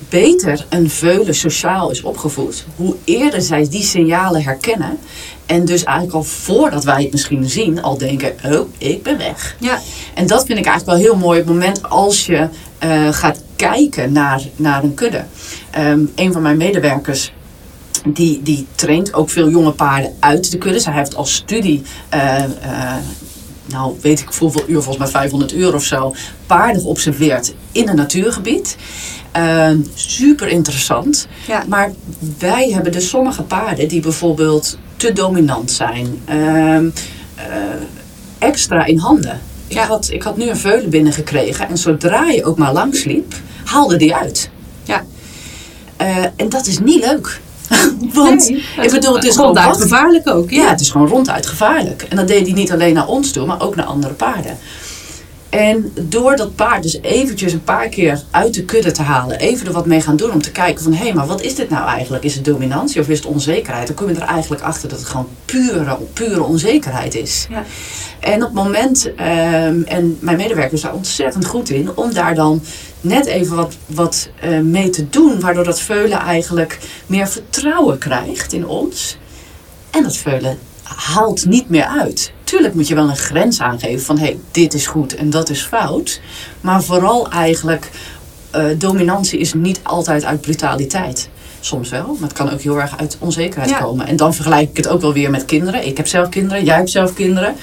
beter 0.09 0.65
een 0.69 0.89
veulen 0.89 1.35
sociaal 1.35 1.91
is 1.91 2.01
opgevoed, 2.01 2.65
hoe 2.75 2.95
eerder 3.03 3.41
zij 3.41 3.67
die 3.69 3.83
signalen 3.83 4.43
herkennen. 4.43 4.97
En 5.45 5.65
dus 5.65 5.83
eigenlijk 5.83 6.15
al 6.15 6.23
voordat 6.23 6.83
wij 6.83 7.01
het 7.01 7.11
misschien 7.11 7.49
zien, 7.49 7.81
al 7.81 7.97
denken: 7.97 8.33
oh, 8.45 8.69
ik 8.77 9.03
ben 9.03 9.17
weg. 9.17 9.55
ja. 9.59 9.81
En 10.13 10.27
dat 10.27 10.45
vind 10.45 10.59
ik 10.59 10.65
eigenlijk 10.65 10.97
wel 10.97 11.07
heel 11.07 11.19
mooi 11.19 11.39
op 11.39 11.45
het 11.45 11.55
moment 11.55 11.83
als 11.83 12.25
je 12.25 12.47
eh, 12.77 13.13
gaat 13.13 13.41
kijken 13.55 14.11
naar, 14.11 14.41
naar 14.55 14.83
een 14.83 14.93
kudde. 14.93 15.25
Ehm, 15.71 15.99
een 16.15 16.33
van 16.33 16.41
mijn 16.41 16.57
medewerkers. 16.57 17.33
Die, 18.07 18.41
die 18.43 18.67
traint 18.75 19.13
ook 19.13 19.29
veel 19.29 19.49
jonge 19.49 19.71
paarden 19.71 20.13
uit 20.19 20.51
de 20.51 20.57
kudde. 20.57 20.79
Zij 20.79 20.93
heeft 20.93 21.15
als 21.15 21.33
studie, 21.33 21.81
eh, 22.09 22.43
nou 23.65 23.95
weet 24.01 24.19
ik 24.19 24.29
hoeveel 24.39 24.63
uur, 24.67 24.81
volgens 24.81 24.97
mij 24.97 25.07
500 25.07 25.53
uur 25.53 25.73
of 25.73 25.83
zo, 25.83 26.15
paarden 26.47 26.81
geobserveerd 26.81 27.53
in 27.71 27.89
een 27.89 27.95
natuurgebied. 27.95 28.77
Ehm, 29.31 29.79
super 29.93 30.47
interessant. 30.47 31.27
Ja. 31.47 31.63
Maar 31.67 31.91
wij 32.37 32.69
hebben 32.71 32.91
dus 32.91 33.09
sommige 33.09 33.43
paarden 33.43 33.87
die 33.87 34.01
bijvoorbeeld 34.01 34.77
te 34.97 35.13
dominant 35.13 35.71
zijn. 35.71 36.21
Ehm, 36.25 36.89
eh, 37.35 37.45
extra 38.37 38.85
in 38.85 38.97
handen. 38.97 39.41
Ik, 39.67 39.77
had, 39.77 40.09
ik 40.09 40.23
had 40.23 40.37
nu 40.37 40.49
een 40.49 40.57
veulen 40.57 40.89
binnengekregen 40.89 41.67
en 41.67 41.77
zodra 41.77 42.29
je 42.29 42.43
ook 42.43 42.57
maar 42.57 42.73
langs 42.73 43.03
liep, 43.03 43.33
haalde 43.63 43.97
die 43.97 44.15
uit. 44.15 44.49
Ja. 44.83 45.05
Eh, 45.97 46.23
en 46.35 46.49
dat 46.49 46.67
is 46.67 46.79
niet 46.79 47.05
leuk. 47.05 47.41
Want 48.13 48.49
Nee, 48.49 48.63
ik 48.85 48.91
bedoel, 48.91 49.15
het 49.15 49.23
is 49.23 49.31
gewoon 49.35 49.45
ronduit 49.45 49.67
wat- 49.67 49.81
gevaarlijk 49.81 50.29
ook. 50.29 50.49
ja, 50.49 50.61
Ja. 50.63 50.69
het 50.69 50.81
is 50.81 50.89
gewoon 50.89 51.07
ronduit 51.07 51.45
gevaarlijk. 51.45 52.05
En 52.09 52.15
dat 52.15 52.27
deed 52.27 52.45
hij 52.45 52.55
niet 52.55 52.71
alleen 52.71 52.93
naar 52.93 53.07
ons 53.07 53.31
toe, 53.31 53.45
maar 53.45 53.61
ook 53.61 53.75
naar 53.75 53.85
andere 53.85 54.13
paarden. 54.13 54.57
En 55.49 55.91
door 56.01 56.35
dat 56.35 56.55
paard 56.55 56.83
dus 56.83 57.01
eventjes 57.01 57.53
een 57.53 57.63
paar 57.63 57.87
keer 57.87 58.21
uit 58.31 58.53
de 58.53 58.63
kudde 58.65 58.91
te 58.91 59.01
halen, 59.01 59.39
even 59.39 59.67
er 59.67 59.73
wat 59.73 59.85
mee 59.85 60.01
gaan 60.01 60.15
doen 60.15 60.31
om 60.31 60.41
te 60.41 60.51
kijken 60.51 60.83
van 60.83 60.93
hé, 60.93 61.03
hey, 61.03 61.13
maar 61.13 61.25
wat 61.27 61.41
is 61.41 61.55
dit 61.55 61.69
nou 61.69 61.87
eigenlijk? 61.87 62.23
Is 62.23 62.35
het 62.35 62.45
dominantie 62.45 63.01
of 63.01 63.09
is 63.09 63.17
het 63.17 63.27
onzekerheid? 63.27 63.87
Dan 63.87 63.95
kom 63.95 64.07
je 64.09 64.15
er 64.15 64.21
eigenlijk 64.27 64.61
achter 64.61 64.89
dat 64.89 64.99
het 64.99 65.07
gewoon 65.07 65.27
pure, 65.45 65.97
pure 66.13 66.43
onzekerheid 66.43 67.15
is. 67.15 67.47
Ja. 67.49 67.63
En 68.19 68.33
op 68.35 68.41
het 68.41 68.53
moment, 68.63 69.13
ehm, 69.15 69.81
en 69.85 70.17
mijn 70.19 70.37
medewerker 70.37 70.73
is 70.73 70.81
daar 70.81 70.93
ontzettend 70.93 71.45
goed 71.45 71.69
in, 71.69 71.89
om 71.95 72.13
daar 72.13 72.35
dan 72.35 72.61
net 73.01 73.25
even 73.25 73.55
wat, 73.55 73.75
wat 73.85 74.29
eh, 74.39 74.59
mee 74.59 74.89
te 74.89 75.09
doen, 75.09 75.39
waardoor 75.39 75.63
dat 75.63 75.79
veulen 75.79 76.19
eigenlijk 76.19 76.79
meer 77.05 77.27
vertrouwen 77.27 77.97
krijgt 77.97 78.53
in 78.53 78.67
ons. 78.67 79.17
En 79.91 80.03
dat 80.03 80.17
veulen 80.17 80.57
haalt 80.83 81.45
niet 81.45 81.69
meer 81.69 81.85
uit. 81.85 82.31
Tuurlijk 82.43 82.73
moet 82.73 82.87
je 82.87 82.95
wel 82.95 83.09
een 83.09 83.17
grens 83.17 83.61
aangeven 83.61 84.05
van 84.05 84.17
hé, 84.17 84.25
hey, 84.25 84.39
dit 84.51 84.73
is 84.73 84.87
goed 84.87 85.15
en 85.15 85.29
dat 85.29 85.49
is 85.49 85.61
fout. 85.61 86.21
Maar 86.61 86.83
vooral 86.83 87.29
eigenlijk, 87.29 87.89
eh, 88.51 88.65
dominantie 88.77 89.39
is 89.39 89.53
niet 89.53 89.79
altijd 89.83 90.23
uit 90.23 90.41
brutaliteit. 90.41 91.29
Soms 91.65 91.89
wel, 91.89 92.05
maar 92.19 92.29
het 92.29 92.37
kan 92.37 92.51
ook 92.51 92.61
heel 92.61 92.79
erg 92.81 92.97
uit 92.97 93.17
onzekerheid 93.19 93.69
Ja. 93.69 93.79
komen. 93.79 94.07
En 94.07 94.15
dan 94.15 94.33
vergelijk 94.33 94.69
ik 94.69 94.77
het 94.77 94.87
ook 94.87 95.01
wel 95.01 95.13
weer 95.13 95.29
met 95.29 95.45
kinderen. 95.45 95.85
Ik 95.87 95.97
heb 95.97 96.07
zelf 96.07 96.29
kinderen, 96.29 96.63
jij 96.63 96.75
hebt 96.75 96.89
zelf 96.89 97.13
kinderen. 97.13 97.55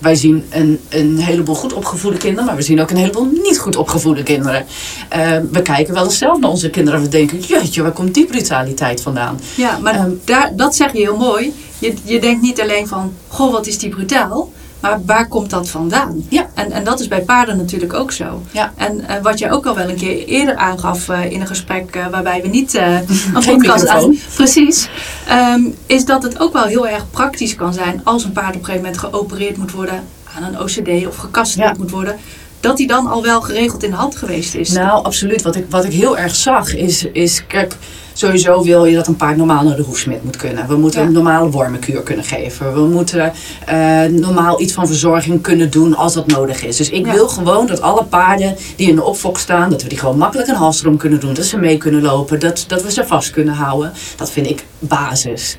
Wij 0.00 0.14
zien 0.14 0.44
een, 0.50 0.80
een 0.88 1.18
heleboel 1.18 1.54
goed 1.54 1.72
opgevoede 1.72 2.16
kinderen, 2.16 2.44
maar 2.44 2.56
we 2.56 2.62
zien 2.62 2.80
ook 2.80 2.90
een 2.90 2.96
heleboel 2.96 3.28
niet 3.42 3.58
goed 3.58 3.76
opgevoede 3.76 4.22
kinderen. 4.22 4.64
Eh, 5.08 5.38
we 5.50 5.62
kijken 5.62 5.94
wel 5.94 6.04
eens 6.04 6.18
zelf 6.18 6.38
naar 6.40 6.50
onze 6.50 6.70
kinderen 6.70 6.98
en 7.00 7.04
we 7.04 7.10
denken, 7.10 7.40
jeetje, 7.40 7.82
waar 7.82 7.92
komt 7.92 8.14
die 8.14 8.26
brutaliteit 8.26 9.00
vandaan? 9.00 9.40
Ja, 9.56 9.78
maar 9.82 9.94
Ehm, 9.94 10.10
daar, 10.24 10.52
dat 10.56 10.74
zeg 10.76 10.92
je 10.92 10.98
heel 10.98 11.16
mooi. 11.16 11.52
Je, 11.78 11.94
je 12.04 12.20
denkt 12.20 12.42
niet 12.42 12.60
alleen 12.60 12.88
van, 12.88 13.12
goh, 13.28 13.52
wat 13.52 13.66
is 13.66 13.78
die 13.78 13.88
brutaal. 13.90 14.52
Maar 14.84 15.00
waar 15.06 15.28
komt 15.28 15.50
dat 15.50 15.68
vandaan? 15.68 16.24
Ja. 16.28 16.46
En, 16.54 16.72
en 16.72 16.84
dat 16.84 17.00
is 17.00 17.08
bij 17.08 17.20
paarden 17.22 17.56
natuurlijk 17.56 17.92
ook 17.92 18.12
zo. 18.12 18.42
Ja. 18.50 18.72
En 18.76 19.04
wat 19.22 19.38
je 19.38 19.50
ook 19.50 19.66
al 19.66 19.74
wel 19.74 19.88
een 19.88 19.96
keer 19.96 20.24
eerder 20.26 20.56
aangaf 20.56 21.08
eh, 21.08 21.30
in 21.30 21.40
een 21.40 21.46
gesprek 21.46 21.94
eh, 21.96 22.06
waarbij 22.10 22.42
we 22.42 22.48
niet 22.48 22.74
eh, 22.74 22.94
een 23.34 23.42
podcast 23.44 23.86
aan- 23.86 24.18
Precies. 24.34 24.88
ehm, 25.28 25.60
is 25.86 26.04
dat 26.04 26.22
het 26.22 26.40
ook 26.40 26.52
wel 26.52 26.64
heel 26.64 26.88
erg 26.88 27.10
praktisch 27.10 27.54
kan 27.54 27.72
zijn 27.72 28.00
als 28.04 28.24
een 28.24 28.32
paard 28.32 28.48
op 28.48 28.54
een 28.54 28.64
gegeven 28.64 28.82
moment 28.82 28.98
geopereerd 29.00 29.56
moet 29.56 29.72
worden 29.72 30.02
aan 30.36 30.42
een 30.42 30.60
OCD 30.60 31.06
of 31.06 31.16
gecastreerd 31.16 31.68
Ja. 31.76 31.82
moet 31.82 31.90
worden. 31.90 32.16
Dat 32.60 32.76
die 32.76 32.86
dan 32.86 33.06
al 33.06 33.22
wel 33.22 33.40
geregeld 33.40 33.82
in 33.82 33.90
de 33.90 33.96
hand 33.96 34.16
geweest 34.16 34.54
is. 34.54 34.70
Nou, 34.70 35.04
absoluut. 35.04 35.42
Wat 35.42 35.56
ik, 35.56 35.66
wat 35.70 35.84
ik 35.84 35.92
heel 35.92 36.18
erg 36.18 36.34
zag 36.34 36.74
is, 36.74 37.04
is, 37.04 37.46
kijk, 37.46 37.74
sowieso 38.14 38.62
wil 38.62 38.84
je 38.84 38.94
dat 38.94 39.06
een 39.06 39.16
paard 39.16 39.36
normaal 39.36 39.64
naar 39.64 39.76
de 39.76 39.82
hoefsmid 39.82 40.24
moet 40.24 40.36
kunnen. 40.36 40.66
We 40.68 40.76
moeten 40.76 41.00
Ja. 41.00 41.06
een 41.06 41.12
normale 41.12 41.50
wormenkuur 41.50 42.02
kunnen 42.02 42.24
geven. 42.24 42.74
We 42.74 42.80
moeten 42.80 43.32
eh, 43.66 44.02
normaal 44.04 44.60
iets 44.60 44.72
van 44.72 44.86
verzorging 44.86 45.42
kunnen 45.42 45.70
doen 45.70 45.96
als 45.96 46.14
dat 46.14 46.26
nodig 46.26 46.64
is. 46.64 46.76
Dus 46.76 46.90
ik 46.90 47.06
Ja. 47.06 47.12
wil 47.12 47.28
gewoon 47.28 47.66
dat 47.66 47.80
alle 47.80 48.04
paarden 48.04 48.56
die 48.76 48.88
in 48.88 48.94
de 48.96 49.02
opfok 49.04 49.38
staan, 49.38 49.70
dat 49.70 49.82
we 49.82 49.88
die 49.88 49.98
gewoon 49.98 50.18
makkelijk 50.18 50.48
een 50.48 50.54
halsrom 50.54 50.96
kunnen 50.96 51.20
doen. 51.20 51.34
Dat 51.34 51.44
ze 51.44 51.58
mee 51.58 51.76
kunnen 51.78 52.02
lopen, 52.02 52.40
dat, 52.40 52.64
dat 52.68 52.82
we 52.82 52.90
ze 52.92 53.06
vast 53.06 53.30
kunnen 53.30 53.54
houden. 53.54 53.92
Dat 54.16 54.30
vind 54.30 54.50
ik 54.50 54.64
basis. 54.78 55.56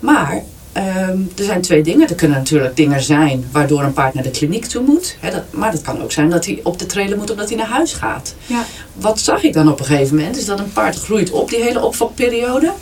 Maar 0.00 0.42
Ehm, 0.76 1.18
er 1.36 1.44
zijn 1.44 1.60
twee 1.60 1.82
dingen. 1.82 2.08
Er 2.08 2.14
kunnen 2.14 2.36
natuurlijk 2.36 2.76
dingen 2.76 3.02
zijn 3.02 3.44
waardoor 3.52 3.82
een 3.82 3.92
paard 3.92 4.14
naar 4.14 4.22
de 4.22 4.30
kliniek 4.30 4.64
toe 4.64 4.82
moet. 4.82 5.16
Hè, 5.20 5.30
dat, 5.30 5.42
maar 5.50 5.72
het 5.72 5.82
kan 5.82 6.02
ook 6.02 6.12
zijn 6.12 6.30
dat 6.30 6.44
hij 6.44 6.60
op 6.62 6.78
de 6.78 6.86
trailer 6.86 7.16
moet 7.16 7.30
omdat 7.30 7.48
hij 7.48 7.56
naar 7.56 7.66
huis 7.66 7.92
gaat. 7.92 8.34
Ja. 8.46 8.64
Wat 8.92 9.20
zag 9.20 9.42
ik 9.42 9.52
dan 9.52 9.70
op 9.70 9.80
een 9.80 9.84
gegeven 9.86 10.16
moment? 10.16 10.36
Is 10.36 10.44
dat 10.44 10.58
een 10.58 10.72
paard 10.72 10.96
groeit 10.96 11.30
op 11.30 11.50
die 11.50 11.62
hele 11.62 11.84
opfokperiode. 11.84 12.72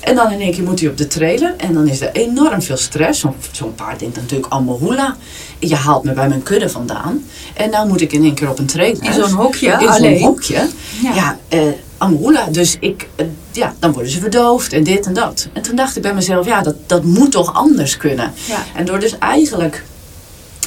En 0.00 0.14
dan 0.14 0.32
in 0.32 0.40
één 0.40 0.52
keer 0.52 0.62
moet 0.62 0.80
hij 0.80 0.88
op 0.88 0.96
de 0.96 1.06
trailer. 1.06 1.54
En 1.56 1.74
dan 1.74 1.88
is 1.88 2.00
er 2.00 2.12
enorm 2.12 2.62
veel 2.62 2.76
stress. 2.76 3.20
Zo'n 3.20 3.34
zo'n 3.52 3.74
paard 3.74 3.98
denkt 3.98 4.16
natuurlijk 4.16 4.52
allemaal 4.52 4.78
hoela. 4.78 5.16
Je 5.58 5.74
haalt 5.74 6.04
me 6.04 6.12
bij 6.12 6.28
mijn 6.28 6.42
kudde 6.42 6.68
vandaan. 6.68 7.24
En 7.54 7.70
nou 7.70 7.88
moet 7.88 8.00
ik 8.00 8.12
in 8.12 8.22
één 8.22 8.34
keer 8.34 8.50
op 8.50 8.58
een 8.58 8.66
trailer. 8.66 9.04
In 9.04 9.12
zo'n 9.12 9.30
hokje, 9.30 9.72
In 9.80 9.92
zo'n 9.92 10.18
hokje. 10.18 10.68
Ja. 11.02 11.14
Ja, 11.14 11.38
eh 11.48 11.60
Amula. 11.98 12.46
Dus 12.46 12.76
ik, 12.80 13.08
eh, 13.14 13.26
ja, 13.52 13.74
dan 13.78 13.92
worden 13.92 14.10
ze 14.10 14.20
verdoofd 14.20 14.72
en 14.72 14.84
dit 14.84 15.06
en 15.06 15.14
dat. 15.14 15.48
En 15.52 15.62
toen 15.62 15.76
dacht 15.76 15.96
ik 15.96 16.02
bij 16.02 16.14
mezelf, 16.14 16.46
ja, 16.46 16.62
dat, 16.62 16.74
dat 16.86 17.04
moet 17.04 17.32
toch 17.32 17.54
anders 17.54 17.96
kunnen. 17.96 18.32
Ja. 18.48 18.64
En 18.74 18.84
door 18.84 19.00
dus 19.00 19.18
eigenlijk... 19.18 19.84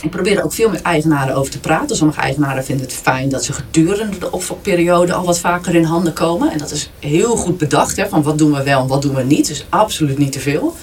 Ik 0.02 0.10
probeer 0.10 0.38
er 0.38 0.44
ook 0.44 0.54
veel 0.54 0.70
met 0.70 0.82
eigenaren 0.82 1.36
over 1.36 1.52
te 1.52 1.60
praten. 1.60 1.96
Sommige 1.96 2.20
eigenaren 2.20 2.66
vinden 2.66 2.86
het 2.86 2.96
fijn 2.96 3.30
dat 3.30 3.44
ze 3.44 3.54
gedurende 3.54 4.18
de 4.18 4.32
opfokperiode 4.32 5.14
al 5.14 5.26
wat 5.26 5.40
vaker 5.40 5.76
in 5.76 5.84
handen 5.84 6.14
komen. 6.14 6.52
En 6.52 6.58
dat 6.58 6.72
is 6.72 6.92
heel 7.00 7.36
goed 7.36 7.58
bedacht, 7.58 7.98
hè, 7.98 8.10
van 8.10 8.24
wat 8.24 8.38
doen 8.38 8.54
we 8.54 8.64
wel 8.64 8.82
en 8.82 8.88
wat 8.88 9.02
doen 9.02 9.16
we 9.16 9.24
niet. 9.24 9.48
Dus 9.48 9.66
absoluut 9.70 10.18
niet 10.18 10.32
te 10.32 10.40
veel. 10.40 10.76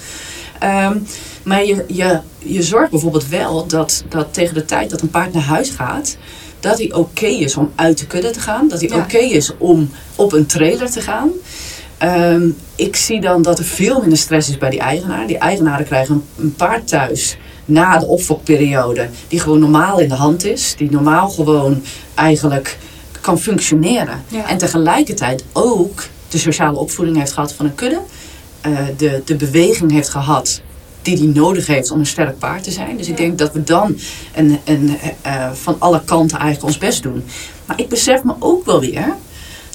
Ehm, 0.59 0.97
maar 1.43 1.65
je, 1.65 1.85
je, 1.87 2.19
je 2.37 2.63
zorgt 2.63 2.91
bijvoorbeeld 2.91 3.27
wel 3.27 3.67
dat, 3.67 4.03
dat 4.09 4.33
tegen 4.33 4.53
de 4.53 4.65
tijd 4.65 4.89
dat 4.89 5.01
een 5.01 5.09
paard 5.09 5.33
naar 5.33 5.43
huis 5.43 5.69
gaat, 5.69 6.17
dat 6.59 6.77
hij 6.77 6.93
oké 6.93 7.25
is 7.25 7.55
om 7.55 7.71
uit 7.75 7.97
de 7.99 8.05
kudde 8.07 8.29
te 8.29 8.39
gaan. 8.39 8.67
Dat 8.67 8.79
hij 8.79 8.89
Ja. 8.89 8.95
oké 8.97 9.17
is 9.17 9.51
om 9.57 9.89
op 10.15 10.33
een 10.33 10.45
trailer 10.45 10.91
te 10.91 11.01
gaan. 11.01 11.29
Ehm, 11.97 12.47
ik 12.75 12.95
zie 12.95 13.21
dan 13.21 13.41
dat 13.41 13.59
er 13.59 13.65
veel 13.65 13.99
minder 13.99 14.17
stress 14.17 14.49
is 14.49 14.57
bij 14.57 14.69
die 14.69 14.79
eigenaar. 14.79 15.27
Die 15.27 15.37
eigenaren 15.37 15.85
krijgen 15.85 16.15
een, 16.15 16.43
een 16.43 16.53
paard 16.55 16.87
thuis 16.87 17.37
na 17.65 17.97
de 17.97 18.05
opfokperiode 18.05 19.09
die 19.27 19.39
gewoon 19.39 19.59
normaal 19.59 19.99
in 19.99 20.09
de 20.09 20.15
hand 20.15 20.45
is. 20.45 20.73
Die 20.77 20.91
normaal 20.91 21.29
gewoon 21.29 21.81
eigenlijk 22.15 22.77
kan 23.21 23.39
functioneren. 23.39 24.23
Ja. 24.27 24.47
En 24.49 24.57
tegelijkertijd 24.57 25.43
ook 25.53 26.03
de 26.29 26.37
sociale 26.37 26.77
opvoeding 26.77 27.17
heeft 27.17 27.31
gehad 27.31 27.53
van 27.53 27.65
een 27.65 27.75
kudde. 27.75 27.99
eh, 28.61 28.77
de, 28.97 29.21
de 29.25 29.35
beweging 29.35 29.91
heeft 29.91 30.09
gehad 30.09 30.61
die 31.07 31.17
hij 31.17 31.27
nodig 31.33 31.67
heeft 31.67 31.91
om 31.91 31.99
een 31.99 32.05
sterk 32.05 32.37
paard 32.37 32.63
te 32.63 32.71
zijn. 32.71 32.97
Dus 32.97 33.07
ik 33.07 33.17
denk 33.17 33.37
dat 33.37 33.53
we 33.53 33.63
dan 33.63 33.97
een, 34.35 34.59
een, 34.63 34.97
eh, 35.21 35.51
van 35.51 35.75
alle 35.79 36.01
kanten 36.03 36.37
eigenlijk 36.37 36.67
ons 36.67 36.77
best 36.77 37.03
doen. 37.03 37.23
Maar 37.65 37.79
ik 37.79 37.89
besef 37.89 38.23
me 38.23 38.33
ook 38.39 38.65
wel 38.65 38.79
weer 38.79 39.15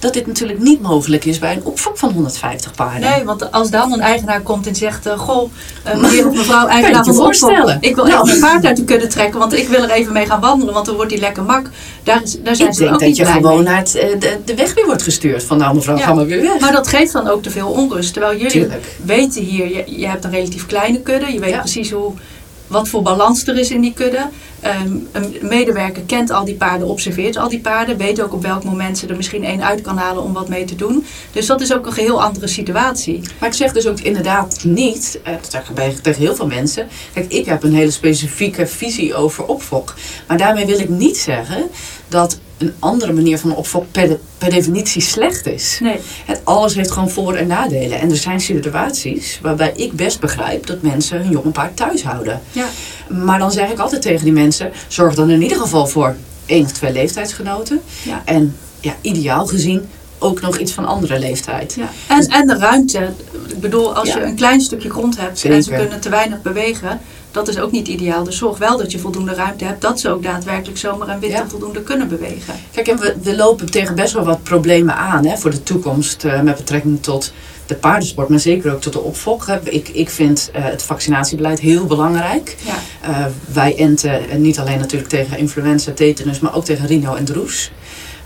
dat 0.02 0.12
dit 0.12 0.26
natuurlijk 0.26 0.58
niet 0.58 0.82
mogelijk 0.82 1.24
is 1.24 1.38
bij 1.38 1.52
een 1.56 1.64
opvang 1.64 1.98
van 1.98 2.12
150 2.12 2.74
paarden. 2.74 3.10
Nee, 3.10 3.24
want 3.24 3.52
als 3.52 3.70
dan 3.70 3.92
een 3.92 4.00
eigenaar 4.00 4.40
komt 4.40 4.66
en 4.66 4.74
zegt: 4.74 5.06
eh, 5.06 5.18
Goh, 5.18 5.50
eh, 5.84 5.96
meneer 5.96 6.28
of 6.28 6.34
mevrouw, 6.36 6.66
eigenaar 6.76 7.04
van 7.04 7.12
de 7.12 7.18
voorstellen? 7.18 7.76
ik 7.80 7.94
wil 7.94 8.04
Nou. 8.06 8.14
even 8.28 8.40
mijn 8.40 8.52
paard 8.52 8.64
uit 8.64 8.76
de 8.76 8.84
kudde 8.84 9.06
trekken, 9.06 9.38
want 9.38 9.52
ik 9.52 9.68
wil 9.68 9.82
er 9.82 9.90
even 9.90 10.12
mee 10.12 10.26
gaan 10.26 10.40
wandelen, 10.40 10.74
want 10.74 10.86
dan 10.86 10.94
wordt 10.94 11.10
hij 11.10 11.20
lekker 11.20 11.42
mak. 11.42 11.66
Daar, 12.02 12.22
is, 12.22 12.36
daar 12.42 12.56
zijn 12.56 12.68
ik 12.68 12.74
ze 12.74 12.80
denk 12.80 12.92
ook 12.92 12.98
dat 13.00 13.08
niet 13.08 13.16
je 13.16 13.26
gewoon 13.26 13.64
naar 13.64 13.76
het, 13.78 13.94
eh, 13.94 14.20
de, 14.20 14.38
de 14.44 14.54
weg 14.54 14.74
weer 14.74 14.86
wordt 14.86 15.02
gestuurd. 15.02 15.42
Van 15.44 15.58
nou 15.58 15.74
mevrouw, 15.74 15.96
Ja. 15.96 16.04
ga 16.04 16.14
maar 16.14 16.26
weer 16.26 16.42
weg. 16.42 16.60
Maar 16.60 16.72
dat 16.72 16.88
geeft 16.88 17.12
dan 17.12 17.28
ook 17.28 17.42
te 17.42 17.50
veel 17.50 17.68
onrust. 17.68 18.12
Terwijl 18.12 18.32
jullie 18.36 18.50
Tuurlijk. 18.52 18.96
weten 19.04 19.42
hier, 19.42 19.68
je, 19.76 19.98
je 20.00 20.06
hebt 20.08 20.24
een 20.24 20.30
relatief 20.30 20.66
kleine 20.66 21.00
kudde. 21.00 21.32
Je 21.32 21.40
weet 21.40 21.50
Ja. 21.50 21.58
precies 21.58 21.90
hoe, 21.90 22.12
wat 22.72 22.88
voor 22.88 23.02
balans 23.02 23.46
er 23.46 23.58
is 23.58 23.70
in 23.70 23.80
die 23.80 23.92
kudde. 23.92 24.28
Ehm, 24.60 24.96
een 25.12 25.36
medewerker 25.40 26.02
kent 26.02 26.30
al 26.30 26.44
die 26.44 26.54
paarden, 26.54 26.88
observeert 26.88 27.36
al 27.36 27.48
die 27.48 27.60
paarden. 27.60 27.96
Weet 27.96 28.22
ook 28.22 28.32
op 28.32 28.42
welk 28.42 28.64
moment 28.64 28.98
ze 28.98 29.06
er 29.06 29.16
misschien 29.16 29.44
één 29.44 29.64
uit 29.64 29.80
kan 29.80 29.96
halen 29.96 30.22
om 30.22 30.32
wat 30.32 30.48
mee 30.48 30.64
te 30.64 30.76
doen. 30.76 31.06
Dus 31.32 31.46
dat 31.46 31.60
is 31.60 31.74
ook 31.74 31.86
een 31.86 31.92
geheel 31.92 32.22
andere 32.22 32.46
situatie. 32.46 33.20
Maar 33.38 33.48
ik 33.48 33.54
zeg 33.54 33.72
dus 33.72 33.86
ook 33.86 34.00
inderdaad 34.00 34.64
niet, 34.64 35.20
eh, 35.22 35.32
dat 35.32 35.50
zeg 35.50 35.70
ik 35.70 36.02
tegen 36.02 36.22
heel 36.22 36.34
veel 36.34 36.46
mensen. 36.46 36.88
Kijk, 37.12 37.32
ik 37.32 37.46
heb 37.46 37.62
een 37.62 37.74
hele 37.74 37.90
specifieke 37.90 38.66
visie 38.66 39.14
over 39.14 39.44
opfok. 39.44 39.94
Maar 40.26 40.38
daarmee 40.38 40.66
wil 40.66 40.78
ik 40.78 40.88
niet 40.88 41.18
zeggen 41.18 41.70
dat 42.12 42.38
een 42.58 42.74
andere 42.78 43.12
manier 43.12 43.38
van 43.38 43.54
opfok 43.56 43.84
per, 43.90 44.08
de- 44.08 44.18
per 44.38 44.50
definitie 44.50 45.02
slecht 45.02 45.46
is. 45.46 45.78
Nee. 45.82 45.98
Het 46.24 46.40
alles 46.44 46.74
heeft 46.74 46.90
gewoon 46.90 47.10
voor- 47.10 47.34
en 47.34 47.46
nadelen. 47.46 48.00
En 48.00 48.10
er 48.10 48.16
zijn 48.16 48.40
situaties 48.40 49.38
waarbij 49.42 49.72
ik 49.76 49.92
best 49.92 50.20
begrijp 50.20 50.66
dat 50.66 50.82
mensen 50.82 51.18
hun 51.22 51.30
jonge 51.30 51.50
paard 51.50 51.76
thuis 51.76 52.02
houden. 52.02 52.40
Ja. 52.52 52.66
Maar 53.08 53.38
dan 53.38 53.52
zeg 53.52 53.70
ik 53.70 53.78
altijd 53.78 54.02
tegen 54.02 54.24
die 54.24 54.32
mensen: 54.32 54.70
zorg 54.88 55.14
dan 55.14 55.30
in 55.30 55.42
ieder 55.42 55.58
geval 55.58 55.86
voor 55.86 56.16
één 56.46 56.64
of 56.64 56.72
twee 56.72 56.92
leeftijdsgenoten. 56.92 57.80
Ja. 58.02 58.22
En 58.24 58.56
ja, 58.80 58.94
ideaal 59.00 59.46
gezien 59.46 59.88
ook 60.18 60.40
nog 60.40 60.58
iets 60.58 60.72
van 60.72 60.86
andere 60.86 61.18
leeftijd. 61.18 61.74
Ja. 61.74 61.90
En, 62.08 62.26
en 62.28 62.46
de 62.46 62.56
ruimte. 62.58 63.08
Ik 63.48 63.60
bedoel, 63.60 63.94
als 63.94 64.08
Ja. 64.08 64.18
je 64.18 64.24
een 64.24 64.34
klein 64.34 64.60
stukje 64.60 64.90
grond 64.90 65.16
hebt 65.16 65.30
en 65.44 65.52
ze 65.56 65.62
Zeker. 65.62 65.78
kunnen 65.80 66.00
te 66.00 66.08
weinig 66.08 66.42
bewegen, 66.42 67.00
dat 67.32 67.48
is 67.48 67.58
ook 67.58 67.70
niet 67.72 67.88
ideaal. 67.88 68.24
Dus 68.24 68.36
zorg 68.36 68.58
wel 68.58 68.76
dat 68.78 68.92
je 68.92 68.98
voldoende 68.98 69.34
ruimte 69.34 69.64
hebt, 69.64 69.80
dat 69.82 70.00
ze 70.00 70.08
ook 70.10 70.22
daadwerkelijk 70.22 70.78
zomaar 70.78 71.08
en 71.08 71.20
witte 71.20 71.36
Ja. 71.36 71.48
voldoende 71.48 71.82
kunnen 71.82 72.08
bewegen. 72.08 72.54
Kijk, 72.70 72.88
en 72.88 72.98
we, 72.98 73.14
we 73.22 73.36
lopen 73.36 73.70
tegen 73.70 73.94
best 73.94 74.12
wel 74.12 74.24
wat 74.24 74.42
problemen 74.42 74.94
aan 74.96 75.26
hè, 75.26 75.36
voor 75.36 75.50
de 75.50 75.62
toekomst 75.62 76.24
eh, 76.24 76.40
met 76.40 76.56
betrekking 76.56 77.02
tot 77.02 77.32
de 77.66 77.74
paardensport, 77.74 78.28
maar 78.28 78.38
zeker 78.38 78.72
ook 78.72 78.80
tot 78.80 78.92
de 78.92 78.98
hè. 79.00 79.58
Ik, 79.64 79.88
ik 79.88 80.10
vind 80.10 80.50
eh, 80.52 80.64
het 80.64 80.82
vaccinatiebeleid 80.82 81.60
heel 81.60 81.86
belangrijk. 81.86 82.56
Ja. 82.64 82.74
Eh, 83.10 83.26
wij 83.52 83.76
enten 83.76 84.30
en 84.30 84.40
niet 84.40 84.58
alleen 84.58 84.78
natuurlijk 84.78 85.10
tegen 85.10 85.38
influenza, 85.38 85.92
tetanus, 85.92 86.40
maar 86.40 86.54
ook 86.54 86.64
tegen 86.64 86.86
rhino 86.86 87.14
en 87.14 87.24
droes. 87.24 87.70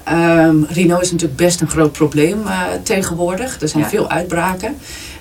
Ehm, 0.04 0.56
rhino 0.68 0.98
is 0.98 1.10
natuurlijk 1.10 1.38
best 1.38 1.60
een 1.60 1.68
groot 1.68 1.92
probleem 1.92 2.42
tegenwoordig. 2.82 3.60
Er 3.60 3.68
zijn 3.68 3.82
Ja. 3.82 3.88
veel 3.88 4.08
uitbraken. 4.10 4.76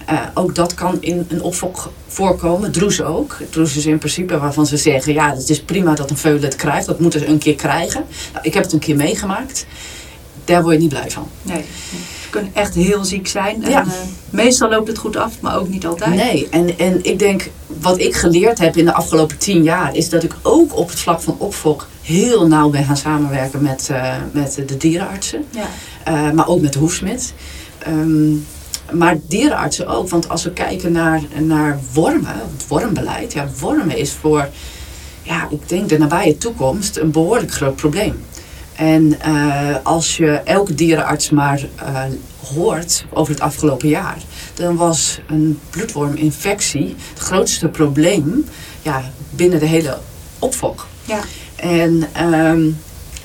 Eh, 0.05 0.19
ook 0.33 0.55
dat 0.55 0.73
kan 0.73 0.97
in 0.99 1.25
een 1.29 1.41
opfok 1.41 1.91
voorkomen. 2.07 2.71
Droes 2.71 3.01
ook. 3.01 3.37
Droes 3.49 3.75
is 3.77 3.85
in 3.85 3.97
principe 3.97 4.37
waarvan 4.39 4.65
ze 4.65 4.77
zeggen... 4.77 5.13
ja, 5.13 5.35
het 5.35 5.49
is 5.49 5.61
prima 5.61 5.93
dat 5.95 6.09
een 6.09 6.17
veulen 6.17 6.41
het 6.43 6.55
krijgt. 6.55 6.85
Dat 6.85 6.99
moeten 6.99 7.19
ze 7.19 7.27
een 7.27 7.37
keer 7.37 7.55
krijgen. 7.55 8.03
Nou, 8.33 8.45
ik 8.45 8.53
heb 8.53 8.63
het 8.63 8.73
een 8.73 8.79
keer 8.79 8.95
meegemaakt. 8.95 9.65
Daar 10.45 10.61
word 10.61 10.73
je 10.75 10.79
niet 10.81 10.89
blij 10.89 11.09
van. 11.11 11.27
Nee, 11.41 11.63
ze 12.21 12.29
kunnen 12.29 12.51
echt 12.53 12.73
heel 12.75 13.05
ziek 13.05 13.27
zijn. 13.27 13.63
En, 13.63 13.69
Ja. 13.69 13.81
eh, 13.81 13.87
meestal 14.29 14.69
loopt 14.69 14.87
het 14.87 14.97
goed 14.97 15.15
af, 15.17 15.33
maar 15.41 15.57
ook 15.57 15.69
niet 15.69 15.85
altijd. 15.85 16.15
Nee, 16.15 16.47
en, 16.49 16.77
en 16.79 16.99
ik 17.05 17.19
denk, 17.19 17.49
wat 17.67 17.99
ik 17.99 18.15
geleerd 18.15 18.59
heb 18.59 18.77
in 18.77 18.85
de 18.85 18.93
afgelopen 18.93 19.37
tien 19.37 19.63
jaar, 19.63 19.95
is 19.95 20.09
dat 20.09 20.23
ik 20.23 20.35
ook 20.41 20.77
op 20.77 20.89
het 20.89 20.99
vlak 20.99 21.21
van 21.21 21.35
opfok 21.39 21.87
heel 22.01 22.47
nauw 22.47 22.69
ben 22.69 22.85
gaan 22.85 22.97
samenwerken 22.97 23.61
met, 23.61 23.89
eh, 23.91 24.13
met 24.31 24.61
de 24.67 24.77
dierenartsen, 24.77 25.45
Ja. 25.49 26.31
maar 26.31 26.47
ook 26.47 26.61
met 26.61 26.73
de 26.73 26.79
hoefsmid. 26.79 27.33
Ehm, 27.79 28.31
maar 28.91 29.17
dierenartsen 29.27 29.87
ook, 29.87 30.09
want 30.09 30.29
als 30.29 30.43
we 30.43 30.51
kijken 30.51 30.91
naar, 30.91 31.21
naar 31.39 31.79
wormen, 31.93 32.33
het 32.33 32.67
wormbeleid, 32.67 33.33
ja, 33.33 33.47
wormen 33.59 33.97
is 33.97 34.11
voor, 34.11 34.49
ja, 35.21 35.47
ik 35.49 35.69
denk 35.69 35.89
de 35.89 35.97
nabije 35.97 36.37
toekomst 36.37 36.97
een 36.97 37.11
behoorlijk 37.11 37.51
groot 37.51 37.75
probleem. 37.75 38.25
En 38.75 39.19
eh, 39.21 39.75
als 39.83 40.17
je 40.17 40.31
elke 40.31 40.73
dierenarts 40.73 41.29
maar 41.29 41.67
eh, 41.75 42.03
hoort 42.53 43.05
over 43.13 43.33
het 43.33 43.41
afgelopen 43.41 43.87
jaar, 43.87 44.17
dan 44.53 44.75
was 44.75 45.19
een 45.27 45.59
bloedworminfectie 45.69 46.95
het 47.13 47.19
grootste 47.19 47.67
probleem 47.67 48.45
ja, 48.81 49.03
binnen 49.29 49.59
de 49.59 49.65
hele 49.65 49.97
opfok. 50.39 50.87
Ja. 51.03 51.19
En 51.55 52.07
ehm, 52.13 52.69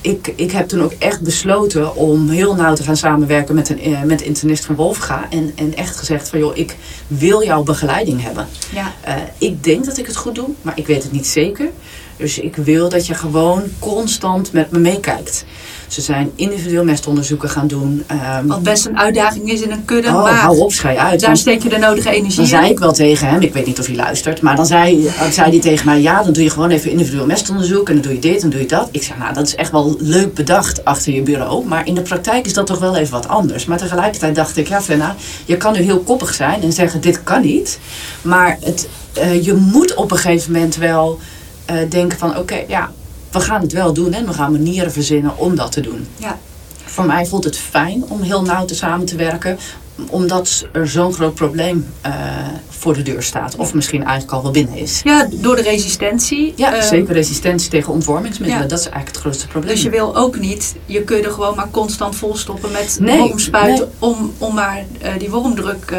ik, 0.01 0.33
ik 0.35 0.51
heb 0.51 0.67
toen 0.67 0.81
ook 0.81 0.93
echt 0.99 1.21
besloten 1.21 1.95
om 1.95 2.29
heel 2.29 2.55
nauw 2.55 2.73
te 2.73 2.83
gaan 2.83 2.97
samenwerken 2.97 3.55
met, 3.55 3.69
een, 3.69 3.79
eh, 3.79 4.01
met 4.01 4.21
internist 4.21 4.65
van 4.65 4.75
Wolfga. 4.75 5.27
En, 5.29 5.51
en 5.55 5.75
echt 5.75 5.97
gezegd 5.97 6.29
van 6.29 6.39
joh, 6.39 6.57
ik 6.57 6.75
wil 7.07 7.43
jouw 7.43 7.63
begeleiding 7.63 8.21
hebben. 8.21 8.47
Ja. 8.73 8.93
Eh, 9.01 9.15
ik 9.37 9.63
denk 9.63 9.85
dat 9.85 9.97
ik 9.97 10.07
het 10.07 10.15
goed 10.15 10.35
doe, 10.35 10.49
maar 10.61 10.77
ik 10.77 10.87
weet 10.87 11.03
het 11.03 11.11
niet 11.11 11.27
zeker. 11.27 11.69
Dus 12.17 12.39
ik 12.39 12.55
wil 12.55 12.89
dat 12.89 13.07
je 13.07 13.13
gewoon 13.13 13.63
constant 13.79 14.51
met 14.51 14.71
me 14.71 14.79
meekijkt. 14.79 15.45
Ze 15.91 16.01
zijn 16.01 16.31
individueel 16.35 16.83
mestonderzoeken 16.83 17.49
gaan 17.49 17.67
doen. 17.67 18.03
ehm, 18.07 18.47
Wat 18.47 18.63
best 18.63 18.85
een 18.85 18.97
uitdaging 18.97 19.51
is 19.51 19.61
in 19.61 19.71
een 19.71 19.85
kudde. 19.85 20.07
oh, 20.09 20.23
maar 20.23 20.33
hou 20.33 20.59
op, 20.59 20.71
schei 20.71 20.97
uit. 20.97 21.19
daar 21.19 21.37
steek 21.37 21.63
je 21.63 21.69
de 21.69 21.77
nodige 21.77 22.09
energie 22.09 22.35
dan 22.35 22.43
in. 22.43 22.49
zei 22.49 22.69
ik 22.69 22.79
wel 22.79 22.91
tegen 22.91 23.27
hem, 23.27 23.41
ik 23.41 23.53
weet 23.53 23.65
niet 23.65 23.79
of 23.79 23.85
hij 23.85 23.95
luistert, 23.95 24.41
maar 24.41 24.55
dan 24.55 24.65
zei, 24.65 25.09
dan 25.19 25.31
zei 25.31 25.49
hij 25.49 25.59
tegen 25.59 25.85
mij, 25.85 26.01
ja, 26.01 26.23
dan 26.23 26.33
doe 26.33 26.43
je 26.43 26.49
gewoon 26.49 26.69
even 26.69 26.91
individueel 26.91 27.25
mestonderzoek 27.25 27.87
en 27.89 27.93
dan 27.93 28.03
doe 28.03 28.13
je 28.13 28.19
dit 28.19 28.43
en 28.43 28.49
doe 28.49 28.59
je 28.59 28.65
dat. 28.67 28.89
Ik 28.91 29.03
zeg, 29.03 29.17
nou, 29.17 29.33
dat 29.33 29.47
is 29.47 29.55
echt 29.55 29.71
wel 29.71 29.95
leuk 29.99 30.33
bedacht 30.33 30.85
achter 30.85 31.13
je 31.13 31.21
bureau, 31.21 31.65
maar 31.65 31.87
in 31.87 31.95
de 31.95 32.01
praktijk 32.01 32.45
is 32.45 32.53
dat 32.53 32.67
toch 32.67 32.79
wel 32.79 32.95
even 32.95 33.11
wat 33.13 33.27
anders. 33.27 33.65
Maar 33.65 33.77
tegelijkertijd 33.77 34.35
dacht 34.35 34.57
ik, 34.57 34.67
ja, 34.67 34.81
Fenna, 34.81 35.15
je 35.45 35.57
kan 35.57 35.73
nu 35.73 35.79
heel 35.81 35.99
koppig 35.99 36.33
zijn 36.33 36.61
en 36.61 36.73
zeggen, 36.73 37.01
dit 37.01 37.23
kan 37.23 37.41
niet, 37.41 37.79
maar 38.21 38.57
het, 38.61 38.87
eh, 39.13 39.43
je 39.45 39.53
moet 39.53 39.93
op 39.93 40.11
een 40.11 40.17
gegeven 40.17 40.51
moment 40.51 40.75
wel 40.75 41.19
eh, 41.65 41.75
denken 41.89 42.17
van, 42.17 42.37
oké, 42.37 42.63
ja, 42.67 42.91
we 43.31 43.39
gaan 43.39 43.61
het 43.61 43.73
wel 43.73 43.93
doen 43.93 44.13
en 44.13 44.25
we 44.25 44.33
gaan 44.33 44.51
manieren 44.51 44.91
verzinnen 44.91 45.37
om 45.37 45.55
dat 45.55 45.71
te 45.71 45.81
doen. 45.81 46.07
Ja. 46.17 46.39
Voor 46.85 47.05
mij 47.05 47.25
voelt 47.25 47.43
het 47.43 47.57
fijn 47.57 48.03
om 48.07 48.21
heel 48.21 48.41
nauw 48.41 48.65
te 48.65 48.75
samen 48.75 49.05
te 49.05 49.15
werken. 49.15 49.57
omdat 50.09 50.65
er 50.71 50.87
zo'n 50.87 51.13
groot 51.13 51.35
probleem 51.35 51.85
uh, 52.05 52.13
voor 52.69 52.93
de 52.93 53.01
deur 53.01 53.23
staat. 53.23 53.55
Of 53.55 53.73
misschien 53.73 54.03
eigenlijk 54.03 54.33
al 54.33 54.43
wel 54.43 54.51
binnen 54.51 54.77
is. 54.77 55.01
Ja, 55.03 55.27
door 55.31 55.55
de 55.55 55.61
resistentie. 55.61 56.53
Ja, 56.55 56.75
uh, 56.75 56.81
zeker 56.81 57.13
resistentie 57.13 57.69
tegen 57.69 57.93
ontwormingsmiddelen. 57.93 58.63
Ja. 58.63 58.69
Dat 58.69 58.79
is 58.79 58.85
eigenlijk 58.85 59.15
het 59.15 59.23
grootste 59.23 59.47
probleem. 59.47 59.73
Dus 59.73 59.83
je 59.83 59.89
wil 59.89 60.15
ook 60.15 60.39
niet, 60.39 60.75
je 60.85 61.03
kunt 61.03 61.25
er 61.25 61.31
gewoon 61.31 61.55
maar 61.55 61.69
constant 61.71 62.15
volstoppen 62.15 62.71
met 62.71 62.97
nee, 62.99 63.17
wormspuiten 63.17 63.89
nee. 63.99 64.09
om, 64.11 64.33
om 64.37 64.53
maar 64.53 64.85
uh, 65.03 65.09
die 65.17 65.29
wormdruk 65.29 65.93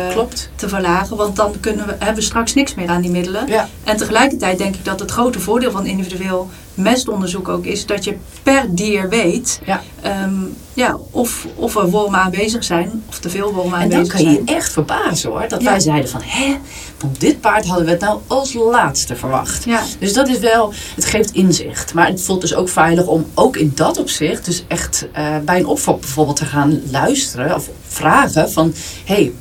te 0.56 0.68
verlagen. 0.68 1.16
Want 1.16 1.36
dan 1.36 1.54
kunnen 1.60 1.86
we, 1.86 1.94
hebben 1.98 2.14
we 2.14 2.22
straks 2.22 2.54
niks 2.54 2.74
meer 2.74 2.88
aan 2.88 3.00
die 3.00 3.10
middelen. 3.10 3.46
Ja. 3.46 3.68
En 3.84 3.96
tegelijkertijd 3.96 4.58
denk 4.58 4.74
ik 4.74 4.84
dat 4.84 5.00
het 5.00 5.10
grote 5.10 5.40
voordeel 5.40 5.70
van 5.70 5.86
individueel 5.86 6.50
mestonderzoek 6.74 7.48
ook 7.48 7.64
is 7.64 7.86
dat 7.86 8.04
je 8.04 8.16
per 8.42 8.74
dier 8.74 9.08
weet 9.08 9.60
ja. 9.64 9.82
Um, 10.24 10.56
ja, 10.74 10.98
of, 11.10 11.46
of 11.54 11.76
er 11.76 11.90
wormen 11.90 12.20
aanwezig 12.20 12.64
zijn, 12.64 13.02
of 13.08 13.18
te 13.18 13.30
veel 13.30 13.52
wormen 13.52 13.78
aanwezig 13.78 14.06
zijn. 14.06 14.26
En 14.26 14.34
dan 14.34 14.34
kan 14.34 14.44
je 14.44 14.52
je 14.52 14.58
echt 14.58 14.72
verbazen 14.72 15.30
hoor, 15.30 15.48
dat 15.48 15.62
ja. 15.62 15.70
wij 15.70 15.80
zeiden 15.80 16.10
van 16.10 16.20
hè, 16.24 16.56
van 16.96 17.10
dit 17.18 17.40
paard 17.40 17.66
hadden 17.66 17.84
we 17.84 17.90
het 17.90 18.00
nou 18.00 18.20
als 18.26 18.54
laatste 18.54 19.16
verwacht. 19.16 19.64
Ja. 19.64 19.82
Dus 19.98 20.12
dat 20.12 20.28
is 20.28 20.38
wel, 20.38 20.72
het 20.94 21.04
geeft 21.04 21.32
inzicht. 21.32 21.94
Maar 21.94 22.06
het 22.06 22.22
voelt 22.22 22.40
dus 22.40 22.54
ook 22.54 22.68
veilig 22.68 23.06
om 23.06 23.26
ook 23.34 23.56
in 23.56 23.72
dat 23.74 23.98
opzicht, 23.98 24.44
dus 24.44 24.64
echt 24.68 25.06
uh, 25.18 25.36
bij 25.44 25.58
een 25.58 25.66
opvok 25.66 26.00
bijvoorbeeld 26.00 26.36
te 26.36 26.44
gaan 26.44 26.80
luisteren 26.90 27.54
of 27.54 27.68
vragen 27.86 28.50
van 28.50 28.74
hé, 29.04 29.14
hey, 29.14 29.32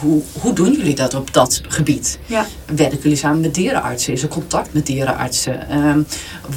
hoe, 0.00 0.22
hoe 0.40 0.52
doen 0.52 0.72
jullie 0.72 0.94
dat 0.94 1.14
op 1.14 1.32
dat 1.32 1.60
gebied? 1.68 2.18
Ja. 2.26 2.46
Werken 2.74 2.98
jullie 3.02 3.16
samen 3.16 3.40
met 3.40 3.54
dierenartsen? 3.54 4.12
Is 4.12 4.22
er 4.22 4.28
contact 4.28 4.72
met 4.72 4.86
dierenartsen? 4.86 5.86
Um, 5.86 6.06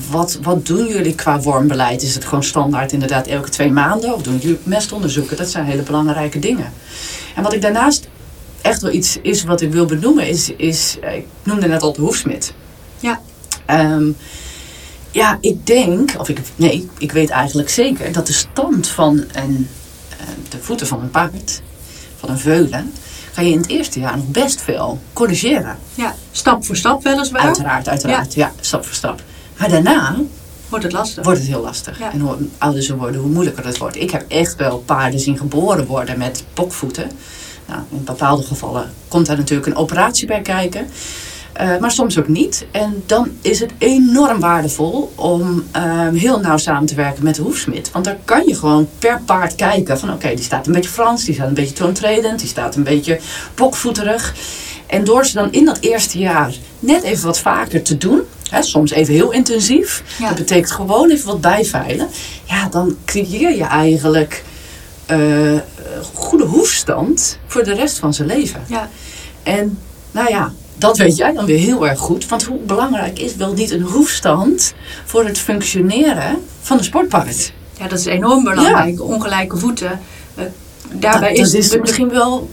wat, 0.09 0.39
wat 0.41 0.65
doen 0.65 0.87
jullie 0.87 1.15
qua 1.15 1.41
wormbeleid? 1.41 2.01
Is 2.01 2.13
het 2.13 2.25
gewoon 2.25 2.43
standaard 2.43 2.91
inderdaad 2.91 3.27
elke 3.27 3.49
twee 3.49 3.71
maanden? 3.71 4.13
Of 4.13 4.21
doen 4.21 4.37
jullie 4.37 4.59
mestonderzoeken? 4.63 5.37
Dat 5.37 5.49
zijn 5.49 5.65
hele 5.65 5.81
belangrijke 5.81 6.39
dingen. 6.39 6.73
En 7.35 7.43
wat 7.43 7.53
ik 7.53 7.61
daarnaast 7.61 8.07
echt 8.61 8.81
wel 8.81 8.91
iets 8.91 9.17
is 9.21 9.43
wat 9.43 9.61
ik 9.61 9.71
wil 9.71 9.85
benoemen, 9.85 10.27
is, 10.27 10.51
is 10.57 10.97
ik 11.01 11.25
noemde 11.43 11.67
net 11.67 11.81
al 11.81 11.93
de 11.93 12.01
hoefsmid. 12.01 12.53
Ja. 12.99 13.21
Um, 13.69 14.15
ja, 15.11 15.37
ik 15.41 15.65
denk, 15.65 16.15
of 16.17 16.29
ik, 16.29 16.39
nee, 16.55 16.89
ik 16.97 17.11
weet 17.11 17.29
eigenlijk 17.29 17.69
zeker 17.69 18.11
dat 18.11 18.27
de 18.27 18.33
stand 18.33 18.87
van 18.87 19.23
een, 19.33 19.67
de 20.49 20.57
voeten 20.61 20.87
van 20.87 21.01
een 21.01 21.11
paard, 21.11 21.61
van 22.19 22.29
een 22.29 22.39
veulen, 22.39 22.93
ga 23.33 23.41
je 23.41 23.51
in 23.51 23.57
het 23.57 23.69
eerste 23.69 23.99
jaar 23.99 24.17
nog 24.17 24.27
best 24.27 24.61
veel 24.61 24.99
corrigeren. 25.13 25.77
Ja, 25.95 26.15
stap 26.31 26.65
voor 26.65 26.75
stap 26.75 27.03
weliswaar. 27.03 27.41
Uiteraard, 27.41 27.89
uiteraard. 27.89 28.33
Ja, 28.33 28.45
ja 28.45 28.53
stap 28.61 28.85
voor 28.85 28.95
stap. 28.95 29.21
Maar 29.57 29.69
daarna 29.69 30.15
wordt 30.69 30.83
het 30.83 30.93
lastig. 30.93 31.23
Wordt 31.23 31.39
het 31.39 31.47
heel 31.47 31.61
lastig. 31.61 31.99
Ja. 31.99 32.11
En 32.11 32.19
hoe 32.19 32.35
ouder 32.57 32.83
ze 32.83 32.95
worden, 32.95 33.21
hoe 33.21 33.29
moeilijker 33.29 33.65
het 33.65 33.77
wordt. 33.77 33.95
Ik 33.95 34.11
heb 34.11 34.25
echt 34.27 34.55
wel 34.55 34.77
paarden 34.77 35.19
zien 35.19 35.37
geboren 35.37 35.85
worden 35.85 36.17
met 36.17 36.43
bokvoeten. 36.53 37.11
Nou, 37.65 37.81
in 37.89 38.03
bepaalde 38.03 38.43
gevallen 38.43 38.93
komt 39.07 39.25
daar 39.25 39.37
natuurlijk 39.37 39.67
een 39.67 39.75
operatie 39.75 40.27
bij 40.27 40.41
kijken. 40.41 40.87
Uh, 41.61 41.77
maar 41.77 41.91
soms 41.91 42.19
ook 42.19 42.27
niet. 42.27 42.65
En 42.71 43.03
dan 43.05 43.31
is 43.41 43.59
het 43.59 43.71
enorm 43.77 44.39
waardevol 44.39 45.11
om 45.15 45.63
uh, 45.75 46.07
heel 46.13 46.39
nauw 46.39 46.57
samen 46.57 46.85
te 46.85 46.95
werken 46.95 47.23
met 47.23 47.35
de 47.35 47.41
hoefsmid. 47.41 47.91
Want 47.91 48.05
daar 48.05 48.17
kan 48.25 48.43
je 48.47 48.55
gewoon 48.55 48.89
per 48.99 49.21
paard 49.25 49.55
kijken 49.55 49.99
van 49.99 50.09
oké, 50.09 50.17
okay, 50.17 50.35
die 50.35 50.43
staat 50.45 50.67
een 50.67 50.73
beetje 50.73 50.89
Frans, 50.89 51.23
die 51.25 51.33
staat 51.33 51.47
een 51.47 51.53
beetje 51.53 51.73
toontredend, 51.75 52.39
die 52.39 52.47
staat 52.47 52.75
een 52.75 52.83
beetje 52.83 53.19
bokvoeterig. 53.55 54.33
En 54.87 55.03
door 55.03 55.25
ze 55.25 55.33
dan 55.33 55.51
in 55.51 55.65
dat 55.65 55.77
eerste 55.79 56.17
jaar 56.17 56.53
net 56.79 57.03
even 57.03 57.25
wat 57.25 57.39
vaker 57.39 57.81
te 57.81 57.97
doen, 57.97 58.21
hè, 58.49 58.61
soms 58.61 58.91
even 58.91 59.13
heel 59.13 59.31
intensief, 59.31 60.03
Ja. 60.19 60.27
dat 60.27 60.37
betekent 60.37 60.71
gewoon 60.71 61.09
even 61.09 61.25
wat 61.27 61.41
bijveilen, 61.41 62.07
ja, 62.43 62.67
dan 62.69 62.97
creëer 63.05 63.55
je 63.55 63.63
eigenlijk 63.63 64.43
uh, 65.11 65.59
goede 66.13 66.43
hoefstand 66.45 67.37
voor 67.47 67.63
de 67.63 67.73
rest 67.73 67.97
van 67.97 68.13
zijn 68.13 68.27
leven. 68.27 68.63
Ja. 68.67 68.89
En 69.43 69.77
nou 70.11 70.29
ja, 70.29 70.51
dat 70.77 70.97
weet 70.97 71.15
jij 71.17 71.33
dan 71.33 71.45
weer 71.45 71.57
heel 71.59 71.87
erg 71.87 71.99
goed. 71.99 72.27
Want 72.27 72.43
hoe 72.43 72.57
belangrijk 72.59 73.19
is 73.19 73.35
wel 73.35 73.53
niet 73.53 73.71
een 73.71 73.81
hoefstand 73.81 74.73
voor 75.05 75.25
het 75.25 75.37
functioneren 75.37 76.37
van 76.61 76.77
een 76.77 76.83
sportpaard? 76.83 77.53
Ja, 77.79 77.87
dat 77.87 77.99
is 77.99 78.05
enorm 78.05 78.43
belangrijk. 78.43 79.01
Ongelijke 79.01 79.57
voeten. 79.57 79.99
Uh, 80.39 80.43
daarbij 80.91 81.29
dat, 81.29 81.37
is, 81.45 81.51
dat 81.51 81.61
is 81.61 81.69
de- 81.69 81.79
misschien 81.79 82.09
wel 82.09 82.49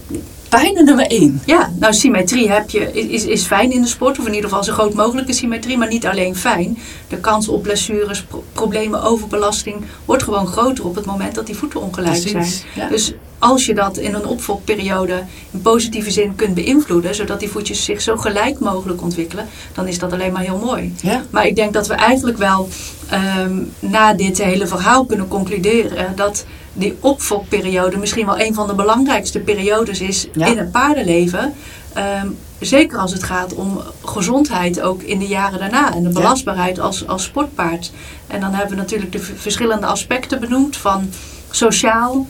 bijna 0.48 0.80
nummer 0.80 1.06
één. 1.06 1.42
Ja, 1.46 1.72
nou 1.78 1.92
symmetrie 1.94 2.50
heb 2.50 2.70
je, 2.70 2.92
is, 3.10 3.24
is 3.24 3.42
fijn 3.44 3.72
in 3.72 3.82
de 3.82 3.88
sport, 3.88 4.18
of 4.18 4.26
in 4.26 4.34
ieder 4.34 4.48
geval 4.50 4.64
zo 4.64 4.72
groot 4.72 4.94
mogelijke 4.94 5.32
symmetrie, 5.32 5.78
maar 5.78 5.88
niet 5.88 6.06
alleen 6.06 6.36
fijn. 6.36 6.78
De 7.08 7.16
kans 7.16 7.48
op 7.48 7.62
blessures, 7.62 8.22
pro- 8.22 8.44
problemen, 8.52 9.02
overbelasting 9.02 9.76
wordt 10.04 10.22
gewoon 10.22 10.46
groter 10.46 10.84
op 10.84 10.94
het 10.94 11.04
moment 11.04 11.34
dat 11.34 11.46
die 11.46 11.56
voeten 11.56 11.80
ongelijk 11.80 12.10
Precies, 12.20 12.30
zijn. 12.30 12.46
ja. 12.74 12.88
Dus 12.88 13.12
als 13.40 13.66
je 13.66 13.74
dat 13.74 13.96
in 13.96 14.14
een 14.14 14.26
opvolgperiode 14.26 15.22
in 15.50 15.62
positieve 15.62 16.10
zin 16.10 16.34
kunt 16.34 16.54
beïnvloeden, 16.54 17.14
zodat 17.14 17.40
die 17.40 17.48
voetjes 17.48 17.84
zich 17.84 18.00
zo 18.00 18.16
gelijk 18.16 18.58
mogelijk 18.58 19.02
ontwikkelen, 19.02 19.46
dan 19.74 19.88
is 19.88 19.98
dat 19.98 20.12
alleen 20.12 20.32
maar 20.32 20.42
heel 20.42 20.58
mooi. 20.64 20.94
Ja. 21.02 21.22
Maar 21.30 21.46
ik 21.46 21.56
denk 21.56 21.72
dat 21.72 21.86
we 21.86 21.94
eigenlijk 21.94 22.38
wel 22.38 22.68
ehm, 23.08 23.58
na 23.78 24.12
dit 24.14 24.42
hele 24.42 24.66
verhaal 24.66 25.04
kunnen 25.04 25.28
concluderen 25.28 26.16
dat 26.16 26.44
die 26.72 26.96
opvolgperiode 27.00 27.96
misschien 27.96 28.26
wel 28.26 28.40
een 28.40 28.54
van 28.54 28.66
de 28.66 28.74
belangrijkste 28.74 29.38
periodes 29.38 30.00
is 30.00 30.28
Ja. 30.32 30.46
in 30.46 30.58
het 30.58 30.70
paardenleven. 30.70 31.54
Ehm, 31.92 32.28
zeker 32.60 32.98
als 32.98 33.12
het 33.12 33.22
gaat 33.22 33.54
om 33.54 33.80
gezondheid 34.04 34.80
ook 34.80 35.02
in 35.02 35.18
de 35.18 35.26
jaren 35.26 35.58
daarna 35.58 35.94
en 35.94 36.02
de 36.02 36.08
belastbaarheid 36.08 36.80
als, 36.80 37.06
als 37.06 37.22
sportpaard. 37.24 37.92
En 38.26 38.40
dan 38.40 38.52
hebben 38.52 38.70
we 38.76 38.82
natuurlijk 38.82 39.12
de 39.12 39.18
verschillende 39.20 39.86
aspecten 39.86 40.40
benoemd 40.40 40.76
van 40.76 41.10
sociaal, 41.50 42.26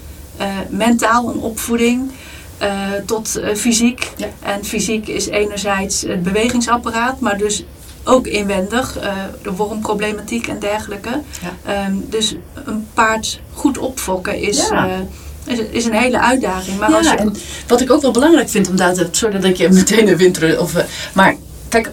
mentaal 0.68 1.32
en 1.32 1.38
opvoeding. 1.38 2.10
eh, 2.58 2.68
tot 3.06 3.36
eh, 3.36 3.54
fysiek. 3.54 4.10
Ja. 4.16 4.26
En 4.42 4.64
fysiek 4.64 5.08
is 5.08 5.26
enerzijds 5.26 6.02
het 6.02 6.22
bewegingsapparaat, 6.22 7.20
maar 7.20 7.38
dus 7.38 7.64
ook 8.04 8.26
inwendig, 8.26 8.96
eh, 8.98 9.12
de 9.42 9.52
wormproblematiek 9.52 10.46
en 10.46 10.58
dergelijke. 10.58 11.10
Ja. 11.42 11.72
Ehm, 11.72 11.92
dus 12.08 12.34
een 12.64 12.86
paard 12.94 13.40
goed 13.52 13.78
opfokken 13.78 14.40
is, 14.40 14.68
Ja. 14.68 14.88
eh, 14.88 15.52
is, 15.52 15.58
is 15.70 15.84
een 15.84 15.92
hele 15.94 16.20
uitdaging. 16.20 16.78
Maar 16.78 16.94
als 16.94 17.06
ja, 17.06 17.12
je, 17.12 17.18
en 17.18 17.36
wat 17.66 17.80
ik 17.80 17.90
ook 17.90 18.02
wel 18.02 18.10
belangrijk 18.10 18.48
vind 18.48 18.68
om 18.68 18.76
daar 18.76 18.94
te... 18.94 19.08
Sorry 19.10 19.34
dat 19.40 19.50
ik 19.50 19.56
je 19.56 19.68
meteen 19.68 20.08
een 20.08 20.16
winter... 20.16 20.60
Of, 20.60 20.74
eh, 20.74 20.84
maar 21.14 21.36
kijk, 21.68 21.90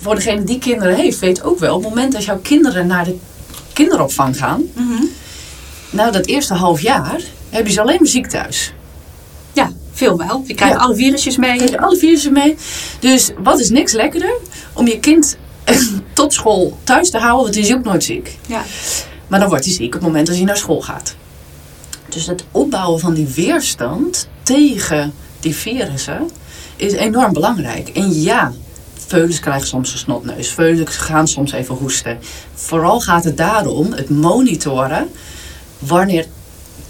voor 0.00 0.14
degene 0.14 0.44
die 0.44 0.58
kinderen 0.58 0.94
heeft, 0.94 1.18
weet 1.18 1.42
ook 1.42 1.58
wel... 1.58 1.74
op 1.76 1.80
het 1.82 1.88
moment 1.88 2.12
dat 2.12 2.24
jouw 2.24 2.38
kinderen 2.42 2.86
naar 2.86 3.04
de 3.04 3.16
kinderopvang 3.72 4.36
gaan... 4.38 4.62
Mhm. 4.74 5.04
Nou, 5.90 6.12
dat 6.12 6.26
eerste 6.26 6.54
half 6.54 6.80
jaar 6.80 7.20
heb 7.50 7.66
je 7.66 7.72
ze 7.72 7.80
alleen 7.80 7.96
maar 7.98 8.08
ziek 8.08 8.26
thuis. 8.26 8.72
Ja, 9.52 9.72
veel 9.92 10.16
wel. 10.16 10.44
Je 10.46 10.54
krijgt 10.54 10.74
Ja. 10.74 10.80
alle 10.80 10.94
virusjes 10.94 11.36
mee. 11.36 11.60
je 11.60 11.80
alle 11.80 11.96
virussen 11.96 12.32
mee. 12.32 12.56
Dus 12.98 13.30
wat 13.42 13.60
is 13.60 13.70
niks 13.70 13.92
lekkerder 13.92 14.34
om 14.72 14.86
je 14.86 14.98
kind 14.98 15.36
tot 16.14 16.32
school 16.32 16.78
thuis 16.84 17.10
te 17.10 17.18
houden, 17.18 17.42
want 17.42 17.54
die 17.54 17.62
is 17.64 17.72
ook 17.74 17.84
nooit 17.84 18.04
ziek. 18.04 18.38
Ja. 18.46 18.62
Maar 19.28 19.40
dan 19.40 19.48
wordt 19.48 19.64
hij 19.64 19.74
ziek 19.74 19.86
op 19.86 19.92
het 19.92 20.02
moment 20.02 20.26
dat 20.26 20.36
hij 20.36 20.44
naar 20.44 20.56
school 20.56 20.80
gaat. 20.80 21.14
Dus 22.08 22.26
het 22.26 22.44
opbouwen 22.50 23.00
van 23.00 23.14
die 23.14 23.26
weerstand 23.26 24.28
tegen 24.42 25.12
die 25.40 25.54
virussen 25.54 26.30
is 26.76 26.92
enorm 26.92 27.32
belangrijk. 27.32 27.88
En 27.88 28.22
ja, 28.22 28.52
veulens 29.06 29.40
krijgen 29.40 29.66
soms 29.66 29.92
een 29.92 29.98
snotneus. 29.98 30.48
Veulens 30.48 30.96
gaan 30.96 31.28
soms 31.28 31.52
even 31.52 31.74
hoesten. 31.74 32.18
Vooral 32.54 33.00
gaat 33.00 33.24
het 33.24 33.36
daarom 33.36 33.92
het 33.92 34.10
monitoren 34.10 35.08
wanneer 35.78 36.26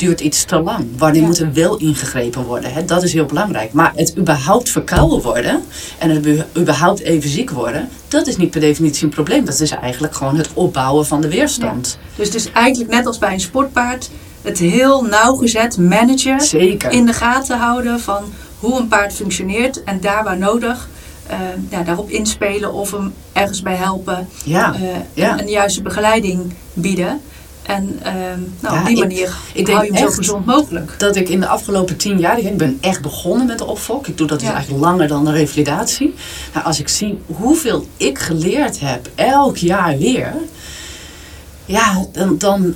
duurt 0.00 0.20
iets 0.20 0.44
te 0.44 0.60
lang. 0.60 0.86
Wanneer 0.98 1.20
Ja. 1.20 1.26
moet 1.26 1.38
er 1.38 1.52
wel 1.52 1.76
ingegrepen 1.76 2.44
worden. 2.44 2.72
Hè? 2.72 2.84
Dat 2.84 3.02
is 3.02 3.12
heel 3.12 3.24
belangrijk. 3.26 3.72
Maar 3.72 3.92
het 3.94 4.16
überhaupt 4.18 4.68
verkouden 4.70 5.20
worden 5.22 5.62
en 5.98 6.10
het 6.10 6.44
überhaupt 6.58 7.00
even 7.00 7.30
ziek 7.30 7.50
worden, 7.50 7.88
dat 8.08 8.26
is 8.26 8.36
niet 8.36 8.50
per 8.50 8.60
definitie 8.60 9.04
een 9.04 9.10
probleem. 9.10 9.44
Dat 9.44 9.60
is 9.60 9.70
eigenlijk 9.70 10.14
gewoon 10.14 10.36
het 10.36 10.48
opbouwen 10.54 11.06
van 11.06 11.20
de 11.20 11.28
weerstand. 11.28 11.98
Dus 12.16 12.26
het 12.26 12.34
is 12.36 12.52
eigenlijk 12.52 12.90
net 12.90 13.06
als 13.06 13.18
bij 13.18 13.32
een 13.32 13.40
sportpaard 13.40 14.10
het 14.42 14.58
heel 14.58 15.02
nauwgezet 15.04 15.78
managen, 15.78 16.40
Zeker. 16.40 16.90
in 16.90 17.06
de 17.06 17.12
gaten 17.12 17.58
houden 17.58 18.00
van 18.00 18.24
hoe 18.58 18.78
een 18.80 18.88
paard 18.88 19.12
functioneert 19.12 19.84
en 19.84 20.00
daar 20.00 20.24
waar 20.24 20.38
nodig 20.38 20.88
eh, 21.26 21.38
ja, 21.68 21.82
daarop 21.82 22.10
inspelen 22.10 22.72
of 22.72 22.90
hem 22.90 23.12
ergens 23.32 23.62
bij 23.62 23.74
helpen. 23.76 24.28
Ja, 24.44 24.74
eh, 24.74 24.80
ja. 25.14 25.38
en 25.38 25.44
de 25.46 25.52
juiste 25.52 25.82
begeleiding 25.82 26.52
bieden. 26.72 27.20
En 27.62 27.98
ehm, 28.02 28.14
nou, 28.60 28.74
Ja, 28.74 28.80
op 28.80 28.86
die 28.86 28.94
ik- 28.96 29.02
manier 29.02 29.36
ik 29.52 29.66
hou 29.66 29.80
denk 29.80 29.92
je 29.94 29.98
hem 30.00 30.10
zo 30.10 30.16
gezond 30.16 30.46
mogelijk. 30.46 30.94
dat 30.98 31.16
ik 31.16 31.28
in 31.28 31.40
de 31.40 31.46
afgelopen 31.46 31.96
tien 31.96 32.18
jaar, 32.18 32.38
ik 32.38 32.56
ben 32.56 32.78
echt 32.80 33.02
begonnen 33.02 33.46
met 33.46 33.58
de 33.58 33.64
opfok. 33.66 34.06
Ik 34.06 34.18
doe 34.18 34.26
dat 34.26 34.40
dus 34.40 34.48
eigenlijk 34.48 34.84
langer 34.84 35.08
dan 35.08 35.24
de 35.24 35.32
revalidatie. 35.32 36.14
Nou, 36.54 36.66
als 36.66 36.80
ik 36.80 36.88
zie 36.88 37.18
hoeveel 37.26 37.86
ik 37.96 38.18
geleerd 38.18 38.80
heb, 38.80 39.08
elk 39.14 39.56
jaar 39.56 39.98
weer. 39.98 40.34
Ja, 41.66 42.06
dan, 42.12 42.38
dan 42.38 42.74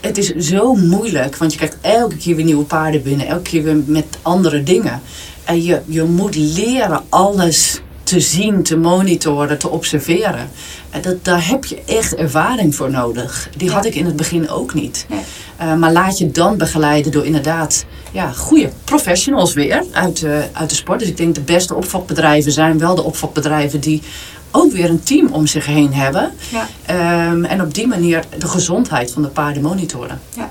het 0.00 0.18
is 0.18 0.34
zo 0.34 0.74
moeilijk. 0.74 1.36
Want 1.36 1.52
je 1.52 1.56
krijgt 1.58 1.76
elke 1.80 2.16
keer 2.16 2.36
weer 2.36 2.44
nieuwe 2.44 2.64
paarden 2.64 3.02
binnen. 3.02 3.26
Elke 3.26 3.42
keer 3.42 3.62
weer 3.62 3.76
met 3.86 4.04
andere 4.22 4.62
dingen. 4.62 5.00
En 5.44 5.62
je, 5.62 5.80
je 5.86 6.02
moet 6.02 6.34
leren 6.36 7.02
alles 7.08 7.80
te 8.06 8.20
zien, 8.20 8.62
te 8.62 8.76
monitoren, 8.76 9.58
te 9.58 9.68
observeren. 9.68 10.50
En 10.90 11.02
dat, 11.02 11.24
daar 11.24 11.46
heb 11.48 11.64
je 11.64 11.82
echt 11.86 12.14
ervaring 12.14 12.74
voor 12.74 12.90
nodig. 12.90 13.48
Die 13.56 13.68
Ja. 13.68 13.74
had 13.74 13.84
ik 13.84 13.94
in 13.94 14.06
het 14.06 14.16
begin 14.16 14.48
ook 14.50 14.74
niet. 14.74 15.06
Nee. 15.08 15.20
Uh, 15.62 15.74
maar 15.74 15.92
laat 15.92 16.18
je 16.18 16.30
dan 16.30 16.56
begeleiden 16.56 17.12
door 17.12 17.24
inderdaad 17.24 17.84
ja, 18.12 18.32
goede 18.32 18.70
professionals 18.84 19.54
weer 19.54 19.84
uit, 19.92 20.20
uh, 20.22 20.38
uit 20.52 20.68
de 20.70 20.74
sport. 20.74 20.98
Dus 20.98 21.08
ik 21.08 21.16
denk 21.16 21.34
de 21.34 21.40
beste 21.40 21.74
opvokbedrijven 21.74 22.52
zijn 22.52 22.78
wel 22.78 22.94
de 22.94 23.02
opvokbedrijven 23.02 23.80
die 23.80 24.02
ook 24.50 24.72
weer 24.72 24.90
een 24.90 25.02
team 25.02 25.32
om 25.32 25.46
zich 25.46 25.66
heen 25.66 25.94
hebben. 25.94 26.32
Ja. 26.50 26.68
Ehm, 26.86 27.44
en 27.44 27.60
op 27.62 27.74
die 27.74 27.86
manier 27.86 28.24
de 28.38 28.48
gezondheid 28.48 29.10
van 29.12 29.22
de 29.22 29.28
paarden 29.28 29.62
monitoren. 29.62 30.20
Ja. 30.36 30.50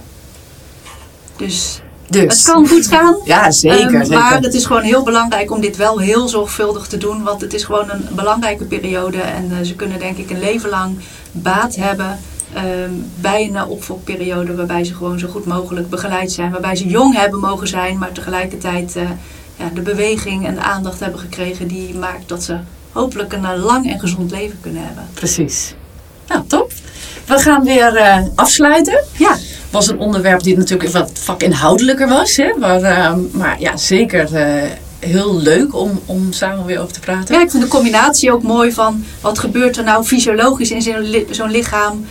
Dus 1.37 1.81
Dus. 2.09 2.33
het 2.33 2.53
kan 2.53 2.67
goed 2.67 2.87
gaan. 2.87 3.15
Ja, 3.23 3.51
zeker. 3.51 3.79
Ehm, 3.79 4.05
zeker. 4.05 4.19
maar 4.19 4.41
het 4.41 4.53
is 4.53 4.65
gewoon 4.65 4.81
heel 4.81 5.03
belangrijk 5.03 5.51
om 5.51 5.61
dit 5.61 5.75
wel 5.75 5.99
heel 5.99 6.27
zorgvuldig 6.27 6.87
te 6.87 6.97
doen. 6.97 7.23
Want 7.23 7.41
het 7.41 7.53
is 7.53 7.63
gewoon 7.63 7.89
een 7.89 8.07
belangrijke 8.11 8.63
periode. 8.63 9.17
En 9.17 9.51
eh, 9.51 9.65
ze 9.65 9.75
kunnen 9.75 9.99
denk 9.99 10.17
ik 10.17 10.29
een 10.29 10.39
leven 10.39 10.69
lang 10.69 10.97
baat 11.31 11.75
hebben 11.75 12.19
ehm, 12.53 12.91
bij 13.15 13.47
een 13.47 13.65
opvolgperiode. 13.65 14.55
Waarbij 14.55 14.83
ze 14.83 14.93
gewoon 14.93 15.19
zo 15.19 15.27
goed 15.27 15.45
mogelijk 15.45 15.89
begeleid 15.89 16.31
zijn. 16.31 16.51
Waarbij 16.51 16.75
ze 16.75 16.87
jong 16.87 17.15
hebben 17.15 17.39
mogen 17.39 17.67
zijn. 17.67 17.97
Maar 17.97 18.11
tegelijkertijd 18.11 18.95
eh, 18.95 19.03
ja, 19.55 19.69
de 19.73 19.81
beweging 19.81 20.45
en 20.47 20.55
de 20.55 20.61
aandacht 20.61 20.99
hebben 20.99 21.19
gekregen. 21.19 21.67
Die 21.67 21.95
maakt 21.95 22.29
dat 22.29 22.43
ze 22.43 22.57
hopelijk 22.91 23.33
een 23.33 23.43
uh, 23.43 23.63
lang 23.65 23.91
en 23.91 23.99
gezond 23.99 24.31
leven 24.31 24.57
kunnen 24.61 24.85
hebben. 24.85 25.07
Precies. 25.13 25.75
Nou, 26.27 26.43
top. 26.47 26.71
We 27.25 27.39
gaan 27.39 27.63
weer 27.63 27.93
uh, 27.95 28.17
afsluiten. 28.35 29.03
Ja. 29.17 29.37
Was 29.75 29.87
een 29.87 29.99
onderwerp 29.99 30.43
die 30.43 30.57
natuurlijk 30.57 30.91
wat 30.91 31.11
vakinhoudelijker 31.13 32.07
was. 32.07 32.35
Hè? 32.35 32.53
Maar, 32.59 32.81
uh, 32.81 33.13
maar 33.31 33.59
ja, 33.59 33.77
zeker 33.77 34.29
uh, 34.33 34.71
heel 34.99 35.35
leuk 35.35 35.75
om, 35.75 36.01
om 36.05 36.31
samen 36.31 36.65
weer 36.65 36.79
over 36.79 36.93
te 36.93 36.99
praten. 36.99 37.35
Ja, 37.35 37.41
ik 37.41 37.51
vind 37.51 37.63
de 37.63 37.69
combinatie 37.69 38.31
ook 38.31 38.43
mooi 38.43 38.71
van 38.71 39.03
wat 39.21 39.39
gebeurt 39.39 39.77
er 39.77 39.83
nou 39.83 40.03
fysiologisch 40.03 40.71
in 40.71 40.81
zo'n 40.81 40.99
li 40.99 41.27
zo 41.31 41.45
lichaam. 41.45 42.05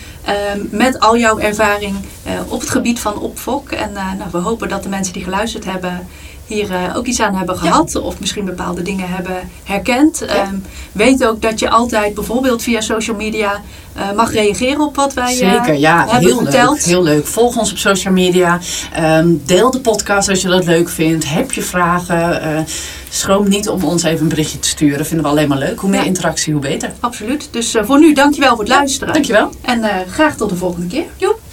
met 0.71 1.01
al 1.01 1.17
jouw 1.19 1.39
ervaring 1.39 1.97
uh, 2.27 2.33
op 2.49 2.61
het 2.61 2.71
gebied 2.71 3.01
van 3.01 3.19
opfok. 3.19 3.71
En 3.71 3.93
nou, 3.93 4.31
we 4.33 4.39
hopen 4.39 4.69
dat 4.69 4.83
de 4.83 4.89
mensen 4.89 5.13
die 5.13 5.25
geluisterd 5.25 5.65
hebben 5.65 6.07
hier 6.47 6.71
uh, 6.71 6.97
ook 6.97 7.07
iets 7.07 7.21
aan 7.21 7.35
hebben 7.35 7.59
gehad. 7.59 7.93
Ja. 7.93 8.01
Of 8.01 8.21
misschien 8.21 8.45
bepaalde 8.45 8.83
dingen 8.83 9.09
hebben 9.09 9.37
herkend. 9.65 10.23
Ja. 10.27 10.47
Um, 10.47 10.65
weet 10.93 11.27
ook 11.27 11.43
dat 11.43 11.59
je 11.59 11.71
altijd 11.71 12.15
bijvoorbeeld 12.15 12.63
via 12.63 12.81
social 12.81 13.17
media 13.17 13.61
uh, 13.97 14.13
mag 14.13 14.33
reageren 14.33 14.81
op 14.81 14.97
wat 14.97 15.15
wij 15.15 15.35
Zeker, 15.35 15.75
ja, 15.75 16.07
hebben 16.09 16.29
heel 16.29 16.39
verteld. 16.39 16.77
Leuk, 16.77 16.85
heel 16.85 17.03
leuk. 17.03 17.27
Volg 17.27 17.57
ons 17.57 17.71
op 17.71 17.79
social 17.79 18.13
media. 18.13 18.59
Um, 19.01 19.43
deel 19.45 19.71
de 19.71 19.81
podcast 19.81 20.29
als 20.29 20.43
je 20.43 20.49
dat 20.49 20.65
leuk 20.65 20.89
vindt. 20.89 21.29
Heb 21.29 21.53
je 21.53 21.63
vragen? 21.63 22.67
Schroom 23.09 23.49
niet 23.49 23.69
om 23.69 23.85
ons 23.85 24.03
even 24.03 24.23
een 24.23 24.29
berichtje 24.29 24.59
te 24.59 24.69
sturen. 24.69 25.07
Vinden 25.07 25.25
we 25.25 25.31
alleen 25.31 25.49
maar 25.49 25.59
leuk. 25.59 25.81
Hoe 25.81 25.91
meer 25.91 26.01
ja. 26.01 26.07
interactie, 26.07 26.53
hoe 26.53 26.63
beter. 26.63 26.93
Absoluut. 27.01 27.49
Dus 27.51 27.75
voor 27.83 27.99
nu, 27.99 28.13
dankjewel 28.13 28.51
voor 28.51 28.59
het 28.59 28.69
luisteren. 28.69 29.13
Dankjewel. 29.13 29.51
En 29.61 29.85
graag 30.11 30.37
tot 30.37 30.49
de 30.49 30.57
volgende 30.57 30.87
keer. 30.87 31.05
Joep. 31.17 31.44